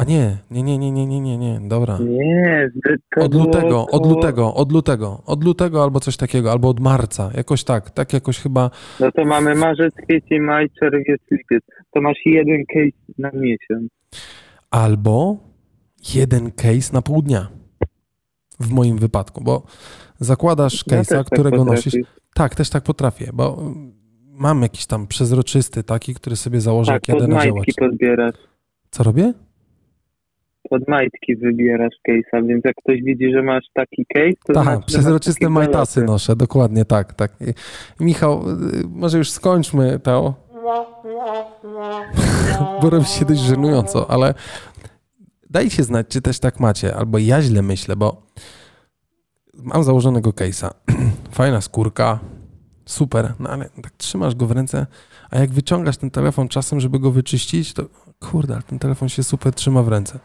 A 0.00 0.04
nie, 0.04 0.38
nie, 0.50 0.62
nie, 0.62 0.78
nie, 0.78 0.92
nie, 0.92 1.06
nie, 1.06 1.20
nie, 1.20 1.38
nie, 1.38 1.60
dobra. 1.68 1.98
nie. 1.98 2.70
to 3.14 3.20
Od 3.24 3.30
było 3.30 3.44
lutego, 3.44 3.80
od 3.82 3.88
około- 3.94 4.14
lutego, 4.14 4.54
od 4.54 4.72
lutego, 4.72 5.22
od 5.26 5.44
lutego 5.44 5.82
albo 5.82 6.00
coś 6.00 6.16
takiego, 6.16 6.52
albo 6.52 6.68
od 6.68 6.80
marca, 6.80 7.30
jakoś 7.36 7.64
tak, 7.64 7.90
tak 7.90 8.12
jakoś 8.12 8.38
chyba, 8.38 8.70
No 9.00 9.12
to 9.12 9.24
mamy 9.24 9.54
marzec, 9.54 9.94
kwiecień, 9.94 10.40
maj, 10.40 10.70
czerwiec, 10.80 11.20
lipiec. 11.30 11.64
To 11.94 12.00
masz 12.00 12.16
jeden 12.26 12.64
case 12.66 13.12
na 13.18 13.30
miesiąc. 13.34 13.90
albo 14.70 15.36
jeden 16.14 16.50
case 16.52 16.92
na 16.92 17.02
pół 17.02 17.22
dnia. 17.22 17.48
W 18.60 18.70
moim 18.70 18.98
wypadku, 18.98 19.44
bo 19.44 19.62
zakładasz 20.20 20.84
Ja 20.86 20.96
case'a, 20.96 21.08
też 21.08 21.18
tak 21.18 21.26
którego 21.26 21.56
potrafię. 21.56 21.76
nosisz. 21.76 21.94
Tak, 22.34 22.54
też 22.54 22.70
tak 22.70 22.82
potrafię, 22.84 23.30
bo 23.34 23.62
mam 24.26 24.62
jakiś 24.62 24.86
tam 24.86 25.06
przezroczysty 25.06 25.82
taki, 25.82 26.14
który 26.14 26.36
sobie 26.36 26.60
założę, 26.60 26.92
Tak, 26.92 27.08
jak 27.08 27.20
jadę 27.20 27.34
na 27.34 27.44
działacz. 27.44 27.66
Co 28.90 29.04
robię? 29.04 29.32
Pod 30.70 30.88
majtki 30.88 31.36
wybierasz 31.36 31.94
case'a, 32.08 32.46
więc 32.46 32.64
jak 32.64 32.76
ktoś 32.76 33.02
widzi, 33.02 33.32
że 33.32 33.42
masz 33.42 33.64
taki 33.74 34.06
case, 34.14 34.36
to 34.46 34.52
Tak, 34.52 34.64
znaczy, 34.64 34.86
przezroczyste 34.86 35.48
majtasy 35.48 36.04
noszę, 36.04 36.36
dokładnie 36.36 36.84
tak, 36.84 37.14
tak. 37.14 37.32
Michał, 38.00 38.50
y, 38.50 38.54
może 38.88 39.18
już 39.18 39.30
skończmy 39.30 39.98
to, 39.98 40.34
bo 42.82 42.90
robi 42.90 43.06
się 43.06 43.24
dość 43.24 43.40
żenująco, 43.40 44.10
ale 44.10 44.34
dajcie 45.50 45.82
znać, 45.82 46.06
czy 46.08 46.22
też 46.22 46.38
tak 46.38 46.60
macie, 46.60 46.94
albo 46.94 47.18
ja 47.18 47.42
źle 47.42 47.62
myślę, 47.62 47.96
bo 47.96 48.22
mam 49.54 49.84
założonego 49.84 50.30
case'a, 50.30 50.70
fajna 51.38 51.60
skórka, 51.60 52.18
super, 52.86 53.34
no 53.40 53.50
ale 53.50 53.68
tak 53.82 53.92
trzymasz 53.96 54.34
go 54.34 54.46
w 54.46 54.50
ręce, 54.52 54.86
a 55.30 55.38
jak 55.38 55.50
wyciągasz 55.50 55.96
ten 55.96 56.10
telefon 56.10 56.48
czasem, 56.48 56.80
żeby 56.80 56.98
go 56.98 57.10
wyczyścić, 57.10 57.72
to 57.72 57.82
kurde, 58.20 58.54
ale 58.54 58.62
ten 58.62 58.78
telefon 58.78 59.08
się 59.08 59.22
super 59.22 59.54
trzyma 59.54 59.82
w 59.82 59.88
ręce. 59.88 60.18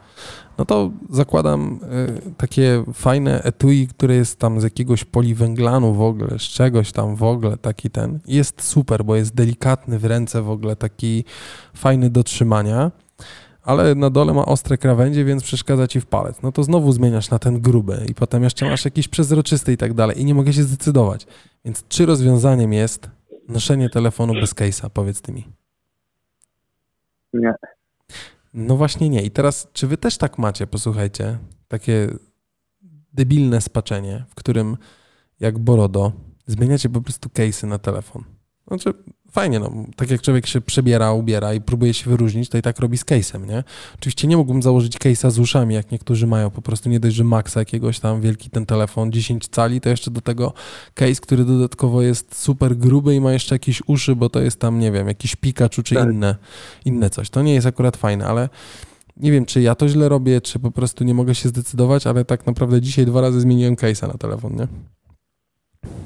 No 0.58 0.66
to 0.66 0.92
zakładam 1.10 1.80
y, 2.28 2.32
takie 2.38 2.84
fajne 2.94 3.44
etui, 3.44 3.88
które 3.88 4.16
jest 4.16 4.40
tam 4.40 4.62
z 4.62 4.64
jakiegoś 4.64 5.04
poliwęglanu 5.04 5.94
w 5.94 6.02
ogóle, 6.02 6.40
z 6.40 6.42
czegoś 6.42 6.92
tam 6.92 7.16
w 7.16 7.24
ogóle, 7.24 7.58
taki 7.58 7.90
ten. 7.90 8.20
Jest 8.28 8.62
super, 8.62 9.06
bo 9.06 9.16
jest 9.16 9.36
delikatny 9.36 10.00
w 10.00 10.06
ręce 10.06 10.42
w 10.42 10.50
ogóle, 10.50 10.76
taki 10.76 11.24
fajny 11.74 12.10
do 12.10 12.24
trzymania, 12.24 12.92
ale 13.64 13.96
na 13.96 14.10
dole 14.10 14.34
ma 14.34 14.46
ostre 14.46 14.78
krawędzie, 14.78 15.26
więc 15.26 15.44
przeszkadza 15.44 15.88
ci 15.88 16.02
w 16.02 16.06
palec. 16.06 16.42
No 16.42 16.52
to 16.52 16.64
znowu 16.64 16.92
zmieniasz 16.92 17.30
na 17.30 17.40
ten 17.40 17.62
gruby 17.62 18.06
i 18.10 18.14
potem 18.14 18.44
jeszcze 18.44 18.70
masz 18.70 18.86
jakiś 18.86 19.08
przezroczysty 19.08 19.74
i 19.74 19.78
tak 19.78 19.94
dalej 19.94 20.22
i 20.22 20.26
nie 20.26 20.36
mogę 20.36 20.54
się 20.54 20.64
zdecydować. 20.64 21.28
Więc 21.66 21.88
czy 21.88 22.06
rozwiązaniem 22.06 22.74
jest 22.74 23.10
noszenie 23.50 23.90
telefonu 23.90 24.34
bez 24.34 24.56
case'a, 24.56 24.90
powiedz 24.90 25.22
ty 25.22 25.32
mi. 25.32 25.48
Nie. 27.34 27.54
No 28.54 28.78
właśnie 28.78 29.10
nie. 29.10 29.24
I 29.24 29.32
teraz, 29.32 29.68
czy 29.74 29.88
wy 29.88 29.98
też 29.98 30.18
tak 30.18 30.38
macie, 30.38 30.68
posłuchajcie, 30.68 31.40
takie 31.68 32.10
debilne 33.14 33.62
spaczenie, 33.62 34.26
w 34.30 34.36
którym 34.36 34.78
jak 35.40 35.60
Borodo 35.60 36.12
zmieniacie 36.48 36.90
po 36.90 37.02
prostu 37.02 37.30
case'y 37.30 37.68
na 37.68 37.80
telefon. 37.80 38.24
Znaczy, 38.68 38.94
fajnie, 39.36 39.60
no, 39.60 39.72
tak 39.96 40.12
jak 40.12 40.22
człowiek 40.22 40.48
się 40.48 40.62
przebiera, 40.62 41.14
ubiera 41.14 41.54
i 41.54 41.62
próbuje 41.62 41.94
się 41.94 42.10
wyróżnić, 42.10 42.50
to 42.50 42.58
i 42.58 42.62
tak 42.62 42.80
robi 42.80 42.98
z 42.98 43.06
case'em, 43.06 43.48
nie? 43.48 43.64
Oczywiście 43.96 44.28
nie 44.28 44.38
mógłbym 44.38 44.62
założyć 44.62 44.98
case'a 44.98 45.32
z 45.32 45.40
uszami, 45.40 45.76
jak 45.76 45.92
niektórzy 45.92 46.28
mają, 46.28 46.50
po 46.52 46.62
prostu 46.62 46.90
nie 46.90 47.00
dość, 47.00 47.16
że 47.16 47.24
maxa 47.24 47.60
jakiegoś 47.60 48.00
tam, 48.00 48.22
wielki 48.22 48.50
ten 48.50 48.66
telefon, 48.66 49.12
10 49.12 49.48
cali, 49.48 49.82
to 49.82 49.90
jeszcze 49.90 50.12
do 50.12 50.22
tego 50.22 50.54
case, 50.94 51.16
który 51.22 51.46
dodatkowo 51.46 52.02
jest 52.02 52.36
super 52.40 52.78
gruby 52.78 53.16
i 53.16 53.22
ma 53.22 53.34
jeszcze 53.34 53.56
jakieś 53.56 53.82
uszy, 53.88 54.16
bo 54.16 54.30
to 54.30 54.42
jest 54.42 54.60
tam, 54.60 54.80
nie 54.80 54.92
wiem, 54.92 55.08
jakiś 55.08 55.36
Pikachu 55.36 55.84
czy 55.84 55.96
Tak. 55.96 56.10
inne, 56.10 56.36
inne 56.86 57.10
coś. 57.10 57.30
To 57.30 57.42
nie 57.42 57.54
jest 57.54 57.68
akurat 57.68 57.98
fajne, 57.98 58.26
ale 58.28 58.50
nie 59.18 59.32
wiem, 59.32 59.46
czy 59.46 59.62
ja 59.62 59.76
to 59.76 59.90
źle 59.90 60.10
robię, 60.10 60.42
czy 60.42 60.60
po 60.60 60.72
prostu 60.72 61.04
nie 61.04 61.14
mogę 61.14 61.36
się 61.36 61.50
zdecydować, 61.50 62.08
ale 62.08 62.26
tak 62.26 62.46
naprawdę 62.46 62.82
dzisiaj 62.82 63.06
dwa 63.06 63.22
razy 63.22 63.42
zmieniłem 63.42 63.76
case'a 63.76 64.08
na 64.08 64.14
telefon, 64.14 64.56
nie? 64.56 64.68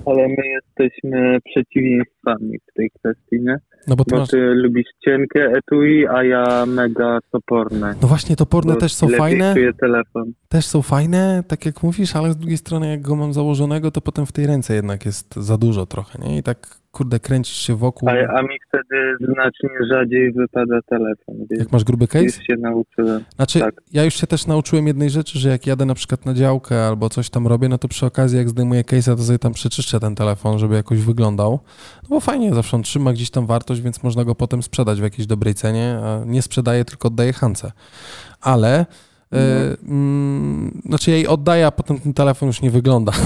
Ale 0.05 0.27
my 0.27 0.43
jesteśmy 0.47 1.38
przeciwieństwami 1.45 2.57
w 2.69 2.73
tej 2.73 2.89
kwestii, 2.99 3.41
nie? 3.41 3.57
No 3.88 3.95
bo 3.95 4.05
ty 4.05 4.11
Bo 4.11 4.17
masz... 4.17 4.30
ty 4.30 4.38
lubisz 4.38 4.88
cienkie 5.05 5.51
etui, 5.57 6.07
a 6.07 6.23
ja 6.23 6.65
mega 6.65 7.19
toporne. 7.32 7.95
No 8.01 8.07
właśnie, 8.07 8.36
toporne 8.36 8.73
Bo 8.73 8.80
też 8.80 8.93
są 8.93 9.07
fajne, 9.09 9.55
telefon. 9.80 10.34
też 10.49 10.65
są 10.65 10.82
fajne, 10.82 11.43
tak 11.47 11.65
jak 11.65 11.84
mówisz, 11.84 12.15
ale 12.15 12.32
z 12.32 12.38
drugiej 12.38 12.57
strony 12.57 12.89
jak 12.89 13.01
go 13.01 13.15
mam 13.15 13.34
założonego, 13.34 13.91
to 13.91 14.01
potem 14.01 14.25
w 14.25 14.32
tej 14.32 14.47
ręce 14.47 14.73
jednak 14.75 15.05
jest 15.05 15.36
za 15.36 15.57
dużo 15.57 15.86
trochę, 15.86 16.19
nie? 16.19 16.38
I 16.38 16.43
tak, 16.43 16.80
kurde, 16.92 17.20
kręcisz 17.20 17.58
się 17.58 17.76
wokół. 17.76 18.10
A, 18.10 18.12
a 18.12 18.42
mi 18.42 18.56
wtedy 18.68 19.16
znacznie 19.34 19.70
rzadziej 19.92 20.32
wypada 20.34 20.80
telefon, 20.82 21.36
Jak 21.52 21.72
masz 21.72 21.84
gruby 21.84 22.08
case? 22.08 22.26
już 22.26 22.36
się 22.36 22.56
nauczyłem. 22.60 23.24
Znaczy, 23.36 23.60
Tak. 23.60 23.76
ja 23.94 24.04
już 24.04 24.14
się 24.14 24.28
też 24.28 24.48
nauczyłem 24.48 24.88
jednej 24.88 25.10
rzeczy, 25.10 25.40
że 25.40 25.50
jak 25.50 25.68
jadę 25.68 25.86
na 25.86 25.96
przykład 25.96 26.26
na 26.26 26.34
działkę 26.34 26.88
albo 26.88 27.10
coś 27.10 27.30
tam 27.30 27.48
robię, 27.48 27.70
no 27.70 27.78
to 27.78 27.88
przy 27.88 28.06
okazji 28.06 28.38
jak 28.38 28.50
zdejmuję 28.50 28.82
case'a, 28.82 29.16
to 29.18 29.24
sobie 29.24 29.40
tam 29.40 29.54
przeczyszczę 29.54 30.00
ten 30.00 30.16
telefon, 30.16 30.60
żeby 30.60 30.76
jakoś 30.76 31.00
wyglądał. 31.00 31.60
No 32.04 32.10
bo 32.10 32.20
fajnie, 32.20 32.54
zawsze 32.54 32.78
on 32.78 32.84
trzyma 32.84 33.14
gdzieś 33.14 33.30
tam 33.30 33.46
wartość, 33.46 33.82
więc 33.82 34.04
można 34.04 34.24
go 34.26 34.36
potem 34.36 34.64
sprzedać 34.64 35.00
w 35.00 35.04
jakiejś 35.04 35.28
dobrej 35.28 35.54
cenie, 35.54 36.00
a 36.04 36.26
nie 36.26 36.42
sprzedaję, 36.42 36.86
tylko 36.86 37.08
oddaję 37.08 37.34
Hance. 37.34 37.72
Ale, 38.42 38.86
e, 39.34 39.38
mm, 39.88 40.82
znaczy 40.86 41.12
ja 41.12 41.18
jej 41.18 41.28
oddaję, 41.28 41.66
a 41.68 41.72
potem 41.72 42.00
ten 42.00 42.14
telefon 42.14 42.48
już 42.48 42.62
nie 42.62 42.72
wygląda. 42.72 43.12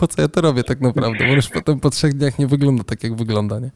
po 0.00 0.06
co 0.06 0.22
ja 0.22 0.28
to 0.28 0.40
robię 0.40 0.64
tak 0.64 0.80
naprawdę? 0.80 1.26
Bo 1.26 1.32
już 1.32 1.48
potem 1.48 1.80
po 1.80 1.90
trzech 1.90 2.14
dniach 2.14 2.38
nie 2.38 2.46
wygląda 2.46 2.84
tak, 2.84 3.04
jak 3.04 3.14
wygląda, 3.14 3.58
nie? 3.58 3.70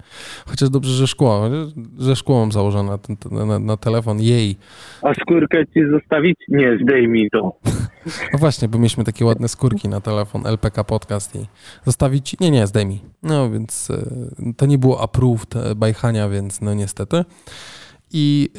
Chociaż 0.47 0.71
dobrze, 0.71 0.93
że 0.93 1.07
szkło, 1.07 1.51
że 1.99 2.17
szkło 2.17 2.41
mam 2.41 2.53
założone 2.53 2.99
na, 3.31 3.45
na, 3.45 3.59
na 3.59 3.77
telefon 3.77 4.21
jej. 4.21 4.57
A 5.03 5.15
skórkę 5.15 5.67
ci 5.67 5.81
zostawić? 5.91 6.37
Nie, 6.49 6.79
zdejmij 6.83 7.31
to. 7.31 7.53
No 8.33 8.39
właśnie, 8.39 8.69
bo 8.69 8.79
mieliśmy 8.79 9.05
takie 9.05 9.25
ładne 9.25 9.49
skórki 9.49 9.89
na 9.89 10.01
telefon 10.01 10.47
LPK 10.47 10.85
Podcast 10.85 11.37
i 11.37 11.47
zostawić... 11.87 12.37
Nie, 12.41 12.51
nie, 12.51 12.67
zdejmij. 12.67 13.01
No 13.23 13.51
więc 13.51 13.91
e, 13.91 14.55
to 14.57 14.67
nie 14.67 14.79
było 14.79 15.03
approved 15.03 15.57
e, 15.57 15.75
by 15.75 15.95
Hania, 15.95 16.29
więc 16.29 16.61
no 16.61 16.75
niestety. 16.75 17.25
I 18.13 18.51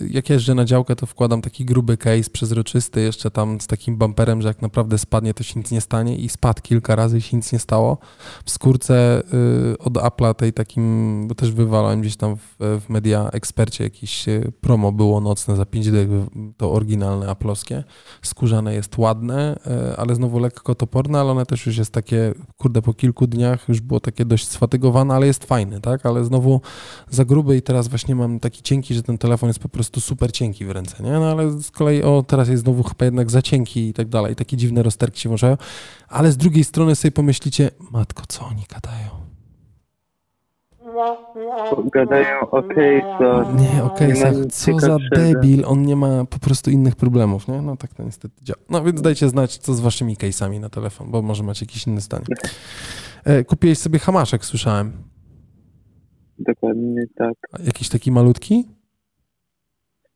yy, 0.00 0.08
jak 0.10 0.30
jeżdżę 0.30 0.54
na 0.54 0.64
działkę, 0.64 0.96
to 0.96 1.06
wkładam 1.06 1.42
taki 1.42 1.64
gruby 1.64 1.96
case 1.96 2.30
przezroczysty, 2.32 3.00
jeszcze 3.00 3.30
tam 3.30 3.60
z 3.60 3.66
takim 3.66 3.96
bumperem, 3.96 4.42
że 4.42 4.48
jak 4.48 4.62
naprawdę 4.62 4.98
spadnie, 4.98 5.34
to 5.34 5.42
się 5.42 5.60
nic 5.60 5.70
nie 5.70 5.80
stanie. 5.80 6.16
I 6.16 6.28
spadł 6.28 6.62
kilka 6.62 6.96
razy 6.96 7.18
i 7.18 7.20
się 7.20 7.36
nic 7.36 7.52
nie 7.52 7.58
stało. 7.58 7.98
W 8.44 8.50
skórce 8.50 9.22
yy, 9.68 9.78
od 9.78 9.94
Apple'a 9.94 10.34
tej 10.34 10.52
takim, 10.52 11.24
bo 11.28 11.34
też 11.34 11.52
wywalałem 11.52 12.00
gdzieś 12.00 12.16
tam 12.16 12.36
w, 12.36 12.56
w 12.58 12.88
Media 12.88 13.30
Ekspercie 13.32 13.84
jakieś 13.84 14.28
y, 14.28 14.52
promo 14.60 14.92
było 14.92 15.20
nocne 15.20 15.56
za 15.56 15.66
5 15.66 15.90
dych, 15.90 16.08
to 16.56 16.72
oryginalne 16.72 17.30
aploskie. 17.30 17.84
Skórzane 18.22 18.74
jest 18.74 18.98
ładne, 18.98 19.58
yy, 19.66 19.96
ale 19.96 20.14
znowu 20.14 20.38
lekko 20.38 20.74
toporne, 20.74 21.20
ale 21.20 21.30
one 21.30 21.46
też 21.46 21.66
już 21.66 21.76
jest 21.76 21.92
takie, 21.92 22.34
kurde, 22.56 22.82
po 22.82 22.94
kilku 22.94 23.26
dniach 23.26 23.68
już 23.68 23.80
było 23.80 24.00
takie 24.00 24.24
dość 24.24 24.48
sfatygowane, 24.48 25.14
ale 25.14 25.26
jest 25.26 25.44
fajny, 25.44 25.80
tak? 25.80 26.06
Ale 26.06 26.24
znowu 26.24 26.60
za 27.10 27.24
gruby 27.24 27.56
i 27.56 27.63
teraz 27.64 27.88
właśnie 27.88 28.14
mam 28.14 28.40
taki 28.40 28.62
cienki, 28.62 28.94
że 28.94 29.02
ten 29.02 29.18
telefon 29.18 29.48
jest 29.48 29.58
po 29.58 29.68
prostu 29.68 30.00
super 30.00 30.32
cienki 30.32 30.64
w 30.64 30.70
ręce, 30.70 31.02
nie? 31.02 31.10
No 31.12 31.30
ale 31.30 31.50
z 31.50 31.70
kolei, 31.70 32.02
o, 32.02 32.24
teraz 32.26 32.48
jest 32.48 32.62
znowu 32.62 32.82
chyba 32.82 33.04
jednak 33.04 33.30
za 33.30 33.42
cienki 33.42 33.88
i 33.88 33.92
tak 33.92 34.08
dalej, 34.08 34.36
takie 34.36 34.56
dziwne 34.56 34.82
rozterki 34.82 35.20
się 35.20 35.28
włączają, 35.28 35.56
ale 36.08 36.32
z 36.32 36.36
drugiej 36.36 36.64
strony 36.64 36.96
sobie 36.96 37.12
pomyślicie, 37.12 37.70
matko, 37.90 38.22
co 38.28 38.46
oni 38.46 38.64
gadają? 38.74 39.08
Gadają 41.92 42.40
o 42.50 42.60
case'ach. 42.60 43.60
Nie, 43.60 43.84
o 43.84 43.88
case'ach, 43.88 44.44
nic 44.44 44.56
co 44.64 44.80
za 44.80 44.96
debil, 45.14 45.64
on 45.66 45.82
nie 45.82 45.96
ma 45.96 46.24
po 46.24 46.38
prostu 46.38 46.70
innych 46.70 46.96
problemów, 46.96 47.48
nie? 47.48 47.62
No 47.62 47.76
tak 47.76 47.94
to 47.94 48.02
niestety 48.02 48.44
działa. 48.44 48.58
No 48.70 48.82
więc 48.82 49.00
dajcie 49.02 49.28
znać, 49.28 49.58
co 49.58 49.74
z 49.74 49.80
waszymi 49.80 50.16
case'ami 50.16 50.60
na 50.60 50.68
telefon, 50.68 51.10
bo 51.10 51.22
może 51.22 51.42
macie 51.42 51.66
jakieś 51.66 51.86
inne 51.86 52.00
zdanie. 52.00 52.24
E, 53.24 53.44
kupiłeś 53.44 53.78
sobie 53.78 53.98
hamaszek, 53.98 54.44
słyszałem. 54.44 54.92
Dokładnie 56.38 57.04
tak. 57.14 57.34
A 57.52 57.62
Jakiś 57.62 57.88
taki 57.88 58.12
malutki? 58.12 58.64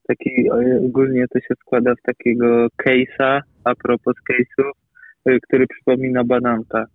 Taki 0.09 0.49
e, 0.49 0.81
ogólnie 0.87 1.25
to 1.29 1.41
się 1.41 1.55
składa 1.61 1.95
w 1.95 2.03
takiego 2.03 2.67
case'a, 2.67 3.41
a 3.65 3.75
propos 3.75 4.15
case'ów, 4.31 4.73
e, 5.25 5.39
który 5.41 5.67
przypomina 5.67 6.25
bananka. 6.25 6.87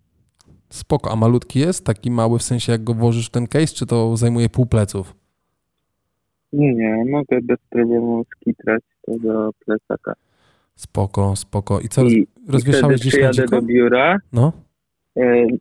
Spoko, 0.69 1.11
a 1.11 1.15
malutki 1.15 1.59
jest? 1.59 1.85
Taki 1.85 2.11
mały 2.11 2.39
w 2.39 2.43
sensie 2.43 2.71
jak 2.71 2.83
go 2.83 2.93
włożysz 2.93 3.27
w 3.27 3.31
ten 3.31 3.47
case, 3.47 3.75
czy 3.75 3.85
to 3.85 4.17
zajmuje 4.17 4.49
pół 4.49 4.65
pleców? 4.65 5.15
Nie, 6.53 6.73
nie, 6.73 7.05
mogę 7.11 7.41
bez 7.41 7.59
problemu 7.69 8.25
skitrać 8.35 8.83
to 9.05 9.19
do 9.19 9.51
plecaka. 9.65 10.13
Spoko, 10.75 11.35
spoko. 11.35 11.79
I 11.79 11.89
co, 11.89 12.03
I, 12.03 12.13
i 12.13 12.27
rozwieszałeś 12.47 13.01
wtedy 13.01 13.09
gdzieś 13.09 13.23
na 13.23 13.31
dziko? 13.31 13.47
do 13.47 13.61
biura. 13.61 14.17
No, 14.33 14.53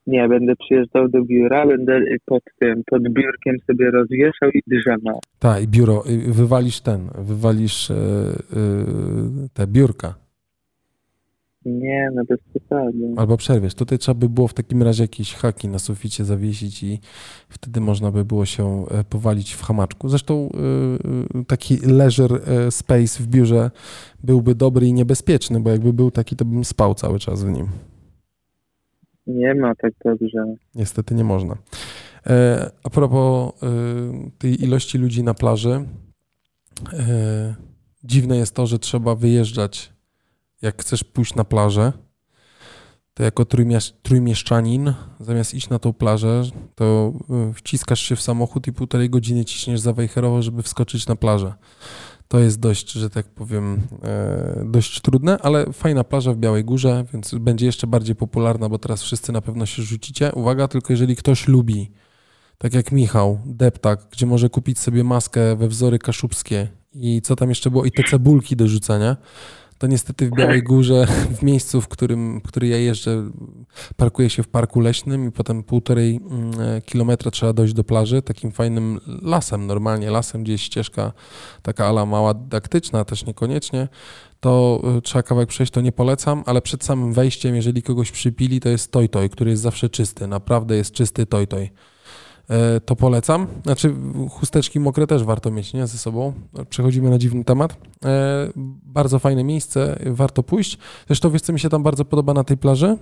nie, 0.07 0.29
będę 0.29 0.57
przyjeżdżał 0.57 1.09
do 1.09 1.25
biura, 1.25 1.67
będę 1.67 1.93
e, 1.93 2.17
pod 2.25 2.43
tym, 2.59 2.83
pod 2.87 3.03
biurkiem 3.03 3.57
sobie 3.67 3.91
rozwieszał 3.91 4.51
i 4.51 4.61
drzemał. 4.67 5.21
tak, 5.39 5.63
i 5.63 5.69
biuro. 5.69 6.03
Wywalisz 6.29 6.81
ten, 6.81 7.01
wywalisz 7.19 7.91
y, 7.91 7.95
y, 7.95 9.49
te 9.55 9.67
biurka. 9.67 10.15
Nie, 11.65 12.11
no 12.15 12.23
bez 12.29 12.39
przesady. 12.51 13.15
Albo 13.17 13.37
przerwiesz. 13.37 13.75
Tutaj 13.75 13.99
trzeba 13.99 14.15
by 14.21 14.29
było 14.29 14.49
w 14.49 14.55
takim 14.55 14.83
razie 14.83 15.05
jakieś 15.05 15.35
haki 15.35 15.69
na 15.69 15.79
suficie 15.79 16.25
zawiesić 16.25 16.83
i 16.83 16.99
wtedy 17.49 17.81
można 17.81 18.11
by 18.11 18.25
było 18.25 18.47
się 18.47 18.85
e, 18.91 19.05
powalić 19.05 19.55
w 19.55 19.63
hamaczku. 19.63 20.09
Zresztą 20.09 20.51
y, 21.35 21.39
y, 21.41 21.45
taki 21.45 21.77
leisure 21.77 22.37
e, 22.37 22.71
space 22.71 23.23
w 23.23 23.27
biurze 23.27 23.71
byłby 24.25 24.55
dobry 24.55 24.87
i 24.87 24.93
niebezpieczny, 24.93 25.61
bo 25.61 25.71
jakby 25.71 25.93
był 25.93 26.11
taki, 26.11 26.37
to 26.37 26.45
bym 26.45 26.65
spał 26.65 26.95
cały 26.95 27.19
czas 27.19 27.45
w 27.45 27.51
nim. 27.51 27.67
Nie 29.27 29.55
ma 29.55 29.75
tak 29.75 29.93
dobrze. 30.05 30.45
Niestety 30.75 31.15
nie 31.15 31.25
można. 31.25 31.57
E, 32.27 32.71
a 32.85 32.91
propos 32.91 33.53
e, 33.63 33.67
tej 34.39 34.65
ilości 34.65 34.99
ludzi 34.99 35.23
na 35.23 35.35
plaży, 35.35 35.87
e, 36.93 37.55
dziwne 38.05 38.37
jest 38.37 38.55
to, 38.55 38.67
że 38.67 38.79
trzeba 38.79 39.15
wyjeżdżać, 39.15 39.93
jak 40.63 40.83
chcesz 40.83 41.05
pójść 41.05 41.35
na 41.35 41.45
plażę, 41.45 41.93
to 43.15 43.23
jako 43.23 43.45
trójmieszczanin, 44.03 44.93
zamiast 45.21 45.55
iść 45.55 45.69
na 45.69 45.79
tą 45.79 45.93
plażę, 45.93 46.43
to 46.75 47.13
wciskasz 47.55 48.01
się 48.01 48.17
w 48.17 48.21
samochód 48.21 48.67
i 48.67 48.73
półtorej 48.73 49.11
godziny 49.11 49.45
ciśniesz 49.45 49.81
za 49.81 49.93
wejherowo, 49.93 50.43
żeby 50.43 50.63
wskoczyć 50.63 51.07
na 51.07 51.17
plażę. 51.17 51.55
To 52.33 52.39
jest 52.39 52.61
dość, 52.61 52.93
że 52.93 53.11
tak 53.11 53.27
powiem, 53.27 53.81
e, 54.03 54.65
dość 54.67 55.01
trudne, 55.01 55.39
ale 55.39 55.73
fajna 55.73 56.05
plaża 56.05 56.33
w 56.33 56.37
Białej 56.37 56.65
Górze, 56.65 57.05
więc 57.13 57.35
będzie 57.35 57.67
jeszcze 57.67 57.87
bardziej 57.87 58.17
popularna, 58.17 58.69
bo 58.69 58.79
teraz 58.79 59.03
wszyscy 59.03 59.33
na 59.33 59.41
pewno 59.41 59.67
się 59.67 59.83
rzucicie. 59.83 60.33
Uwaga, 60.35 60.69
tylko 60.69 60.93
jeżeli 60.93 61.17
ktoś 61.17 61.49
lubi, 61.49 61.91
tak 62.59 62.75
jak 62.75 62.93
Michał, 62.93 63.41
deptak, 63.47 64.07
gdzie 64.11 64.27
może 64.27 64.49
kupić 64.49 64.79
sobie 64.79 65.05
maskę 65.05 65.57
we 65.57 65.69
wzory 65.69 65.99
kaszubskie 65.99 66.69
i 66.95 67.23
co 67.23 67.37
tam 67.37 67.49
jeszcze 67.49 67.71
było, 67.71 67.85
i 67.85 67.93
te 67.93 68.05
cebulki 68.05 68.57
do 68.57 68.69
rzucania, 68.69 69.17
to 69.83 69.87
niestety 69.87 70.27
w 70.27 70.35
Białej 70.35 70.63
Górze, 70.63 71.07
w 71.39 71.43
miejscu, 71.43 71.81
w 71.81 71.89
którym, 71.89 72.41
w 72.41 72.43
który 72.43 72.69
ja 72.69 72.77
jeżdżę, 72.77 73.31
parkuję 73.97 74.31
się 74.31 74.43
w 74.43 74.49
parku 74.49 74.81
leśnym 74.81 75.29
i 75.29 75.33
potem 75.33 75.63
półtorej 75.63 76.21
mm, 76.31 76.61
e, 76.61 76.81
kilometra 76.83 77.31
trzeba 77.31 77.53
dojść 77.53 77.75
do 77.75 77.85
plaży, 77.85 78.23
takim 78.23 78.53
fajnym 78.53 79.01
lasem, 79.23 79.67
normalnie 79.67 80.11
lasem, 80.11 80.43
gdzie 80.43 80.53
jest 80.53 80.65
ścieżka 80.65 81.13
taka 81.63 81.87
ala 81.87 82.07
mała 82.07 82.35
dydaktyczna, 82.35 83.05
też 83.05 83.27
niekoniecznie, 83.27 83.89
to 84.41 84.83
y, 84.99 85.03
trzeba 85.03 85.23
kawałek 85.23 85.49
przejść, 85.49 85.73
to 85.73 85.81
nie 85.81 85.93
polecam, 85.93 86.43
ale 86.47 86.63
przed 86.63 86.85
samym 86.85 87.13
wejściem, 87.13 87.55
jeżeli 87.55 87.83
kogoś 87.83 88.11
przypili, 88.11 88.61
to 88.61 88.69
jest 88.69 88.93
toj-toj, 88.93 89.31
który 89.31 89.51
jest 89.51 89.63
zawsze 89.63 89.89
czysty, 89.89 90.27
naprawdę 90.27 90.77
jest 90.77 90.93
czysty 90.93 91.27
toj-toj. 91.27 91.71
E, 92.53 92.81
To 92.81 92.97
polecam. 92.97 93.47
Znaczy, 93.65 93.95
chusteczki 94.31 94.81
mokre 94.81 95.07
też 95.07 95.25
warto 95.25 95.51
mieć 95.51 95.73
nie, 95.73 95.87
ze 95.87 95.99
sobą. 95.99 96.33
Przechodzimy 96.69 97.11
na 97.11 97.19
dziwny 97.19 97.45
temat. 97.45 97.77
E, 98.05 98.49
Bardzo 98.83 99.19
fajne 99.19 99.45
miejsce, 99.45 99.99
warto 100.07 100.43
pójść. 100.43 100.79
Zresztą 101.07 101.31
wiesz, 101.31 101.43
co 101.43 101.53
mi 101.53 101.61
się 101.61 101.69
tam 101.69 101.83
bardzo 101.83 102.05
podoba 102.05 102.35
na 102.35 102.45
tej 102.45 102.57
plaży? 102.57 102.97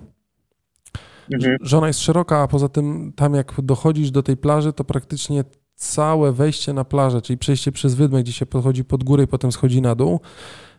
Mhm. 1.35 1.57
że 1.63 1.79
ona 1.79 1.87
jest 1.87 2.01
szeroka, 2.01 2.39
a 2.43 2.49
poza 2.49 2.69
tym 2.69 3.13
tam 3.17 3.35
jak 3.35 3.55
dochodzisz 3.63 4.11
do 4.11 4.23
tej 4.23 4.37
plaży, 4.37 4.73
to 4.73 4.85
praktycznie 4.85 5.45
całe 5.75 6.33
wejście 6.33 6.73
na 6.73 6.85
plażę, 6.85 7.23
czyli 7.23 7.39
przejście 7.39 7.73
przez 7.73 7.95
wydmę, 7.95 8.23
gdzie 8.23 8.33
się 8.33 8.47
podchodzi 8.47 8.85
pod 8.85 9.05
górę 9.05 9.25
i 9.25 9.27
potem 9.27 9.53
schodzi 9.53 9.83
na 9.83 9.95
dół, 9.95 10.21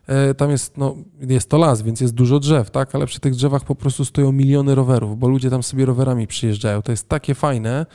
e, 0.06 0.34
tam 0.34 0.50
jest, 0.50 0.76
no, 0.76 0.94
jest 1.20 1.48
to 1.48 1.58
las, 1.58 1.82
więc 1.82 2.00
jest 2.00 2.14
dużo 2.14 2.40
drzew, 2.40 2.70
tak, 2.70 2.94
ale 2.94 3.06
przy 3.06 3.20
tych 3.20 3.34
drzewach 3.34 3.64
po 3.64 3.74
prostu 3.74 4.04
stoją 4.04 4.32
miliony 4.32 4.74
rowerów, 4.74 5.18
bo 5.18 5.28
ludzie 5.28 5.50
tam 5.50 5.62
sobie 5.62 5.86
rowerami 5.86 6.26
przyjeżdżają. 6.26 6.82
To 6.82 6.92
jest 6.92 7.08
takie 7.08 7.34
fajne, 7.34 7.86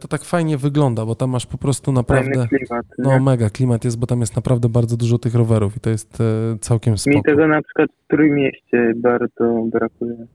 to 0.00 0.08
tak 0.08 0.24
fajnie 0.24 0.56
wygląda, 0.58 1.06
bo 1.06 1.14
tam 1.14 1.30
masz 1.30 1.46
po 1.46 1.58
prostu 1.58 1.92
naprawdę, 1.92 2.46
klimat. 2.48 2.86
no 2.98 3.10
nie? 3.14 3.20
mega 3.20 3.50
klimat 3.50 3.84
jest, 3.84 3.98
bo 3.98 4.06
tam 4.06 4.20
jest 4.20 4.36
naprawdę 4.36 4.68
bardzo 4.68 4.96
dużo 4.96 5.18
tych 5.18 5.34
rowerów 5.34 5.76
i 5.76 5.80
to 5.80 5.90
jest 5.90 6.20
e, 6.20 6.24
całkiem 6.60 6.92
Mi 6.92 6.98
spoko. 6.98 7.22
tego 7.24 7.48
na 7.48 7.62
przykład 7.62 7.90
w 8.04 8.06
Trójmieście 8.08 8.92
bardzo 8.96 9.64
brakuje. 9.72 10.26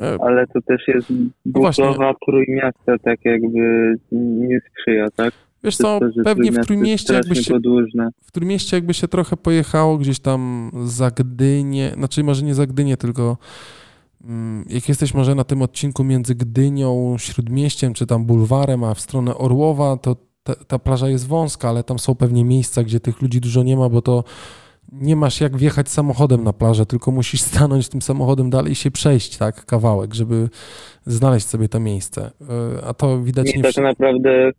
E, 0.00 0.16
Ale 0.20 0.46
to 0.46 0.60
też 0.62 0.88
jest 0.88 1.10
No 1.10 1.16
budowa 1.46 2.14
Trójmiasta 2.26 2.98
tak 3.02 3.24
jakby 3.24 3.94
nie 4.10 4.60
sprzyja, 4.60 5.06
tak? 5.16 5.32
Wiesz 5.64 5.76
co, 5.76 6.00
to, 6.00 6.06
pewnie 6.24 6.52
w 6.52 6.66
Trójmieście 6.66 7.14
jakby 7.14 7.34
się 7.36 7.54
podłużne. 7.54 8.08
w 8.22 8.32
Trójmieście 8.32 8.76
jakby 8.76 8.94
się 8.94 9.08
trochę 9.08 9.36
pojechało 9.36 9.98
gdzieś 9.98 10.20
tam 10.20 10.70
za 10.84 11.10
Gdynię, 11.10 11.90
znaczy 11.96 12.24
może 12.24 12.44
nie 12.44 12.54
za 12.54 12.66
Gdynię, 12.66 12.96
tylko 12.96 13.36
jak 14.68 14.88
jesteś 14.88 15.14
może 15.14 15.34
na 15.34 15.44
tym 15.44 15.62
odcinku 15.62 16.04
między 16.04 16.34
Gdynią, 16.34 17.16
Śródmieściem, 17.18 17.94
czy 17.94 18.06
tam 18.06 18.24
Bulwarem, 18.24 18.84
a 18.84 18.94
w 18.94 19.00
stronę 19.00 19.34
Orłowa, 19.38 19.96
to 19.96 20.16
ta, 20.42 20.54
ta 20.54 20.78
plaża 20.78 21.08
jest 21.08 21.26
wąska, 21.26 21.68
ale 21.68 21.84
tam 21.84 21.98
są 21.98 22.14
pewnie 22.14 22.44
miejsca, 22.44 22.82
gdzie 22.82 23.00
tych 23.00 23.22
ludzi 23.22 23.40
dużo 23.40 23.62
nie 23.62 23.76
ma, 23.76 23.88
bo 23.88 24.02
to 24.02 24.24
nie 24.92 25.16
masz 25.16 25.40
jak 25.40 25.56
wjechać 25.56 25.88
samochodem 25.88 26.44
na 26.44 26.52
plażę, 26.52 26.86
tylko 26.86 27.10
musisz 27.10 27.40
stanąć 27.50 27.88
tym 27.88 28.02
samochodem 28.02 28.50
dalej 28.50 28.72
i 28.72 28.74
się 28.74 28.90
przejść, 28.90 29.36
tak, 29.36 29.66
kawałek, 29.66 30.14
żeby 30.14 30.48
znaleźć 31.06 31.46
sobie 31.46 31.68
to 31.68 31.80
miejsce. 31.80 32.30
Yy, 32.40 32.46
A 32.84 32.94
to 32.94 33.22
widać 33.22 33.46
nie, 33.46 33.62
tak 33.62 33.72
wszy- 33.72 33.82
naprawdę, 33.82 34.50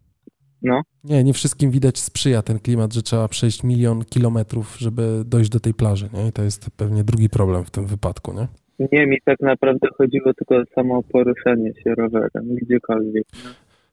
no, 0.62 0.82
nie, 1.04 1.24
nie 1.24 1.34
wszystkim 1.34 1.72
widać 1.72 2.00
sprzyja 2.00 2.42
ten 2.42 2.60
klimat, 2.60 2.94
że 2.94 3.04
trzeba 3.04 3.28
przejść 3.28 3.64
milion 3.64 4.06
kilometrów, 4.06 4.76
żeby 4.80 5.24
dojść 5.26 5.50
do 5.50 5.60
tej 5.60 5.74
plaży, 5.74 6.10
nie? 6.14 6.28
I 6.28 6.32
to 6.32 6.44
jest 6.44 6.70
pewnie 6.78 7.04
drugi 7.04 7.30
problem 7.30 7.66
w 7.66 7.72
tym 7.72 7.86
wypadku, 7.86 8.34
nie? 8.34 8.48
Nie, 8.92 9.08
mi 9.08 9.18
tak 9.26 9.40
naprawdę 9.40 9.88
chodziło 9.98 10.34
tylko 10.34 10.56
o 10.56 10.64
samo 10.76 11.04
poruszanie 11.04 11.74
się 11.84 11.96
rowerem, 11.96 12.56
gdziekolwiek. 12.62 13.26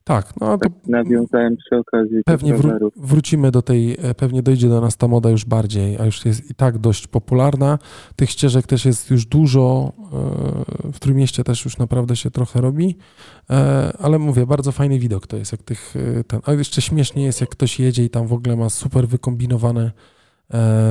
Tak, 0.05 0.41
no 0.41 0.59
to 0.59 0.59
Tak 0.59 0.72
nawiązałem 0.87 1.57
przy 1.57 1.76
okazji 1.76 2.22
pewnie 2.26 2.55
wró- 2.55 2.91
wrócimy 2.97 3.51
do 3.51 3.62
tej, 3.62 3.93
e, 3.93 4.14
pewnie 4.14 4.43
dojdzie 4.43 4.68
do 4.68 4.80
nas 4.80 4.97
ta 4.97 5.09
moda 5.09 5.30
już 5.30 5.45
bardziej, 5.45 5.99
a 5.99 6.05
już 6.05 6.24
jest 6.24 6.51
i 6.51 6.55
tak 6.55 6.78
dość 6.78 7.07
popularna. 7.07 7.78
Tych 8.16 8.30
ścieżek 8.30 8.66
też 8.66 8.85
jest 8.85 9.11
już 9.11 9.26
dużo, 9.26 9.93
e, 10.87 10.93
w 10.93 10.99
Trójmieście 11.01 11.45
też 11.45 11.64
już 11.64 11.78
naprawdę 11.78 12.16
się 12.16 12.30
trochę 12.30 12.61
robi, 12.61 12.97
e, 13.51 13.93
ale 13.99 14.18
mówię, 14.18 14.47
bardzo 14.47 14.72
fajny 14.72 14.99
widok 14.99 15.26
to 15.26 15.37
jest, 15.37 15.53
jak 15.53 15.62
tych, 15.62 15.95
ten, 16.26 16.41
a 16.45 16.53
jeszcze 16.53 16.82
śmiesznie 16.82 17.24
jest, 17.24 17.41
jak 17.41 17.51
ktoś 17.51 17.80
jedzie 17.80 18.05
i 18.05 18.11
tam 18.11 18.26
w 18.26 18.32
ogóle 18.32 18.57
ma 18.57 18.70
super 18.70 19.09
wykombinowane 19.09 19.91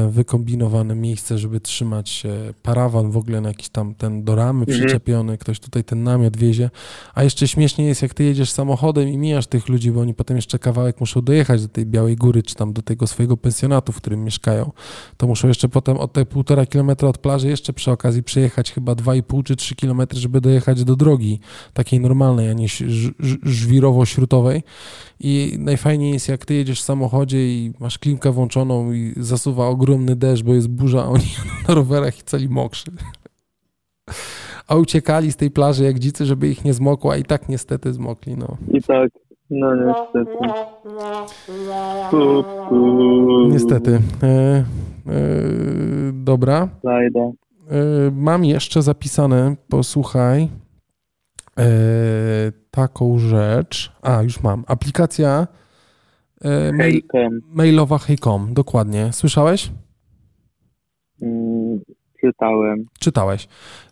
wykombinowane 0.09 0.95
miejsce, 0.95 1.37
żeby 1.37 1.59
trzymać 1.59 2.23
e, 2.25 2.53
parawan 2.63 3.11
w 3.11 3.17
ogóle 3.17 3.41
na 3.41 3.47
jakiś 3.49 3.69
tam 3.69 3.95
ten 3.95 4.23
do 4.23 4.35
ramy 4.35 4.59
Mhm. 4.59 4.79
przyczepiony, 4.79 5.37
ktoś 5.37 5.59
tutaj 5.59 5.83
ten 5.83 6.03
namiot 6.03 6.37
wiezie. 6.37 6.69
A 7.13 7.23
jeszcze 7.23 7.47
śmiesznie 7.47 7.85
jest, 7.85 8.01
jak 8.01 8.13
ty 8.13 8.23
jedziesz 8.23 8.51
samochodem 8.51 9.09
i 9.09 9.17
mijasz 9.17 9.47
tych 9.47 9.69
ludzi, 9.69 9.91
bo 9.91 10.01
oni 10.01 10.13
potem 10.13 10.35
jeszcze 10.37 10.59
kawałek 10.59 10.99
muszą 10.99 11.21
dojechać 11.21 11.61
do 11.61 11.67
tej 11.67 11.85
Białej 11.85 12.15
Góry, 12.15 12.43
czy 12.43 12.55
tam 12.55 12.73
do 12.73 12.81
tego 12.81 13.07
swojego 13.07 13.37
pensjonatu, 13.37 13.91
w 13.91 13.97
którym 13.97 14.23
mieszkają. 14.23 14.71
To 15.17 15.27
muszą 15.27 15.47
jeszcze 15.47 15.69
potem 15.69 15.97
od 15.97 16.13
te 16.13 16.25
półtora 16.25 16.65
kilometra 16.65 17.09
od 17.09 17.17
plaży 17.17 17.47
jeszcze 17.49 17.73
przy 17.73 17.91
okazji 17.91 18.23
przejechać 18.23 18.71
chyba 18.71 18.93
2,5 18.93 19.43
czy 19.43 19.55
3 19.55 19.75
kilometry, 19.75 20.19
żeby 20.19 20.41
dojechać 20.41 20.83
do 20.83 20.95
drogi 20.95 21.39
takiej 21.73 21.99
normalnej, 21.99 22.49
a 22.49 22.53
nie 22.53 22.67
żwirowo-śrutowej. 23.43 24.63
I 25.19 25.55
najfajniej 25.59 26.13
jest, 26.13 26.27
jak 26.29 26.45
ty 26.45 26.53
jedziesz 26.53 26.81
w 26.81 26.83
samochodzie 26.83 27.53
i 27.53 27.73
masz 27.79 27.99
klimkę 27.99 28.31
włączoną 28.31 28.91
i 28.93 29.13
zasuwa 29.43 29.67
ogromny 29.67 30.15
deszcz, 30.15 30.43
bo 30.43 30.53
jest 30.53 30.69
burza, 30.69 31.03
a 31.03 31.07
oni 31.07 31.25
na 31.67 31.73
rowerach 31.73 32.19
i 32.19 32.23
cali 32.23 32.49
mokrzy. 32.49 32.91
A 34.67 34.75
uciekali 34.75 35.31
z 35.31 35.35
tej 35.35 35.51
plaży 35.51 35.83
jak 35.83 35.99
dzicy, 35.99 36.25
żeby 36.25 36.47
ich 36.47 36.65
nie 36.65 36.73
zmokło, 36.73 37.11
a 37.11 37.17
i 37.17 37.23
tak 37.23 37.49
niestety 37.49 37.93
zmokli, 37.93 38.37
no. 38.37 38.57
I 38.71 38.81
tak, 38.81 39.11
no 39.49 39.75
niestety. 39.75 40.31
Niestety. 43.49 43.99
E, 44.23 44.27
e, 44.27 44.63
dobra. 46.13 46.69
Znajdę. 46.81 47.31
E, 47.69 48.11
mam 48.11 48.45
jeszcze 48.45 48.81
zapisane, 48.81 49.55
posłuchaj, 49.69 50.49
e, 51.59 51.67
taką 52.71 53.19
rzecz. 53.19 53.91
A, 54.01 54.21
już 54.21 54.43
mam. 54.43 54.63
Aplikacja 54.67 55.47
mail, 56.73 56.91
Hejkom. 56.91 57.39
mailowa 57.47 57.97
Heycom, 57.97 58.53
dokładnie. 58.53 59.13
Słyszałeś? 59.13 59.71
Mm, 61.21 61.79
czytałem. 62.21 62.85
Czytałeś. 62.99 63.47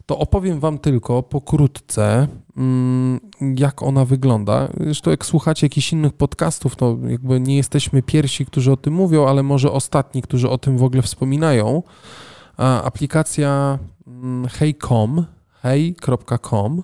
To 0.06 0.18
opowiem 0.18 0.60
Wam 0.60 0.80
tylko 0.80 1.24
pokrótce, 1.24 2.28
mm, 2.58 3.20
jak 3.56 3.84
ona 3.84 4.06
wygląda. 4.06 4.68
Zresztą, 4.80 5.12
jak 5.12 5.26
słuchacie 5.26 5.66
jakichś 5.66 5.94
innych 5.94 6.14
podcastów, 6.14 6.76
to 6.76 6.98
jakby 7.08 7.40
nie 7.40 7.58
jesteśmy 7.58 8.02
pierwsi, 8.02 8.46
którzy 8.46 8.72
o 8.72 8.78
tym 8.78 8.94
mówią, 8.94 9.28
ale 9.28 9.44
może 9.44 9.72
ostatni, 9.72 10.22
którzy 10.22 10.50
o 10.50 10.58
tym 10.58 10.78
w 10.78 10.84
ogóle 10.84 11.02
wspominają. 11.02 11.84
Aplikacja 12.58 13.80
mm, 14.08 14.48
Hey.com, 14.48 15.26
hey.com, 15.62 16.84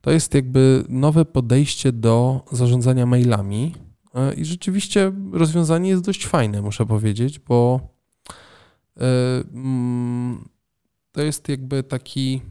to 0.00 0.10
jest 0.10 0.34
jakby 0.34 0.84
nowe 0.88 1.24
podejście 1.24 1.92
do 1.92 2.40
zarządzania 2.52 3.06
mailami. 3.06 3.74
E, 4.18 4.34
I 4.34 4.44
rzeczywiście 4.44 5.12
rozwiązanie 5.32 5.90
jest 5.90 6.04
dość 6.04 6.26
fajne, 6.26 6.62
muszę 6.62 6.86
powiedzieć, 6.86 7.38
bo 7.38 7.80
e, 8.96 9.02
mm, 9.54 10.48
to 11.12 11.22
jest 11.22 11.48
jakby 11.48 11.82
taki, 11.82 12.42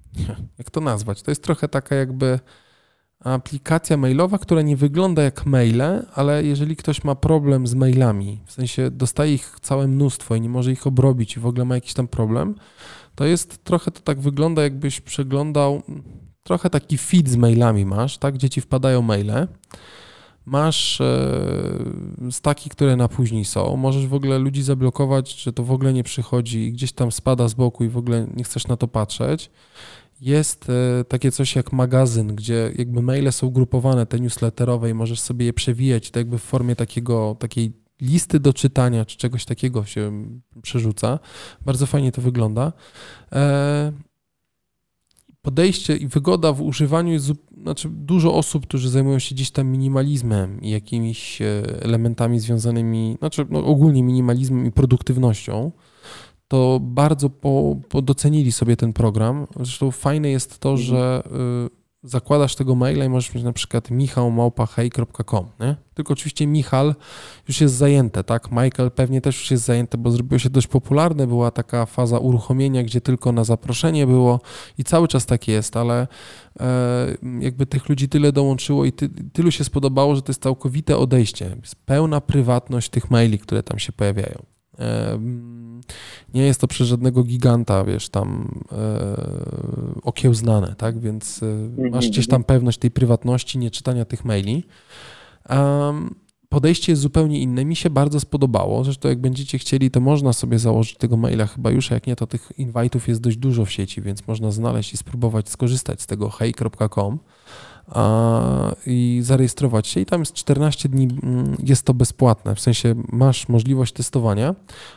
jak 0.58 0.70
to 0.70 0.80
nazwać? 0.80 1.22
To 1.22 1.30
jest 1.30 1.42
trochę 1.42 1.68
taka 1.68 1.94
jakby 1.94 2.38
aplikacja 3.20 3.96
mailowa, 3.96 4.38
która 4.38 4.62
nie 4.62 4.76
wygląda 4.76 5.22
jak 5.22 5.46
maile, 5.46 6.06
ale 6.14 6.44
jeżeli 6.44 6.76
ktoś 6.76 7.04
ma 7.04 7.14
problem 7.14 7.66
z 7.66 7.74
mailami, 7.74 8.40
w 8.46 8.52
sensie 8.52 8.90
dostaje 8.90 9.34
ich 9.34 9.56
całe 9.62 9.88
mnóstwo 9.88 10.34
i 10.34 10.40
nie 10.40 10.48
może 10.48 10.72
ich 10.72 10.86
obrobić 10.86 11.36
i 11.36 11.40
w 11.40 11.46
ogóle 11.46 11.64
ma 11.64 11.74
jakiś 11.74 11.94
tam 11.94 12.08
problem, 12.08 12.54
to 13.14 13.24
jest 13.24 13.64
trochę 13.64 13.90
to 13.90 14.00
tak 14.00 14.20
wygląda, 14.20 14.62
jakbyś 14.62 15.00
przeglądał, 15.00 15.82
trochę 16.42 16.70
taki 16.70 16.98
feed 16.98 17.28
z 17.28 17.36
mailami 17.36 17.84
masz, 17.84 18.18
tak, 18.18 18.34
gdzie 18.34 18.50
ci 18.50 18.60
wpadają 18.60 19.02
maile. 19.02 19.48
Masz 20.50 21.00
e, 21.00 22.30
staki, 22.30 22.70
które 22.70 22.96
na 22.96 23.08
później 23.08 23.44
są. 23.44 23.76
Możesz 23.76 24.06
w 24.06 24.14
ogóle 24.14 24.38
ludzi 24.38 24.62
zablokować, 24.62 25.42
że 25.42 25.52
to 25.52 25.64
w 25.64 25.72
ogóle 25.72 25.92
nie 25.92 26.04
przychodzi 26.04 26.58
i 26.58 26.72
gdzieś 26.72 26.92
tam 26.92 27.12
spada 27.12 27.48
z 27.48 27.54
boku 27.54 27.84
i 27.84 27.88
w 27.88 27.96
ogóle 27.96 28.26
nie 28.36 28.44
chcesz 28.44 28.66
na 28.66 28.76
to 28.76 28.88
patrzeć. 28.88 29.50
Jest 30.20 30.70
e, 30.70 31.04
takie 31.04 31.32
coś 31.32 31.56
jak 31.56 31.72
magazyn, 31.72 32.36
gdzie 32.36 32.72
jakby 32.78 33.02
maile 33.02 33.32
są 33.32 33.50
grupowane, 33.50 34.06
te 34.06 34.20
newsletterowe 34.20 34.90
i 34.90 34.94
możesz 34.94 35.20
sobie 35.20 35.46
je 35.46 35.52
przewijać, 35.52 36.10
to 36.10 36.18
jakby 36.18 36.38
w 36.38 36.42
formie 36.42 36.76
takiego, 36.76 37.36
takiej 37.38 37.72
listy 38.00 38.40
do 38.40 38.52
czytania 38.52 39.04
czy 39.04 39.16
czegoś 39.16 39.44
takiego 39.44 39.84
się 39.84 40.12
przerzuca. 40.62 41.18
Bardzo 41.64 41.86
fajnie 41.86 42.12
to 42.12 42.22
wygląda. 42.22 42.72
E, 43.32 43.92
podejście 45.42 45.96
i 45.96 46.08
wygoda 46.08 46.52
w 46.52 46.62
używaniu 46.62 47.12
jest, 47.12 47.32
znaczy 47.62 47.88
dużo 47.92 48.34
osób, 48.34 48.66
którzy 48.66 48.90
zajmują 48.90 49.18
się 49.18 49.34
gdzieś 49.34 49.50
tam 49.50 49.68
minimalizmem 49.68 50.62
i 50.62 50.70
jakimiś 50.70 51.42
e, 51.42 51.62
elementami 51.82 52.40
związanymi, 52.40 53.16
znaczy 53.18 53.46
no 53.50 53.66
ogólnie 53.66 54.02
minimalizmem 54.02 54.66
i 54.66 54.72
produktywnością, 54.72 55.72
to 56.48 56.80
bardzo 56.82 57.30
po, 57.30 57.76
po 57.88 58.02
docenili 58.02 58.52
sobie 58.52 58.76
ten 58.76 58.92
program. 58.92 59.46
Zresztą 59.56 59.90
fajne 59.90 60.30
jest 60.30 60.58
to, 60.58 60.76
że 60.76 61.22
y, 61.66 61.77
zakładasz 62.02 62.54
tego 62.54 62.74
maila 62.74 63.04
i 63.04 63.08
możesz 63.08 63.34
mieć 63.34 63.44
na 63.44 63.52
przykład 63.52 63.90
michałmałpahej.com, 63.90 65.46
nie? 65.60 65.76
Tylko 65.94 66.12
oczywiście 66.12 66.46
Michal 66.46 66.94
już 67.48 67.60
jest 67.60 67.74
zajęte, 67.74 68.24
tak? 68.24 68.50
Michael 68.50 68.90
pewnie 68.90 69.20
też 69.20 69.40
już 69.40 69.50
jest 69.50 69.64
zajęte, 69.64 69.98
bo 69.98 70.10
zrobiło 70.10 70.38
się 70.38 70.50
dość 70.50 70.66
popularne, 70.66 71.26
była 71.26 71.50
taka 71.50 71.86
faza 71.86 72.18
uruchomienia, 72.18 72.82
gdzie 72.82 73.00
tylko 73.00 73.32
na 73.32 73.44
zaproszenie 73.44 74.06
było 74.06 74.40
i 74.78 74.84
cały 74.84 75.08
czas 75.08 75.26
tak 75.26 75.48
jest, 75.48 75.76
ale 75.76 76.06
e, 76.60 77.16
jakby 77.40 77.66
tych 77.66 77.88
ludzi 77.88 78.08
tyle 78.08 78.32
dołączyło 78.32 78.84
i 78.84 78.92
ty, 78.92 79.08
tylu 79.32 79.50
się 79.50 79.64
spodobało, 79.64 80.16
że 80.16 80.22
to 80.22 80.30
jest 80.30 80.42
całkowite 80.42 80.96
odejście. 80.96 81.56
Jest 81.60 81.76
pełna 81.76 82.20
prywatność 82.20 82.88
tych 82.88 83.10
maili, 83.10 83.38
które 83.38 83.62
tam 83.62 83.78
się 83.78 83.92
pojawiają. 83.92 84.57
Nie 86.34 86.42
jest 86.42 86.60
to 86.60 86.68
przez 86.68 86.88
żadnego 86.88 87.24
giganta, 87.24 87.84
wiesz, 87.84 88.08
tam 88.08 88.60
e, 88.72 89.16
okiełznane, 90.02 90.74
tak? 90.78 91.00
Więc 91.00 91.42
e, 91.42 91.90
masz 91.90 92.08
gdzieś 92.08 92.26
tam 92.26 92.44
pewność 92.44 92.78
tej 92.78 92.90
prywatności, 92.90 93.58
nie 93.58 93.70
czytania 93.70 94.04
tych 94.04 94.24
maili. 94.24 94.64
Podejście 96.48 96.92
jest 96.92 97.02
zupełnie 97.02 97.40
inne. 97.40 97.64
Mi 97.64 97.76
się 97.76 97.90
bardzo 97.90 98.20
spodobało. 98.20 98.84
Zresztą 98.84 99.08
jak 99.08 99.20
będziecie 99.20 99.58
chcieli, 99.58 99.90
to 99.90 100.00
można 100.00 100.32
sobie 100.32 100.58
założyć 100.58 100.96
tego 100.96 101.16
maila 101.16 101.46
chyba 101.46 101.70
już, 101.70 101.92
a 101.92 101.94
jak 101.94 102.06
nie, 102.06 102.16
to 102.16 102.26
tych 102.26 102.52
invite'ów 102.58 103.08
jest 103.08 103.20
dość 103.20 103.36
dużo 103.36 103.64
w 103.64 103.70
sieci, 103.70 104.02
więc 104.02 104.26
można 104.26 104.50
znaleźć 104.50 104.92
i 104.92 104.96
spróbować 104.96 105.48
skorzystać 105.48 106.02
z 106.02 106.06
tego 106.06 106.30
hej.com 106.30 107.18
i 108.86 109.20
zarejestrować 109.22 109.86
się. 109.86 110.00
I 110.00 110.06
tam 110.06 110.20
jest 110.20 110.32
14 110.32 110.88
dni, 110.88 111.08
mm, 111.22 111.56
jest 111.62 111.82
to 111.82 111.94
bezpłatne, 111.94 112.54
w 112.54 112.60
sensie 112.60 112.94
masz 113.12 113.48
możliwość 113.48 113.92
testowania, 113.92 114.54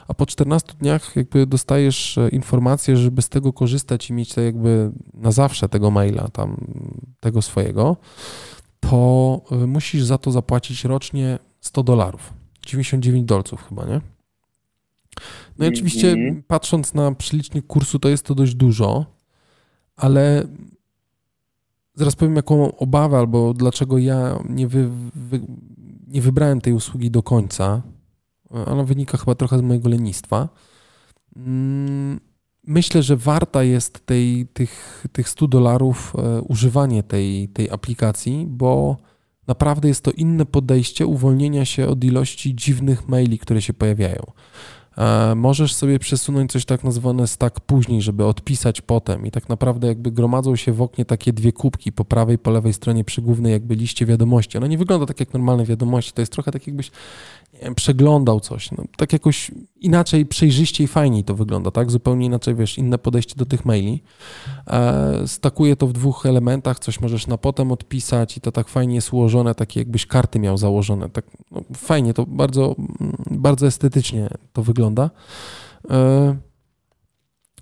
a 0.07 0.13
po 0.13 0.25
14 0.25 0.73
dniach 0.79 1.15
jakby 1.15 1.45
dostajesz 1.45 2.17
e, 2.17 2.29
informację, 2.29 2.97
żeby 2.97 3.21
z 3.21 3.29
tego 3.29 3.53
korzystać 3.53 4.09
i 4.09 4.13
mieć 4.13 4.33
to 4.33 4.41
jakby 4.41 4.91
na 5.13 5.31
zawsze 5.31 5.69
tego 5.69 5.91
maila 5.91 6.27
tam, 6.27 6.57
tego 7.19 7.41
swojego, 7.41 7.97
to 8.79 9.41
e, 9.51 9.55
musisz 9.55 10.03
za 10.03 10.17
to 10.17 10.31
zapłacić 10.31 10.85
rocznie 10.85 11.39
100 11.61 11.83
dolarów. 11.83 12.33
99 12.65 13.25
dolców 13.25 13.63
chyba, 13.69 13.85
nie? 13.85 14.01
No 15.57 15.65
i 15.65 15.69
oczywiście 15.69 16.11
Mhm. 16.11 16.43
patrząc 16.47 16.93
na 16.93 17.11
przelicznik 17.11 17.67
kursu, 17.67 17.99
to 17.99 18.09
jest 18.09 18.25
to 18.25 18.35
dość 18.35 18.55
dużo, 18.55 19.05
ale 19.95 20.47
zaraz 22.01 22.15
powiem, 22.15 22.35
jaką 22.35 22.57
mam 22.57 22.71
obawę, 22.77 23.17
albo 23.17 23.53
dlaczego 23.53 23.97
ja 23.97 24.39
nie, 24.49 24.67
wy, 24.67 24.89
wy, 25.15 25.41
nie 26.07 26.21
wybrałem 26.21 26.61
tej 26.61 26.73
usługi 26.73 27.11
do 27.11 27.23
końca. 27.23 27.81
Ona 28.49 28.83
wynika 28.83 29.17
chyba 29.17 29.35
trochę 29.35 29.57
z 29.57 29.61
mojego 29.61 29.89
lenistwa. 29.89 30.49
Mm, 31.35 32.19
Myślę, 32.67 33.03
że 33.03 33.17
warta 33.17 33.63
jest 33.63 34.05
tej, 34.05 34.47
tych, 34.53 35.05
tych 35.11 35.29
100 35.29 35.47
dolarów 35.47 36.13
e, 36.17 36.41
używanie 36.41 37.03
tej, 37.03 37.49
tej 37.49 37.69
aplikacji, 37.69 38.45
bo 38.49 38.97
naprawdę 39.47 39.87
jest 39.87 40.03
to 40.03 40.11
inne 40.11 40.45
podejście 40.45 41.07
uwolnienia 41.07 41.65
się 41.65 41.87
od 41.87 42.03
ilości 42.03 42.55
dziwnych 42.55 43.07
maili, 43.07 43.39
które 43.39 43.61
się 43.61 43.73
pojawiają. 43.73 44.23
E, 44.97 45.35
Możesz 45.35 45.73
sobie 45.73 45.99
przesunąć 45.99 46.51
coś 46.51 46.65
tak 46.65 46.83
nazwane 46.83 47.27
stack 47.27 47.59
później, 47.59 48.01
żeby 48.01 48.25
odpisać 48.25 48.81
potem 48.81 49.25
i 49.25 49.31
tak 49.31 49.49
naprawdę 49.49 49.87
jakby 49.87 50.11
gromadzą 50.11 50.55
się 50.55 50.73
w 50.73 50.81
oknie 50.81 51.05
takie 51.05 51.33
dwie 51.33 51.51
kubki 51.51 51.91
po 51.91 52.05
prawej, 52.05 52.37
po 52.37 52.51
lewej 52.51 52.73
stronie 52.73 53.03
przy 53.03 53.21
głównej 53.21 53.51
jakby 53.51 53.75
liście 53.75 54.05
wiadomości. 54.05 54.57
Ona 54.57 54.67
nie 54.67 54.77
wygląda 54.77 55.05
tak 55.05 55.19
jak 55.19 55.33
normalne 55.33 55.65
wiadomości, 55.65 56.11
to 56.11 56.21
jest 56.21 56.31
trochę 56.31 56.51
tak 56.51 56.67
jakbyś 56.67 56.91
wiem, 57.61 57.75
przeglądał 57.75 58.39
coś, 58.39 58.71
no, 58.71 58.83
tak 58.97 59.13
jakoś 59.13 59.51
inaczej, 59.81 60.25
przejrzyściej, 60.25 60.87
fajniej 60.87 61.23
to 61.23 61.35
wygląda, 61.35 61.71
tak? 61.71 61.91
Zupełnie 61.91 62.25
inaczej, 62.25 62.55
wiesz, 62.55 62.77
inne 62.77 62.97
podejście 62.97 63.35
do 63.35 63.45
tych 63.45 63.65
maili. 63.65 64.03
E, 64.67 65.27
stakuje 65.27 65.75
to 65.75 65.87
w 65.87 65.93
dwóch 65.93 66.25
elementach, 66.25 66.79
coś 66.79 67.01
możesz 67.01 67.27
na 67.27 67.37
potem 67.37 67.71
odpisać 67.71 68.37
i 68.37 68.41
to 68.41 68.51
tak 68.51 68.67
fajnie 68.67 68.95
jest 68.95 69.13
ułożone, 69.13 69.55
takie 69.55 69.79
jakbyś 69.79 70.05
karty 70.05 70.39
miał 70.39 70.57
założone, 70.57 71.09
tak 71.09 71.25
no, 71.51 71.61
fajnie, 71.75 72.13
to 72.13 72.25
bardzo, 72.25 72.75
mm, 72.77 73.17
bardzo 73.31 73.67
estetycznie 73.67 74.29
to 74.53 74.63
wygląda. 74.63 74.80
E, 75.89 76.37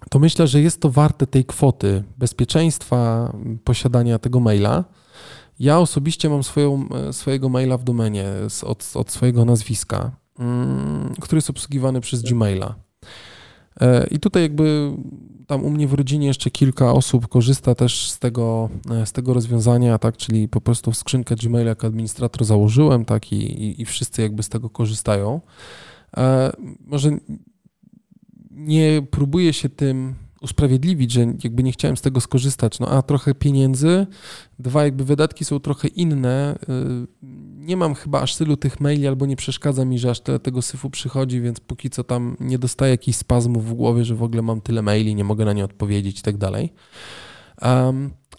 to 0.09 0.20
myślę, 0.20 0.47
że 0.47 0.61
jest 0.61 0.82
to 0.82 0.89
warte 0.89 1.28
tej 1.28 1.45
kwoty 1.45 2.03
bezpieczeństwa, 2.17 3.34
posiadania 3.63 4.20
tego 4.20 4.39
maila. 4.39 4.84
Ja 5.59 5.80
osobiście 5.80 6.30
mam 6.30 6.43
swoją, 6.43 6.89
e, 6.89 7.13
swojego 7.13 7.49
maila 7.49 7.78
w 7.78 7.84
domenie 7.84 8.26
od, 8.63 8.91
od 8.95 9.11
swojego 9.11 9.45
nazwiska. 9.45 10.11
mm, 10.39 11.13
który 11.22 11.38
jest 11.38 11.49
obsługiwany 11.49 12.01
przez 12.01 12.22
Gmaila. 12.22 12.76
E, 13.82 14.07
I 14.07 14.20
tutaj 14.20 14.43
jakby 14.43 14.91
tam 15.47 15.63
u 15.63 15.70
mnie 15.70 15.88
w 15.88 15.93
rodzinie 15.93 16.28
jeszcze 16.28 16.51
kilka 16.51 16.93
osób 16.93 17.28
korzysta 17.28 17.76
też 17.76 18.11
z 18.11 18.20
tego, 18.20 18.70
z 19.05 19.11
tego 19.11 19.34
rozwiązania, 19.34 19.97
tak, 19.97 20.17
czyli 20.17 20.47
po 20.47 20.61
prostu 20.61 20.93
skrzynkę 20.93 21.36
Gmaila 21.36 21.70
jako 21.70 21.88
administrator 21.88 22.45
założyłem, 22.45 23.05
tak, 23.05 23.34
i, 23.34 23.82
i 23.82 23.86
wszyscy 23.86 24.22
jakby 24.22 24.43
z 24.43 24.49
tego 24.49 24.70
korzystają. 24.70 25.41
Może 26.80 27.18
nie 28.51 29.01
próbuję 29.12 29.53
się 29.53 29.70
tym 29.70 30.16
usprawiedliwić, 30.41 31.12
że 31.12 31.22
jakby 31.43 31.64
nie 31.64 31.72
chciałem 31.72 31.97
z 31.97 32.01
tego 32.01 32.22
skorzystać. 32.22 32.80
No 32.80 32.88
a 32.88 33.01
trochę 33.01 33.36
pieniędzy, 33.36 34.07
dwa 34.60 34.84
jakby 34.84 35.03
wydatki 35.05 35.45
są 35.45 35.60
trochę 35.60 35.88
inne. 35.88 36.55
Y, 36.70 37.26
nie 37.57 37.78
mam 37.78 37.95
chyba 37.95 38.22
aż 38.22 38.36
tylu 38.36 38.57
tych 38.57 38.80
maili, 38.80 39.07
albo 39.07 39.26
nie 39.26 39.36
przeszkadza 39.36 39.86
mi, 39.86 39.99
że 39.99 40.10
aż 40.10 40.20
tyle 40.20 40.39
tego 40.39 40.62
syfu 40.62 40.89
przychodzi, 40.89 41.41
więc 41.41 41.60
póki 41.60 41.89
co 41.89 42.03
tam 42.03 42.38
nie 42.39 42.60
dostaję 42.60 42.91
jakichś 42.91 43.18
spazmów 43.18 43.66
w 43.66 43.74
głowie, 43.74 44.05
że 44.05 44.16
w 44.16 44.24
ogóle 44.24 44.41
mam 44.41 44.62
tyle 44.62 44.82
maili, 44.82 45.16
nie 45.16 45.24
mogę 45.24 45.45
na 45.45 45.53
nie 45.53 45.66
odpowiedzieć 45.66 46.20
i 46.20 46.24
tak 46.24 46.38
dalej. 46.38 46.74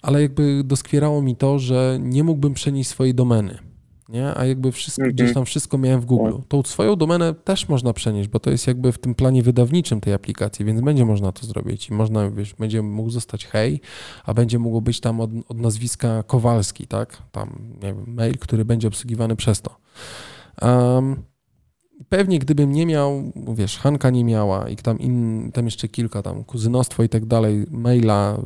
Ale 0.01 0.21
jakby 0.21 0.63
doskwierało 0.63 1.21
mi 1.21 1.35
to, 1.35 1.59
że 1.59 1.97
nie 2.01 2.23
mógłbym 2.23 2.53
przenieść 2.53 2.89
swojej 2.89 3.15
domeny 3.15 3.70
nie? 4.11 4.37
a 4.37 4.45
jakby 4.45 4.71
wszystko, 4.71 5.01
mhm. 5.01 5.15
gdzieś 5.15 5.33
tam 5.33 5.45
wszystko 5.45 5.77
miałem 5.77 6.01
w 6.01 6.05
Google. 6.05 6.31
Tak. 6.31 6.47
Tą 6.47 6.63
swoją 6.63 6.95
domenę 6.95 7.33
też 7.33 7.69
można 7.69 7.93
przenieść, 7.93 8.29
bo 8.29 8.39
to 8.39 8.49
jest 8.49 8.67
jakby 8.67 8.91
w 8.91 8.97
tym 8.97 9.15
planie 9.15 9.43
wydawniczym 9.43 10.01
tej 10.01 10.13
aplikacji, 10.13 10.65
więc 10.65 10.81
będzie 10.81 11.05
można 11.05 11.31
to 11.31 11.45
zrobić 11.45 11.89
i 11.89 11.93
można, 11.93 12.29
wiesz, 12.29 12.53
będzie 12.53 12.81
mógł 12.81 13.09
zostać 13.09 13.45
hej, 13.45 13.81
a 14.25 14.33
będzie 14.33 14.59
mógł 14.59 14.81
być 14.81 14.99
tam 14.99 15.21
od, 15.21 15.29
od 15.47 15.57
nazwiska 15.57 16.23
Kowalski, 16.23 16.87
tak? 16.87 17.21
Tam, 17.31 17.73
nie 17.73 17.93
wiem, 17.93 18.03
mail, 18.07 18.37
który 18.37 18.65
będzie 18.65 18.87
obsługiwany 18.87 19.35
przez 19.35 19.61
to. 19.61 19.77
Um, 20.61 21.23
pewnie 22.09 22.39
gdybym 22.39 22.71
nie 22.71 22.85
miał, 22.85 23.31
wiesz, 23.53 23.77
Hanka 23.77 24.09
nie 24.09 24.23
miała 24.23 24.69
i 24.69 24.75
tam, 24.75 24.99
in, 24.99 25.51
tam 25.51 25.65
jeszcze 25.65 25.87
kilka 25.87 26.21
tam, 26.21 26.43
kuzynostwo 26.43 27.03
i 27.03 27.09
tak 27.09 27.25
dalej, 27.25 27.65
maila 27.71 28.37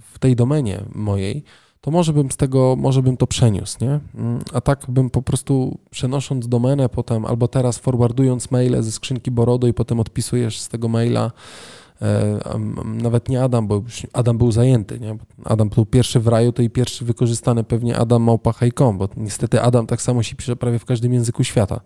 w 0.00 0.18
tej 0.18 0.36
domenie 0.36 0.84
mojej, 0.94 1.44
to 1.84 1.90
może 1.90 2.12
bym 2.12 2.30
z 2.30 2.36
tego, 2.36 2.76
może 2.78 3.02
bym 3.02 3.16
to 3.16 3.26
przeniósł, 3.26 3.78
nie? 3.80 4.00
Mm, 4.14 4.40
a 4.52 4.60
tak 4.60 4.84
bym 4.88 5.10
po 5.10 5.22
prostu 5.22 5.78
przenosząc 5.90 6.48
domenę 6.48 6.88
potem, 6.88 7.24
albo 7.24 7.48
teraz 7.48 7.78
forwardując 7.78 8.50
maile 8.50 8.82
ze 8.82 8.92
skrzynki 8.92 9.30
Borodo 9.30 9.66
i 9.66 9.74
potem 9.74 10.00
odpisujesz 10.00 10.60
z 10.60 10.68
tego 10.68 10.88
maila, 10.88 11.30
e, 12.02 12.38
nawet 12.84 13.28
nie 13.28 13.42
Adam, 13.42 13.66
bo 13.66 13.82
Adam 14.12 14.38
był 14.38 14.52
zajęty, 14.52 15.00
nie? 15.00 15.16
Adam 15.44 15.68
był 15.68 15.86
pierwszy 15.86 16.20
w 16.20 16.28
raju, 16.28 16.52
to 16.52 16.62
i 16.62 16.70
pierwszy 16.70 17.04
wykorzystany 17.04 17.64
pewnie 17.64 17.96
Adam 17.96 18.22
małpa.com, 18.22 18.98
bo 18.98 19.08
niestety 19.16 19.60
Adam 19.60 19.86
tak 19.86 20.02
samo 20.02 20.22
się 20.22 20.36
pisze 20.36 20.56
prawie 20.56 20.78
w 20.78 20.84
każdym 20.84 21.12
języku 21.12 21.44
świata. 21.44 21.80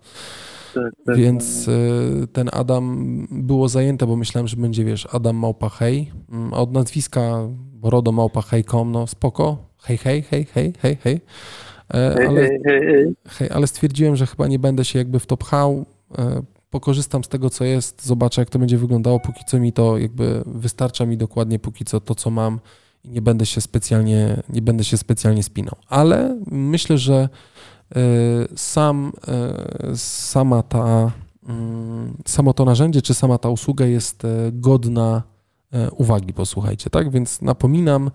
Tak, 0.73 0.93
tak, 1.05 1.17
Więc. 1.17 1.67
E, 1.67 2.27
ten 2.27 2.49
Adam 2.53 3.27
było 3.31 3.69
zajęte, 3.69 4.07
bo 4.07 4.15
myślałem, 4.15 4.47
że 4.47 4.57
będzie, 4.57 4.85
wiesz, 4.85 5.07
Adam 5.11 5.35
małpa 5.35 5.69
hej, 5.69 6.11
mm, 6.31 6.53
a 6.53 6.57
od 6.57 6.73
nazwiska 6.73 7.47
Borodo 7.73 8.11
małpa 8.11 8.41
no 8.85 9.07
spoko, 9.07 9.68
hej, 9.83 9.97
hej, 9.97 10.21
hej, 10.21 10.45
hej, 10.45 10.73
hej, 10.81 10.97
hej. 11.03 11.21
E, 11.93 12.27
ale, 12.27 12.49
hej, 13.27 13.49
ale 13.49 13.67
stwierdziłem, 13.67 14.15
że 14.15 14.25
chyba 14.25 14.47
nie 14.47 14.59
będę 14.59 14.85
się 14.85 14.99
jakby 14.99 15.19
w 15.19 15.25
to 15.25 15.37
pchał. 15.37 15.85
E, 16.17 16.41
pokorzystam 16.69 17.23
z 17.23 17.27
tego, 17.27 17.49
co 17.49 17.63
jest, 17.63 18.05
zobaczę, 18.05 18.41
jak 18.41 18.49
to 18.49 18.59
będzie 18.59 18.77
wyglądało. 18.77 19.19
Póki 19.19 19.45
co 19.47 19.59
mi 19.59 19.73
to 19.73 19.97
jakby 19.97 20.43
wystarcza 20.45 21.05
mi 21.05 21.17
dokładnie 21.17 21.59
póki 21.59 21.85
co 21.85 21.99
to, 21.99 22.15
co 22.15 22.29
mam 22.29 22.59
i 23.03 23.09
nie 23.09 23.21
będę 23.21 23.45
się 23.45 23.61
specjalnie, 23.61 24.43
nie 24.49 24.61
będę 24.61 24.83
się 24.83 24.97
specjalnie 24.97 25.43
spinał. 25.43 25.75
Ale 25.87 26.39
myślę, 26.51 26.97
że 26.97 27.29
e, 27.95 27.99
sam, 28.55 29.11
sama 29.95 30.63
ta, 30.63 31.11
mm, 31.49 32.17
samo 32.25 32.53
to 32.53 32.65
narzędzie, 32.65 33.01
czy 33.01 33.13
sama 33.13 33.37
ta 33.37 33.49
usługa 33.49 33.85
jest 33.85 34.23
godna 34.51 35.23
uwagi, 35.91 36.33
posłuchajcie, 36.33 36.89
tak? 36.89 37.11
Więc 37.11 37.41
napominam, 37.41 38.11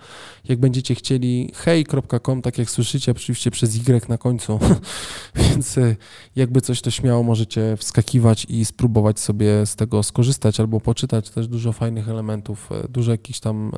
jak 0.48 0.58
będziecie 0.58 0.94
chcieli 0.94 1.52
hej.com, 1.54 2.42
tak 2.42 2.58
jak 2.58 2.70
słyszycie, 2.70 3.12
oczywiście 3.12 3.50
przez 3.50 3.76
Y 3.76 4.08
na 4.08 4.18
końcu, 4.18 4.58
więc 5.42 5.78
e, 5.78 5.96
jakby 6.36 6.60
coś 6.60 6.80
to 6.80 6.90
śmiało 6.90 7.22
możecie 7.22 7.76
wskakiwać 7.76 8.46
i 8.48 8.64
spróbować 8.64 9.20
sobie 9.20 9.66
z 9.66 9.76
tego 9.76 10.02
skorzystać 10.02 10.60
albo 10.60 10.80
poczytać. 10.80 11.30
Też 11.30 11.48
dużo 11.48 11.72
fajnych 11.72 12.08
elementów, 12.08 12.68
e, 12.72 12.88
dużo 12.88 13.10
jakichś 13.12 13.40
tam 13.40 13.72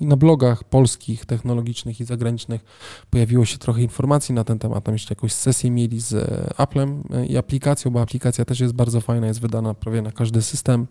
i 0.00 0.06
na 0.06 0.16
blogach 0.16 0.64
polskich, 0.64 1.26
technologicznych 1.26 2.00
i 2.00 2.04
zagranicznych 2.04 2.64
pojawiło 3.10 3.44
się 3.44 3.58
trochę 3.58 3.82
informacji 3.82 4.34
na 4.34 4.44
ten 4.44 4.58
temat, 4.58 4.84
tam 4.84 4.94
jeszcze 4.94 5.14
jakąś 5.14 5.32
sesję 5.32 5.70
mieli 5.70 6.00
z 6.00 6.14
Applem 6.56 7.02
i 7.28 7.36
aplikacją, 7.36 7.90
bo 7.90 8.00
aplikacja 8.00 8.44
też 8.44 8.60
jest 8.60 8.74
bardzo 8.74 9.00
fajna, 9.00 9.26
jest 9.26 9.40
wydana 9.40 9.74
prawie 9.74 10.02
na 10.02 10.12
każdy 10.12 10.42
system, 10.42 10.86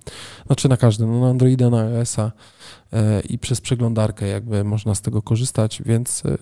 znaczy 0.45 0.69
na 0.69 0.77
każdy, 0.77 1.05
no 1.05 1.19
na 1.19 1.29
Androida, 1.29 1.69
na 1.69 1.81
iOS-a, 1.81 2.28
E, 2.93 3.19
i 3.21 3.39
przez 3.39 3.61
przeglądarkę 3.61 4.27
jakby 4.27 4.63
można 4.63 4.95
z 4.95 5.01
tego 5.01 5.21
korzystać, 5.21 5.81
więc 5.85 6.23
e, 6.25 6.37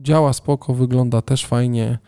działa 0.00 0.32
spoko, 0.32 0.74
wygląda 0.74 1.22
też 1.22 1.46
fajnie, 1.46 1.98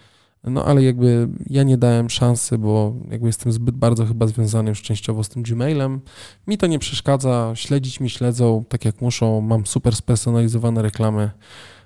no 0.44 0.64
ale 0.64 0.82
jakby 0.82 1.28
ja 1.46 1.62
nie 1.62 1.78
dałem 1.78 2.10
szansy, 2.10 2.58
bo 2.58 2.94
jakby 3.10 3.26
jestem 3.26 3.52
zbyt 3.52 3.76
bardzo 3.76 4.06
chyba 4.06 4.26
związany 4.26 4.68
już 4.68 4.82
częściowo 4.82 5.24
z 5.24 5.28
tym 5.28 5.42
Gmailem. 5.42 6.00
Mi 6.46 6.58
to 6.58 6.66
nie 6.66 6.78
przeszkadza, 6.78 7.52
śledzić 7.54 8.00
mi 8.00 8.10
śledzą 8.10 8.64
tak 8.68 8.84
jak 8.84 9.00
muszą, 9.00 9.40
mam 9.40 9.66
super 9.66 9.96
spersonalizowane 9.96 10.82
reklamy. 10.82 11.30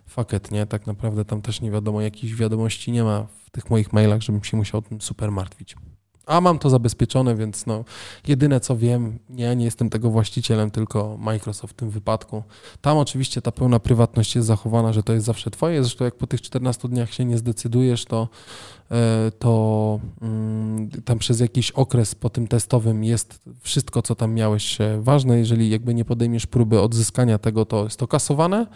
Faket, 0.07 0.51
nie? 0.51 0.67
Tak 0.67 0.87
naprawdę 0.87 1.25
tam 1.25 1.43
też 1.43 1.61
nie 1.61 1.71
wiadomo, 1.71 2.01
jakichś 2.01 2.35
wiadomości 2.35 2.93
nie 2.93 3.05
ma 3.05 3.27
w 3.47 3.51
tych 3.51 3.71
moich 3.71 3.93
mailach, 3.93 4.23
żebym 4.23 4.45
się 4.45 4.57
musiał 4.57 4.83
tym 4.83 5.01
super 5.01 5.31
martwić. 5.33 5.77
A 6.27 6.41
mam 6.41 6.59
to 6.59 6.70
zabezpieczone, 6.70 7.37
więc 7.37 7.66
no, 7.66 7.85
jedyne 8.27 8.61
co 8.61 8.77
wiem, 8.77 9.18
ja 9.37 9.55
nie 9.55 9.64
jestem 9.64 9.91
tego 9.91 10.11
właścicielem, 10.11 10.70
tylko 10.70 11.16
Microsoft 11.18 11.75
w 11.75 11.77
tym 11.77 11.91
wypadku. 11.91 12.43
Tam 12.81 12.99
oczywiście 12.99 13.43
ta 13.43 13.53
pełna 13.53 13.79
prywatność 13.79 14.35
jest 14.35 14.49
zachowana, 14.49 14.93
że 14.93 15.03
to 15.03 15.12
jest 15.12 15.27
zawsze 15.27 15.51
twoje. 15.51 15.83
Zresztą 15.83 16.05
jak 16.05 16.14
po 16.14 16.27
tych 16.27 16.43
14 16.43 16.89
dniach 16.89 17.12
się 17.12 17.25
nie 17.25 17.39
zdecydujesz, 17.39 18.05
to 18.05 18.29
E, 18.91 19.31
to 19.39 20.01
mm, 20.22 20.91
tam 21.05 21.18
przez 21.18 21.41
jakiś 21.41 21.70
okres 21.70 22.14
po 22.14 22.31
tym 22.31 22.49
testowym 22.49 23.05
jest 23.05 23.41
wszystko, 23.61 24.03
co 24.03 24.14
tam 24.14 24.35
miałeś 24.35 24.81
e, 24.81 25.01
ważne. 25.01 25.39
Jeżeli 25.39 25.70
jakby 25.70 25.95
nie 25.95 26.05
podejmiesz 26.05 26.47
próby 26.47 26.81
odzyskania 26.81 27.39
tego, 27.39 27.64
to 27.64 27.85
jest 27.85 27.99
to 27.99 28.09
kasowane, 28.09 28.66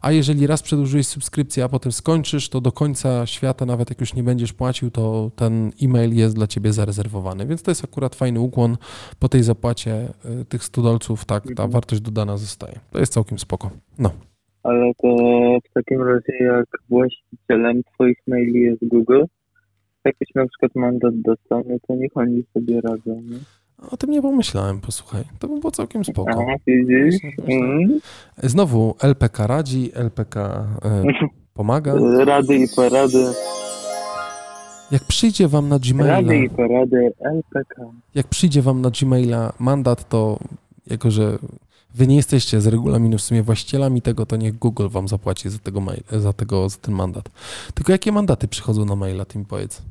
a 0.00 0.12
jeżeli 0.12 0.46
raz 0.46 0.62
przedłużyłeś 0.62 1.06
subskrypcję, 1.06 1.64
a 1.64 1.68
potem 1.68 1.92
skończysz, 1.92 2.48
to 2.48 2.60
do 2.60 2.72
końca 2.72 3.26
świata, 3.26 3.66
nawet 3.66 3.90
jak 3.90 4.00
już 4.00 4.14
nie 4.14 4.22
będziesz 4.22 4.52
płacił, 4.52 4.90
to 4.90 5.30
ten 5.36 5.72
e-mail 5.82 6.16
jest 6.16 6.34
dla 6.34 6.46
ciebie 6.46 6.72
zarezerwowany. 6.72 6.97
Więc 7.46 7.62
to 7.62 7.70
jest 7.70 7.84
akurat 7.84 8.14
fajny 8.14 8.40
ukłon. 8.40 8.76
Po 9.18 9.28
tej 9.28 9.42
zapłacie 9.42 9.92
e, 9.92 10.44
tych 10.44 10.64
100 10.64 10.82
dolców, 10.82 11.24
tak, 11.24 11.44
ta 11.44 11.50
mhm. 11.50 11.70
wartość 11.70 12.00
dodana 12.00 12.36
zostaje. 12.36 12.80
To 12.90 12.98
jest 12.98 13.12
całkiem 13.12 13.38
spoko. 13.38 13.70
No. 13.98 14.10
Ale 14.62 14.92
to 15.02 15.08
w 15.70 15.72
takim 15.74 16.02
razie, 16.02 16.32
jak 16.44 16.66
właścicielem 16.88 17.82
Twoich 17.94 18.18
maili 18.26 18.60
jest 18.60 18.88
Google, 18.88 19.24
jakiś 20.04 20.28
na 20.34 20.46
przykład 20.46 20.74
mandat 20.74 21.14
dostanie, 21.20 21.78
to 21.88 21.94
niech 21.94 22.16
oni 22.16 22.42
sobie 22.54 22.80
radzą. 22.80 23.22
Nie? 23.22 23.38
O 23.90 23.96
tym 23.96 24.10
nie 24.10 24.22
pomyślałem, 24.22 24.80
posłuchaj. 24.80 25.24
To 25.38 25.48
by 25.48 25.60
było 25.60 25.70
całkiem 25.70 26.04
spoko. 26.04 26.46
Widzisz? 26.66 27.20
Mm. 27.48 28.00
Znowu 28.42 28.94
LPK 29.02 29.46
radzi, 29.46 29.90
LPK 29.94 30.66
e, 30.84 31.02
pomaga. 31.54 31.94
Rady 32.24 32.56
i 32.56 32.66
porady. 32.76 33.24
Jak 34.90 35.04
przyjdzie 35.04 35.48
wam 35.48 35.68
na 35.68 35.78
Gmaila... 35.78 36.14
Rady 36.14 36.38
i 36.38 36.50
porady 36.50 37.12
LPK. 37.20 37.82
Jak 38.14 38.26
przyjdzie 38.26 38.62
wam 38.62 38.80
na 38.80 38.90
Gmaila 38.90 39.52
mandat, 39.58 40.08
to 40.08 40.38
jako, 40.86 41.10
że 41.10 41.38
wy 41.94 42.06
nie 42.06 42.16
jesteście 42.16 42.60
z 42.60 42.66
regulaminu 42.66 43.18
w 43.18 43.22
sumie 43.22 43.42
właścicielami 43.42 44.02
tego, 44.02 44.26
to 44.26 44.36
niech 44.36 44.58
Google 44.58 44.88
wam 44.88 45.08
zapłaci 45.08 45.50
za, 45.50 45.58
tego 45.58 45.80
mail, 45.80 46.02
za, 46.12 46.32
tego, 46.32 46.68
za 46.68 46.78
ten 46.78 46.94
mandat. 46.94 47.28
Tylko 47.74 47.92
jakie 47.92 48.12
mandaty 48.12 48.48
przychodzą 48.48 48.84
na 48.84 48.96
maila, 48.96 49.24
ty 49.24 49.38
mi 49.38 49.44
powiedz. 49.44 49.82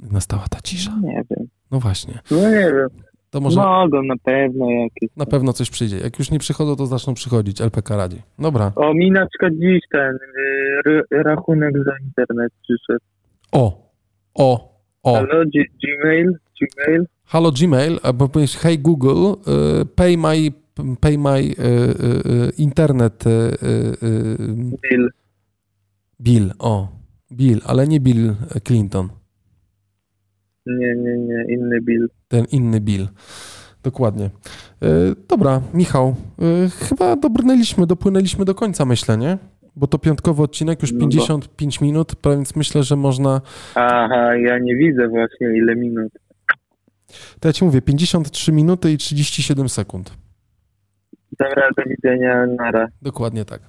Nastała 0.00 0.48
ta 0.48 0.60
cisza. 0.60 0.98
Nie 1.02 1.22
wiem. 1.30 1.48
No 1.70 1.80
właśnie. 1.80 2.18
No 2.30 2.40
nie 2.40 2.72
wiem. 2.72 2.88
To 3.30 3.40
może... 3.40 3.60
Mogą 3.60 4.02
na 4.02 4.16
pewno 4.24 4.70
jakieś. 4.70 5.16
Na 5.16 5.26
pewno 5.26 5.52
coś 5.52 5.70
przyjdzie. 5.70 5.98
Jak 5.98 6.18
już 6.18 6.30
nie 6.30 6.38
przychodzą, 6.38 6.76
to 6.76 6.86
zaczną 6.86 7.14
przychodzić. 7.14 7.60
LPK 7.60 7.96
radzi. 7.96 8.22
Dobra. 8.38 8.72
O, 8.76 8.94
mi 8.94 9.10
na 9.10 9.26
przykład 9.26 9.52
dziś 9.52 9.80
ten 9.92 10.18
y, 11.12 11.22
rachunek 11.22 11.74
za 11.84 11.92
internet 12.04 12.52
przyszedł. 12.62 13.04
O, 13.52 13.92
o, 14.34 14.78
o. 15.02 15.14
Halo, 15.14 15.44
Gmail, 15.54 16.32
Gmail. 16.60 17.06
Halo 17.24 17.52
Gmail, 17.52 17.98
albo 18.02 18.28
powiesz 18.28 18.56
hey 18.56 18.78
Google, 18.78 19.34
y, 19.82 19.86
pay 19.86 20.16
my, 20.16 20.50
pay 21.00 21.18
my 21.18 21.40
y, 21.40 21.54
y, 21.58 22.52
internet 22.58 23.24
bill. 24.90 25.08
Bill, 26.20 26.52
o, 26.58 26.88
Bill, 27.32 27.60
ale 27.66 27.88
nie 27.88 28.00
Bill 28.00 28.34
Clinton. 28.64 29.08
Nie, 30.68 30.94
nie, 30.96 31.18
nie, 31.18 31.44
inny 31.54 31.80
Bill. 31.80 32.08
Ten 32.28 32.44
inny 32.52 32.80
Bill. 32.80 33.08
Dokładnie. 33.82 34.30
Dobra, 35.28 35.60
Michał, 35.74 36.16
chyba 36.88 37.16
dobrnęliśmy, 37.16 37.86
dopłynęliśmy 37.86 38.44
do 38.44 38.54
końca, 38.54 38.84
myślę, 38.84 39.16
nie? 39.18 39.38
Bo 39.76 39.86
to 39.86 39.98
piątkowy 39.98 40.42
odcinek, 40.42 40.82
już 40.82 40.92
No 40.92 40.98
bo- 40.98 41.08
55 41.08 41.80
minut, 41.80 42.12
więc 42.24 42.56
myślę, 42.56 42.82
że 42.82 42.96
można... 42.96 43.40
Aha, 43.74 44.36
ja 44.36 44.58
nie 44.58 44.76
widzę 44.76 45.08
właśnie 45.08 45.56
ile 45.56 45.76
minut. 45.76 46.12
To 47.40 47.48
ja 47.48 47.52
ci 47.52 47.64
mówię, 47.64 47.82
53 47.82 48.52
minuty 48.52 48.92
i 48.92 48.98
37 48.98 49.68
sekund. 49.68 50.12
Dobra, 51.38 51.68
do 51.76 51.82
widzenia, 51.90 52.46
nara. 52.46 52.86
Dokładnie 53.02 53.44
tak. 53.44 53.60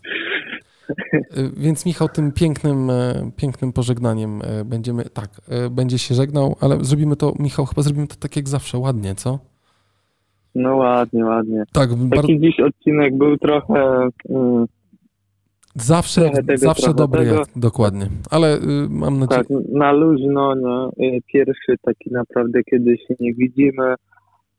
Więc 1.63 1.85
Michał 1.85 2.07
tym 2.07 2.31
pięknym, 2.31 2.89
e, 2.89 3.31
pięknym 3.35 3.73
pożegnaniem 3.73 4.41
e, 4.43 4.65
będziemy, 4.65 5.03
tak, 5.03 5.29
e, 5.49 5.69
będzie 5.69 5.97
się 5.97 6.15
żegnał, 6.15 6.55
ale 6.61 6.77
zrobimy 6.83 7.15
to, 7.15 7.33
Michał, 7.39 7.65
chyba 7.65 7.81
zrobimy 7.81 8.07
to 8.07 8.15
tak 8.15 8.35
jak 8.35 8.49
zawsze, 8.49 8.77
ładnie, 8.77 9.15
co? 9.15 9.39
No 10.55 10.75
ładnie, 10.75 11.25
ładnie. 11.25 11.63
Tak, 11.73 11.95
bar- 11.95 12.21
Taki 12.21 12.39
dziś 12.39 12.59
odcinek 12.59 13.17
był 13.17 13.37
trochę... 13.37 14.07
Mm, 14.29 14.65
zawsze, 15.75 16.21
trochę 16.21 16.43
tego, 16.43 16.57
zawsze 16.57 16.83
trochę 16.83 16.97
dobry, 16.97 17.25
tego. 17.25 17.43
dokładnie. 17.55 18.07
Ale 18.31 18.57
y, 18.57 18.61
mam 18.89 19.19
nadzieję, 19.19 19.43
tak, 19.43 19.57
na 19.71 19.91
luźno, 19.91 20.55
nie? 20.55 21.07
Y, 21.07 21.19
Pierwszy 21.33 21.75
taki 21.81 22.11
naprawdę, 22.11 22.63
kiedy 22.63 22.97
się 22.97 23.15
nie 23.19 23.33
widzimy. 23.33 23.95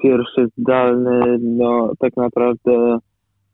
Pierwszy 0.03 0.49
zdalny, 0.59 1.39
no 1.41 1.93
tak 1.99 2.17
naprawdę 2.17 2.99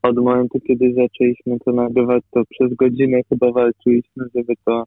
od 0.08 0.16
momentu, 0.16 0.60
kiedy 0.66 0.94
zaczęliśmy 0.94 1.58
to 1.64 1.72
nagrywać, 1.72 2.24
to 2.30 2.42
przez 2.50 2.74
godzinę 2.74 3.20
chyba 3.28 3.52
walczyliśmy, 3.52 4.24
żeby 4.34 4.54
to 4.64 4.84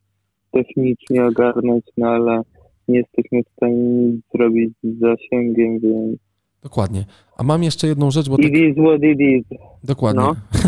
technicznie 0.51 1.25
ogarnąć, 1.25 1.85
no 1.97 2.07
ale 2.07 2.41
nie 2.87 2.97
jesteśmy 2.97 3.43
w 3.43 3.51
stanie 3.55 3.75
nic 3.75 4.21
zrobić 4.33 4.73
z 4.83 4.99
zasięgiem, 4.99 5.79
więc 5.79 6.19
dokładnie. 6.63 7.05
A 7.37 7.43
mam 7.43 7.63
jeszcze 7.63 7.87
jedną 7.87 8.11
rzecz, 8.11 8.29
bo 8.29 8.37
tak, 8.37 8.45
it 8.45 8.53
is 8.53 8.75
what 8.75 9.03
it 9.03 9.19
is. 9.19 9.59
dokładnie. 9.83 10.23
no. 10.23 10.35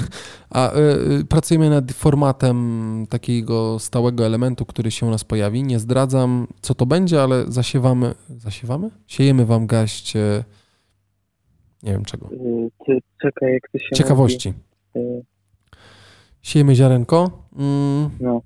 A 0.49 0.75
y, 0.75 0.79
y, 1.19 1.25
pracujemy 1.25 1.69
nad 1.69 1.91
formatem 1.91 3.05
takiego 3.09 3.79
stałego 3.79 4.25
elementu, 4.25 4.65
który 4.65 4.91
się 4.91 5.05
u 5.05 5.09
nas 5.09 5.23
pojawi. 5.23 5.63
Nie 5.63 5.79
zdradzam, 5.79 6.47
co 6.61 6.73
to 6.73 6.85
będzie, 6.85 7.21
ale 7.21 7.45
zasiewamy, 7.47 8.13
zasiewamy? 8.29 8.89
Siejemy 9.07 9.45
wam 9.45 9.67
gaść, 9.67 10.15
e, 10.15 10.43
nie 11.83 11.91
wiem 11.91 12.05
czego. 12.05 12.29
Y, 12.89 12.99
czekaj, 13.21 13.53
jak 13.53 13.61
to 13.71 13.77
się 13.79 13.95
Ciekawości. 13.95 14.53
mówi? 14.95 15.07
Y, 15.17 15.23
Siejemy 16.41 16.75
ziarenko, 16.75 17.31
mm, 17.59 18.09
No. 18.19 18.41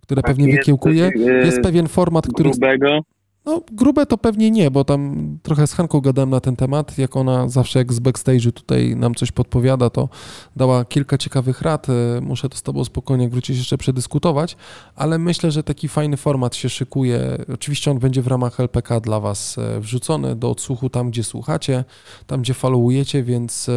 które 0.00 0.22
Tak, 0.22 0.30
pewnie 0.30 0.46
jest 0.46 0.58
wykiełkuje. 0.58 1.10
y, 1.16 1.46
Jest 1.46 1.60
pewien 1.62 1.88
format, 1.88 2.26
który. 2.28 2.50
Grubego. 2.50 3.00
No, 3.44 3.62
grube 3.72 4.06
to 4.06 4.18
pewnie 4.18 4.50
nie, 4.50 4.70
bo 4.70 4.84
tam 4.84 5.38
trochę 5.42 5.66
z 5.66 5.72
Hanką 5.72 6.00
gadałem 6.00 6.30
na 6.30 6.40
ten 6.40 6.56
temat. 6.56 6.98
Jak 6.98 7.16
ona 7.16 7.48
zawsze, 7.48 7.78
jak 7.78 7.92
z 7.92 8.00
backstage'u 8.00 8.52
tutaj 8.52 8.96
nam 8.96 9.14
coś 9.14 9.32
podpowiada, 9.32 9.90
to 9.90 10.08
dała 10.56 10.84
kilka 10.84 11.18
ciekawych 11.18 11.62
rad. 11.62 11.88
Y, 11.88 11.92
Muszę 12.20 12.48
to 12.48 12.56
z 12.56 12.62
Tobą 12.62 12.84
spokojnie, 12.84 13.24
jak 13.24 13.32
wrócisz, 13.32 13.58
jeszcze 13.58 13.78
przedyskutować, 13.78 14.56
ale 14.96 15.18
myślę, 15.18 15.50
że 15.50 15.62
taki 15.62 15.88
fajny 15.88 16.16
format 16.16 16.56
się 16.56 16.68
szykuje. 16.68 17.44
Oczywiście 17.54 17.90
on 17.90 17.98
będzie 17.98 18.22
w 18.22 18.26
ramach 18.26 18.60
LPK 18.60 19.00
dla 19.00 19.20
Was 19.20 19.58
e, 19.58 19.80
wrzucony 19.80 20.36
do 20.36 20.50
odsłuchu 20.50 20.90
tam, 20.90 21.10
gdzie 21.10 21.24
słuchacie, 21.24 21.84
tam, 22.26 22.42
gdzie 22.42 22.54
followujecie, 22.54 23.22
więc. 23.22 23.70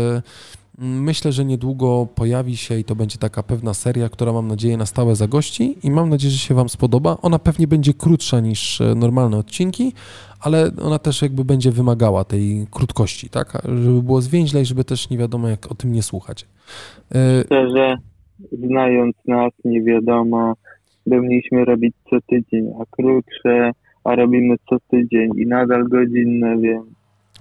Myślę, 0.78 1.32
że 1.32 1.46
niedługo 1.46 2.08
pojawi 2.16 2.58
się 2.58 2.80
i 2.80 2.84
to 2.84 2.96
będzie 2.96 3.18
taka 3.18 3.44
pewna 3.44 3.74
seria, 3.74 4.10
która 4.10 4.34
mam 4.34 4.48
nadzieję 4.48 4.78
na 4.78 4.86
stałe 4.86 5.16
zagości 5.16 5.78
i 5.84 5.92
mam 5.92 6.10
nadzieję, 6.10 6.32
że 6.32 6.38
się 6.38 6.54
Wam 6.54 6.70
spodoba. 6.70 7.18
Ona 7.22 7.40
pewnie 7.40 7.68
będzie 7.68 7.94
krótsza 7.94 8.40
niż 8.40 8.82
e, 8.82 8.96
normalne 8.96 9.38
odcinki, 9.38 9.94
ale 10.40 10.72
ona 10.82 11.00
też 11.00 11.22
jakby 11.22 11.46
będzie 11.46 11.72
wymagała 11.72 12.24
tej 12.24 12.68
krótkości, 12.72 13.30
tak? 13.30 13.62
Żeby 13.66 14.02
było 14.02 14.22
zwięźlej, 14.22 14.66
żeby 14.66 14.84
też 14.84 15.10
nie 15.10 15.18
wiadomo 15.18 15.48
jak 15.50 15.72
o 15.72 15.76
tym 15.76 15.92
nie 15.92 16.04
słuchać. 16.04 16.48
E, 17.16 17.44
Szczerze, 17.46 17.98
znając 18.52 19.16
nas, 19.28 19.52
nie 19.66 19.82
wiadomo, 19.84 20.54
by 21.08 21.22
mieliśmy 21.22 21.66
robić 21.66 21.96
co 22.10 22.18
tydzień, 22.22 22.72
a 22.82 22.84
krótsze, 22.92 23.72
a 24.04 24.16
robimy 24.16 24.56
co 24.70 24.78
tydzień 24.92 25.30
i 25.36 25.48
nadal 25.48 25.88
godzinne, 25.88 26.58
więc 26.58 26.95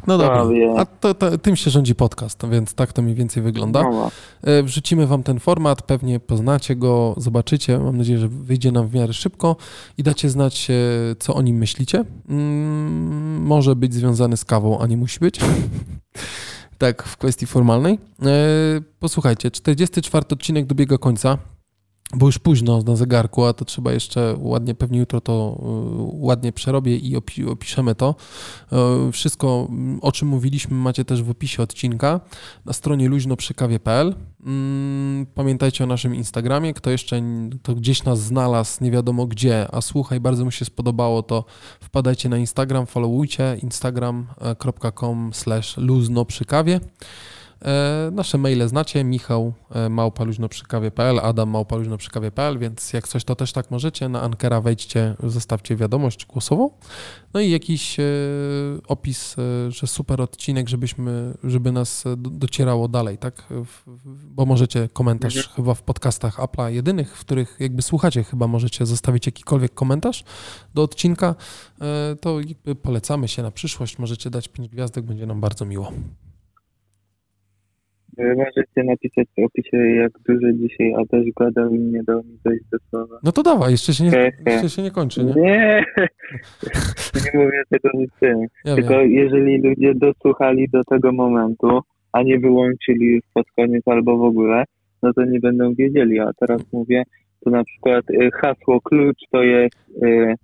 No 0.06 0.18
dobra, 0.18 0.34
Prawie. 0.34 0.74
a 0.78 0.84
to, 0.86 1.14
to, 1.14 1.38
tym 1.38 1.56
się 1.56 1.70
rządzi 1.70 1.94
podcast, 1.94 2.46
więc 2.50 2.74
tak 2.74 2.92
to 2.92 3.02
mniej 3.02 3.14
więcej 3.14 3.42
wygląda. 3.42 3.82
no, 3.82 4.10
E, 4.42 4.62
Wrzucimy 4.62 5.06
Wam 5.06 5.22
ten 5.22 5.40
format, 5.40 5.82
pewnie 5.82 6.20
poznacie 6.20 6.76
go, 6.76 7.14
zobaczycie. 7.16 7.78
Mam 7.78 7.96
nadzieję, 7.96 8.18
że 8.18 8.28
wyjdzie 8.28 8.72
nam 8.72 8.88
w 8.88 8.94
miarę 8.94 9.12
szybko 9.12 9.56
i 9.98 10.02
dacie 10.02 10.30
znać, 10.30 10.70
e, 10.70 10.74
co 11.18 11.34
o 11.34 11.42
nim 11.42 11.56
myślicie. 11.56 12.04
Mm, 12.28 13.42
może 13.42 13.76
być 13.76 13.94
związany 13.94 14.36
z 14.36 14.44
kawą, 14.44 14.78
a 14.78 14.86
nie 14.86 14.96
musi 14.96 15.20
być. 15.20 15.40
tak, 16.78 17.02
w 17.02 17.16
kwestii 17.16 17.46
formalnej. 17.46 17.98
E, 18.22 18.26
Posłuchajcie, 18.98 19.50
44 19.50 20.26
odcinek 20.32 20.66
dobiega 20.66 20.98
końca. 20.98 21.38
Bo 22.12 22.26
już 22.26 22.38
późno 22.38 22.82
na 22.82 22.96
zegarku, 22.96 23.44
a 23.44 23.52
to 23.52 23.64
trzeba 23.64 23.92
jeszcze 23.92 24.34
ładnie, 24.38 24.74
pewnie 24.74 24.98
jutro 24.98 25.20
to 25.20 25.56
y, 25.60 26.26
ładnie 26.26 26.52
przerobię 26.52 26.96
i 26.96 27.16
opi- 27.16 27.50
opiszemy 27.50 27.94
to. 27.94 28.14
Y, 29.08 29.12
Wszystko, 29.12 29.68
o 30.00 30.12
czym 30.12 30.28
mówiliśmy, 30.28 30.76
macie 30.76 31.04
też 31.04 31.22
w 31.22 31.30
opisie 31.30 31.62
odcinka 31.62 32.20
na 32.64 32.72
stronie 32.72 33.08
luźnoprzykawie.pl. 33.08 34.14
Mm, 34.46 35.26
Pamiętajcie 35.34 35.84
o 35.84 35.86
naszym 35.86 36.14
Instagramie. 36.14 36.74
Kto 36.74 36.90
jeszcze 36.90 37.22
to 37.62 37.74
gdzieś 37.74 38.04
nas 38.04 38.20
znalazł, 38.20 38.84
nie 38.84 38.90
wiadomo 38.90 39.26
gdzie, 39.26 39.68
a 39.72 39.80
słuchaj, 39.80 40.20
bardzo 40.20 40.44
mu 40.44 40.50
się 40.50 40.64
spodobało, 40.64 41.22
to 41.22 41.44
wpadajcie 41.80 42.28
na 42.28 42.36
Instagram, 42.38 42.86
followujcie 42.86 43.58
instagram.com 43.62 45.30
slash 45.34 45.76
luźno 45.76 46.24
przy 46.24 46.44
kawie. 46.44 46.74
E, 46.74 47.33
Nasze 48.12 48.38
maile 48.38 48.68
znacie, 48.68 49.04
Michał 49.04 49.52
e, 49.70 49.88
małpaluźnoprzykawie.pl, 49.88 51.18
Adam 51.22 51.50
małpaluźnoprzykawie.pl, 51.50 52.58
więc 52.58 52.92
jak 52.92 53.08
coś 53.08 53.24
to 53.24 53.36
też 53.36 53.52
tak 53.52 53.70
możecie, 53.70 54.08
na 54.08 54.22
Ankera 54.22 54.60
wejdźcie, 54.60 55.14
zostawcie 55.22 55.76
wiadomość 55.76 56.26
głosową, 56.26 56.70
no 57.34 57.40
i 57.40 57.50
jakiś 57.50 58.00
e, 58.00 58.04
opis, 58.88 59.36
e, 59.38 59.70
że 59.72 59.86
super 59.86 60.20
odcinek, 60.20 60.68
żebyśmy, 60.68 61.34
żeby 61.44 61.72
nas 61.72 62.06
e, 62.06 62.16
do- 62.16 62.30
docierało 62.30 62.88
dalej, 62.88 63.18
tak, 63.18 63.42
bo 64.26 64.46
możecie 64.46 64.88
komentarz 64.88 65.36
Mhm. 65.36 65.56
chyba 65.56 65.74
w 65.74 65.82
podcastach 65.82 66.38
Apple'a 66.38 66.66
jedynych, 66.72 67.16
w 67.16 67.20
których 67.20 67.56
jakby 67.60 67.82
słuchacie, 67.82 68.24
chyba 68.24 68.46
możecie 68.46 68.86
zostawić 68.86 69.26
jakikolwiek 69.26 69.74
komentarz 69.74 70.24
do 70.74 70.82
odcinka, 70.82 71.34
E, 71.80 72.16
to 72.16 72.40
jakby 72.40 72.74
polecamy 72.74 73.28
się 73.28 73.42
na 73.42 73.50
przyszłość, 73.50 73.98
możecie 73.98 74.30
dać 74.30 74.48
pięć 74.48 74.68
gwiazdek, 74.68 75.04
będzie 75.04 75.26
nam 75.26 75.40
bardzo 75.40 75.64
miło. 75.64 75.92
Możecie 78.18 78.84
napisać 78.84 79.26
w 79.38 79.44
opisie, 79.44 79.76
jak 79.76 80.12
dużo 80.28 80.52
dzisiaj 80.52 80.94
Adaś 80.94 81.26
gadał 81.40 81.74
i 81.74 81.78
nie 81.78 82.02
dał 82.02 82.18
mi 82.24 82.38
dojść 82.44 82.64
do 82.72 82.78
słowa. 82.90 83.18
No 83.22 83.32
to 83.32 83.42
dawaj, 83.42 83.70
jeszcze 83.70 83.94
się 83.94 84.04
nie, 84.04 84.10
He, 84.10 84.32
he. 84.44 84.52
jeszcze 84.52 84.68
się 84.68 84.82
nie 84.82 84.90
kończy, 84.90 85.24
nie? 85.24 85.34
Nie, 85.34 85.84
nie 87.24 87.40
mówię 87.40 87.62
tego 87.70 87.88
z 88.16 88.20
tym. 88.20 88.38
Ja 88.64 88.74
Tylko 88.74 88.98
wiem. 88.98 89.12
jeżeli 89.12 89.62
ludzie 89.62 89.94
dosłuchali 89.94 90.68
do 90.68 90.84
tego 90.84 91.12
momentu, 91.12 91.80
a 92.12 92.22
nie 92.22 92.38
wyłączyli 92.38 93.06
już 93.06 93.22
pod 93.34 93.46
koniec 93.56 93.82
albo 93.88 94.16
w 94.18 94.22
ogóle, 94.22 94.64
no 95.02 95.12
to 95.12 95.24
nie 95.24 95.40
będą 95.40 95.74
wiedzieli. 95.74 96.20
A 96.20 96.30
teraz 96.40 96.60
mówię, 96.72 97.02
to 97.44 97.50
na 97.50 97.64
przykład 97.64 98.10
y, 98.10 98.30
hasło 98.40 98.80
klucz 98.80 99.18
to 99.32 99.42
jest 99.42 99.76
y, 100.02 100.34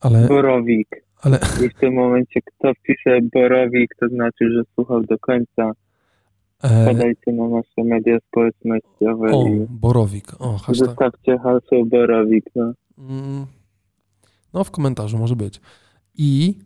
Ale, 0.00 0.26
borowik. 0.28 0.88
ale 1.22 1.38
I 1.66 1.68
w 1.68 1.74
tym 1.74 1.94
momencie 1.94 2.40
kto 2.44 2.72
wpisze 2.74 3.18
borowik, 3.34 3.90
to 4.00 4.08
znaczy, 4.08 4.50
że 4.50 4.62
słuchał 4.74 5.02
do 5.02 5.18
końca. 5.18 5.72
E, 6.62 6.86
Podajcie 6.86 7.32
na 7.32 7.48
nasze 7.48 7.84
media 7.84 8.18
społecznościowe 8.28 9.30
o, 9.32 9.46
i 9.48 9.66
borowik, 9.70 10.32
o, 10.38 10.52
hashtag. 10.58 10.76
zostawcie 10.86 11.38
hasło 11.38 11.84
borowik. 11.86 12.44
No. 12.56 12.72
Mm, 12.98 13.46
No, 14.54 14.64
w 14.64 14.70
komentarzu 14.70 15.18
może 15.18 15.36
być. 15.36 15.60
I 16.18 16.58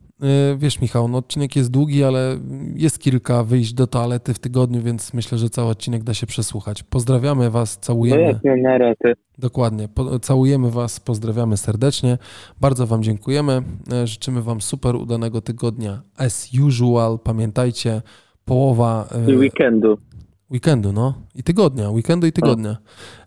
y, 0.54 0.56
wiesz, 0.58 0.80
Michał, 0.80 1.08
no 1.08 1.18
odcinek 1.18 1.56
jest 1.56 1.70
długi, 1.70 2.04
ale 2.04 2.38
jest 2.74 2.98
kilka 2.98 3.44
wyjść 3.44 3.72
do 3.74 3.86
toalety 3.86 4.34
w 4.34 4.38
tygodniu, 4.38 4.82
więc 4.82 5.14
myślę, 5.14 5.38
że 5.38 5.50
cały 5.50 5.68
odcinek 5.68 6.02
da 6.04 6.14
się 6.14 6.26
przesłuchać. 6.26 6.82
Pozdrawiamy 6.82 7.50
Was, 7.50 7.76
No 7.76 7.82
całujemy. 7.82 8.22
jasne, 8.22 8.56
na 8.56 8.78
ratę. 8.78 9.12
Dokładnie. 9.38 9.88
Po, 9.88 10.18
całujemy 10.18 10.70
Was, 10.70 11.00
pozdrawiamy 11.00 11.56
serdecznie. 11.56 12.18
Bardzo 12.60 12.86
Wam 12.86 13.02
dziękujemy. 13.02 13.62
E, 13.92 14.06
Życzymy 14.06 14.42
Wam 14.42 14.60
super 14.60 14.96
udanego 14.96 15.40
tygodnia. 15.40 16.02
As 16.16 16.48
usual, 16.66 17.18
pamiętajcie, 17.24 18.02
połowa 18.46 19.08
I 19.28 19.36
weekendu. 19.36 19.98
Weekendu, 20.50 20.92
no 20.92 21.14
i 21.34 21.42
tygodnia, 21.42 21.90
weekendu 21.90 22.26
i 22.26 22.32
tygodnia. 22.32 22.76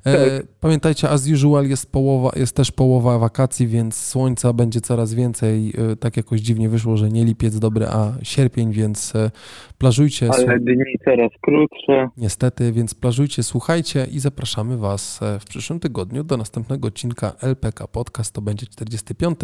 E, 0.05 0.41
pamiętajcie, 0.59 1.09
as 1.09 1.27
usual 1.27 1.67
jest 1.67 1.91
połowa, 1.91 2.31
jest 2.35 2.55
też 2.55 2.71
połowa 2.71 3.19
wakacji, 3.19 3.67
więc 3.67 3.95
słońca 3.95 4.53
będzie 4.53 4.81
coraz 4.81 5.13
więcej. 5.13 5.73
E, 5.91 5.95
tak 5.95 6.17
jakoś 6.17 6.41
dziwnie 6.41 6.69
wyszło, 6.69 6.97
że 6.97 7.09
nie 7.09 7.25
lipiec 7.25 7.59
dobry, 7.59 7.87
a 7.87 8.13
sierpień, 8.23 8.71
więc 8.71 9.15
e, 9.15 9.31
plażujcie. 9.77 10.29
Ale 10.31 10.59
dni 10.59 10.83
coraz 11.05 11.31
krótsze. 11.41 12.09
Niestety, 12.17 12.71
więc 12.71 12.93
plażujcie, 12.95 13.43
słuchajcie 13.43 14.07
i 14.11 14.19
zapraszamy 14.19 14.77
Was 14.77 15.19
e, 15.23 15.39
w 15.39 15.45
przyszłym 15.45 15.79
tygodniu 15.79 16.23
do 16.23 16.37
następnego 16.37 16.87
odcinka 16.87 17.33
LPK 17.41 17.87
Podcast. 17.87 18.33
To 18.33 18.41
będzie 18.41 18.65
45. 18.65 19.39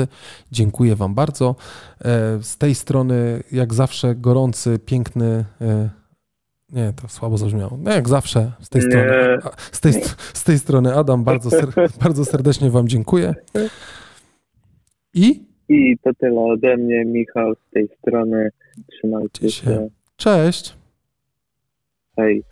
Dziękuję 0.52 0.96
Wam 0.96 1.16
bardzo. 1.16 1.56
E, 2.02 2.40
Z 2.42 2.58
tej 2.58 2.76
strony, 2.76 3.44
jak 3.52 3.74
zawsze, 3.74 4.16
gorący, 4.16 4.80
piękny 4.86 5.46
Nie, 6.74 6.94
to 7.02 7.08
słabo 7.08 7.38
zabrzmiało. 7.38 7.78
No 7.82 7.92
jak 7.92 8.10
zawsze 8.10 8.52
z 8.62 8.70
tej 8.70 8.82
Nie. 8.82 8.88
strony. 8.88 9.38
Z 9.72 9.82
tej, 9.82 9.94
z 10.34 10.44
tej 10.44 10.60
strony 10.60 10.96
Adam, 10.96 11.24
bardzo, 11.24 11.50
ser, 11.50 11.68
bardzo 12.04 12.26
serdecznie 12.26 12.70
Wam 12.70 12.88
dziękuję. 12.88 13.36
I 15.14 15.44
I 15.70 15.98
to 16.04 16.14
tyle 16.14 16.40
ode 16.42 16.78
mnie, 16.78 17.06
Michał, 17.06 17.54
z 17.56 17.74
tej 17.74 17.90
strony. 17.98 18.50
Trzymajcie 18.92 19.40
Cześć. 19.42 19.64
się. 19.64 19.88
cześć. 20.18 20.78
Hej. 22.18 22.44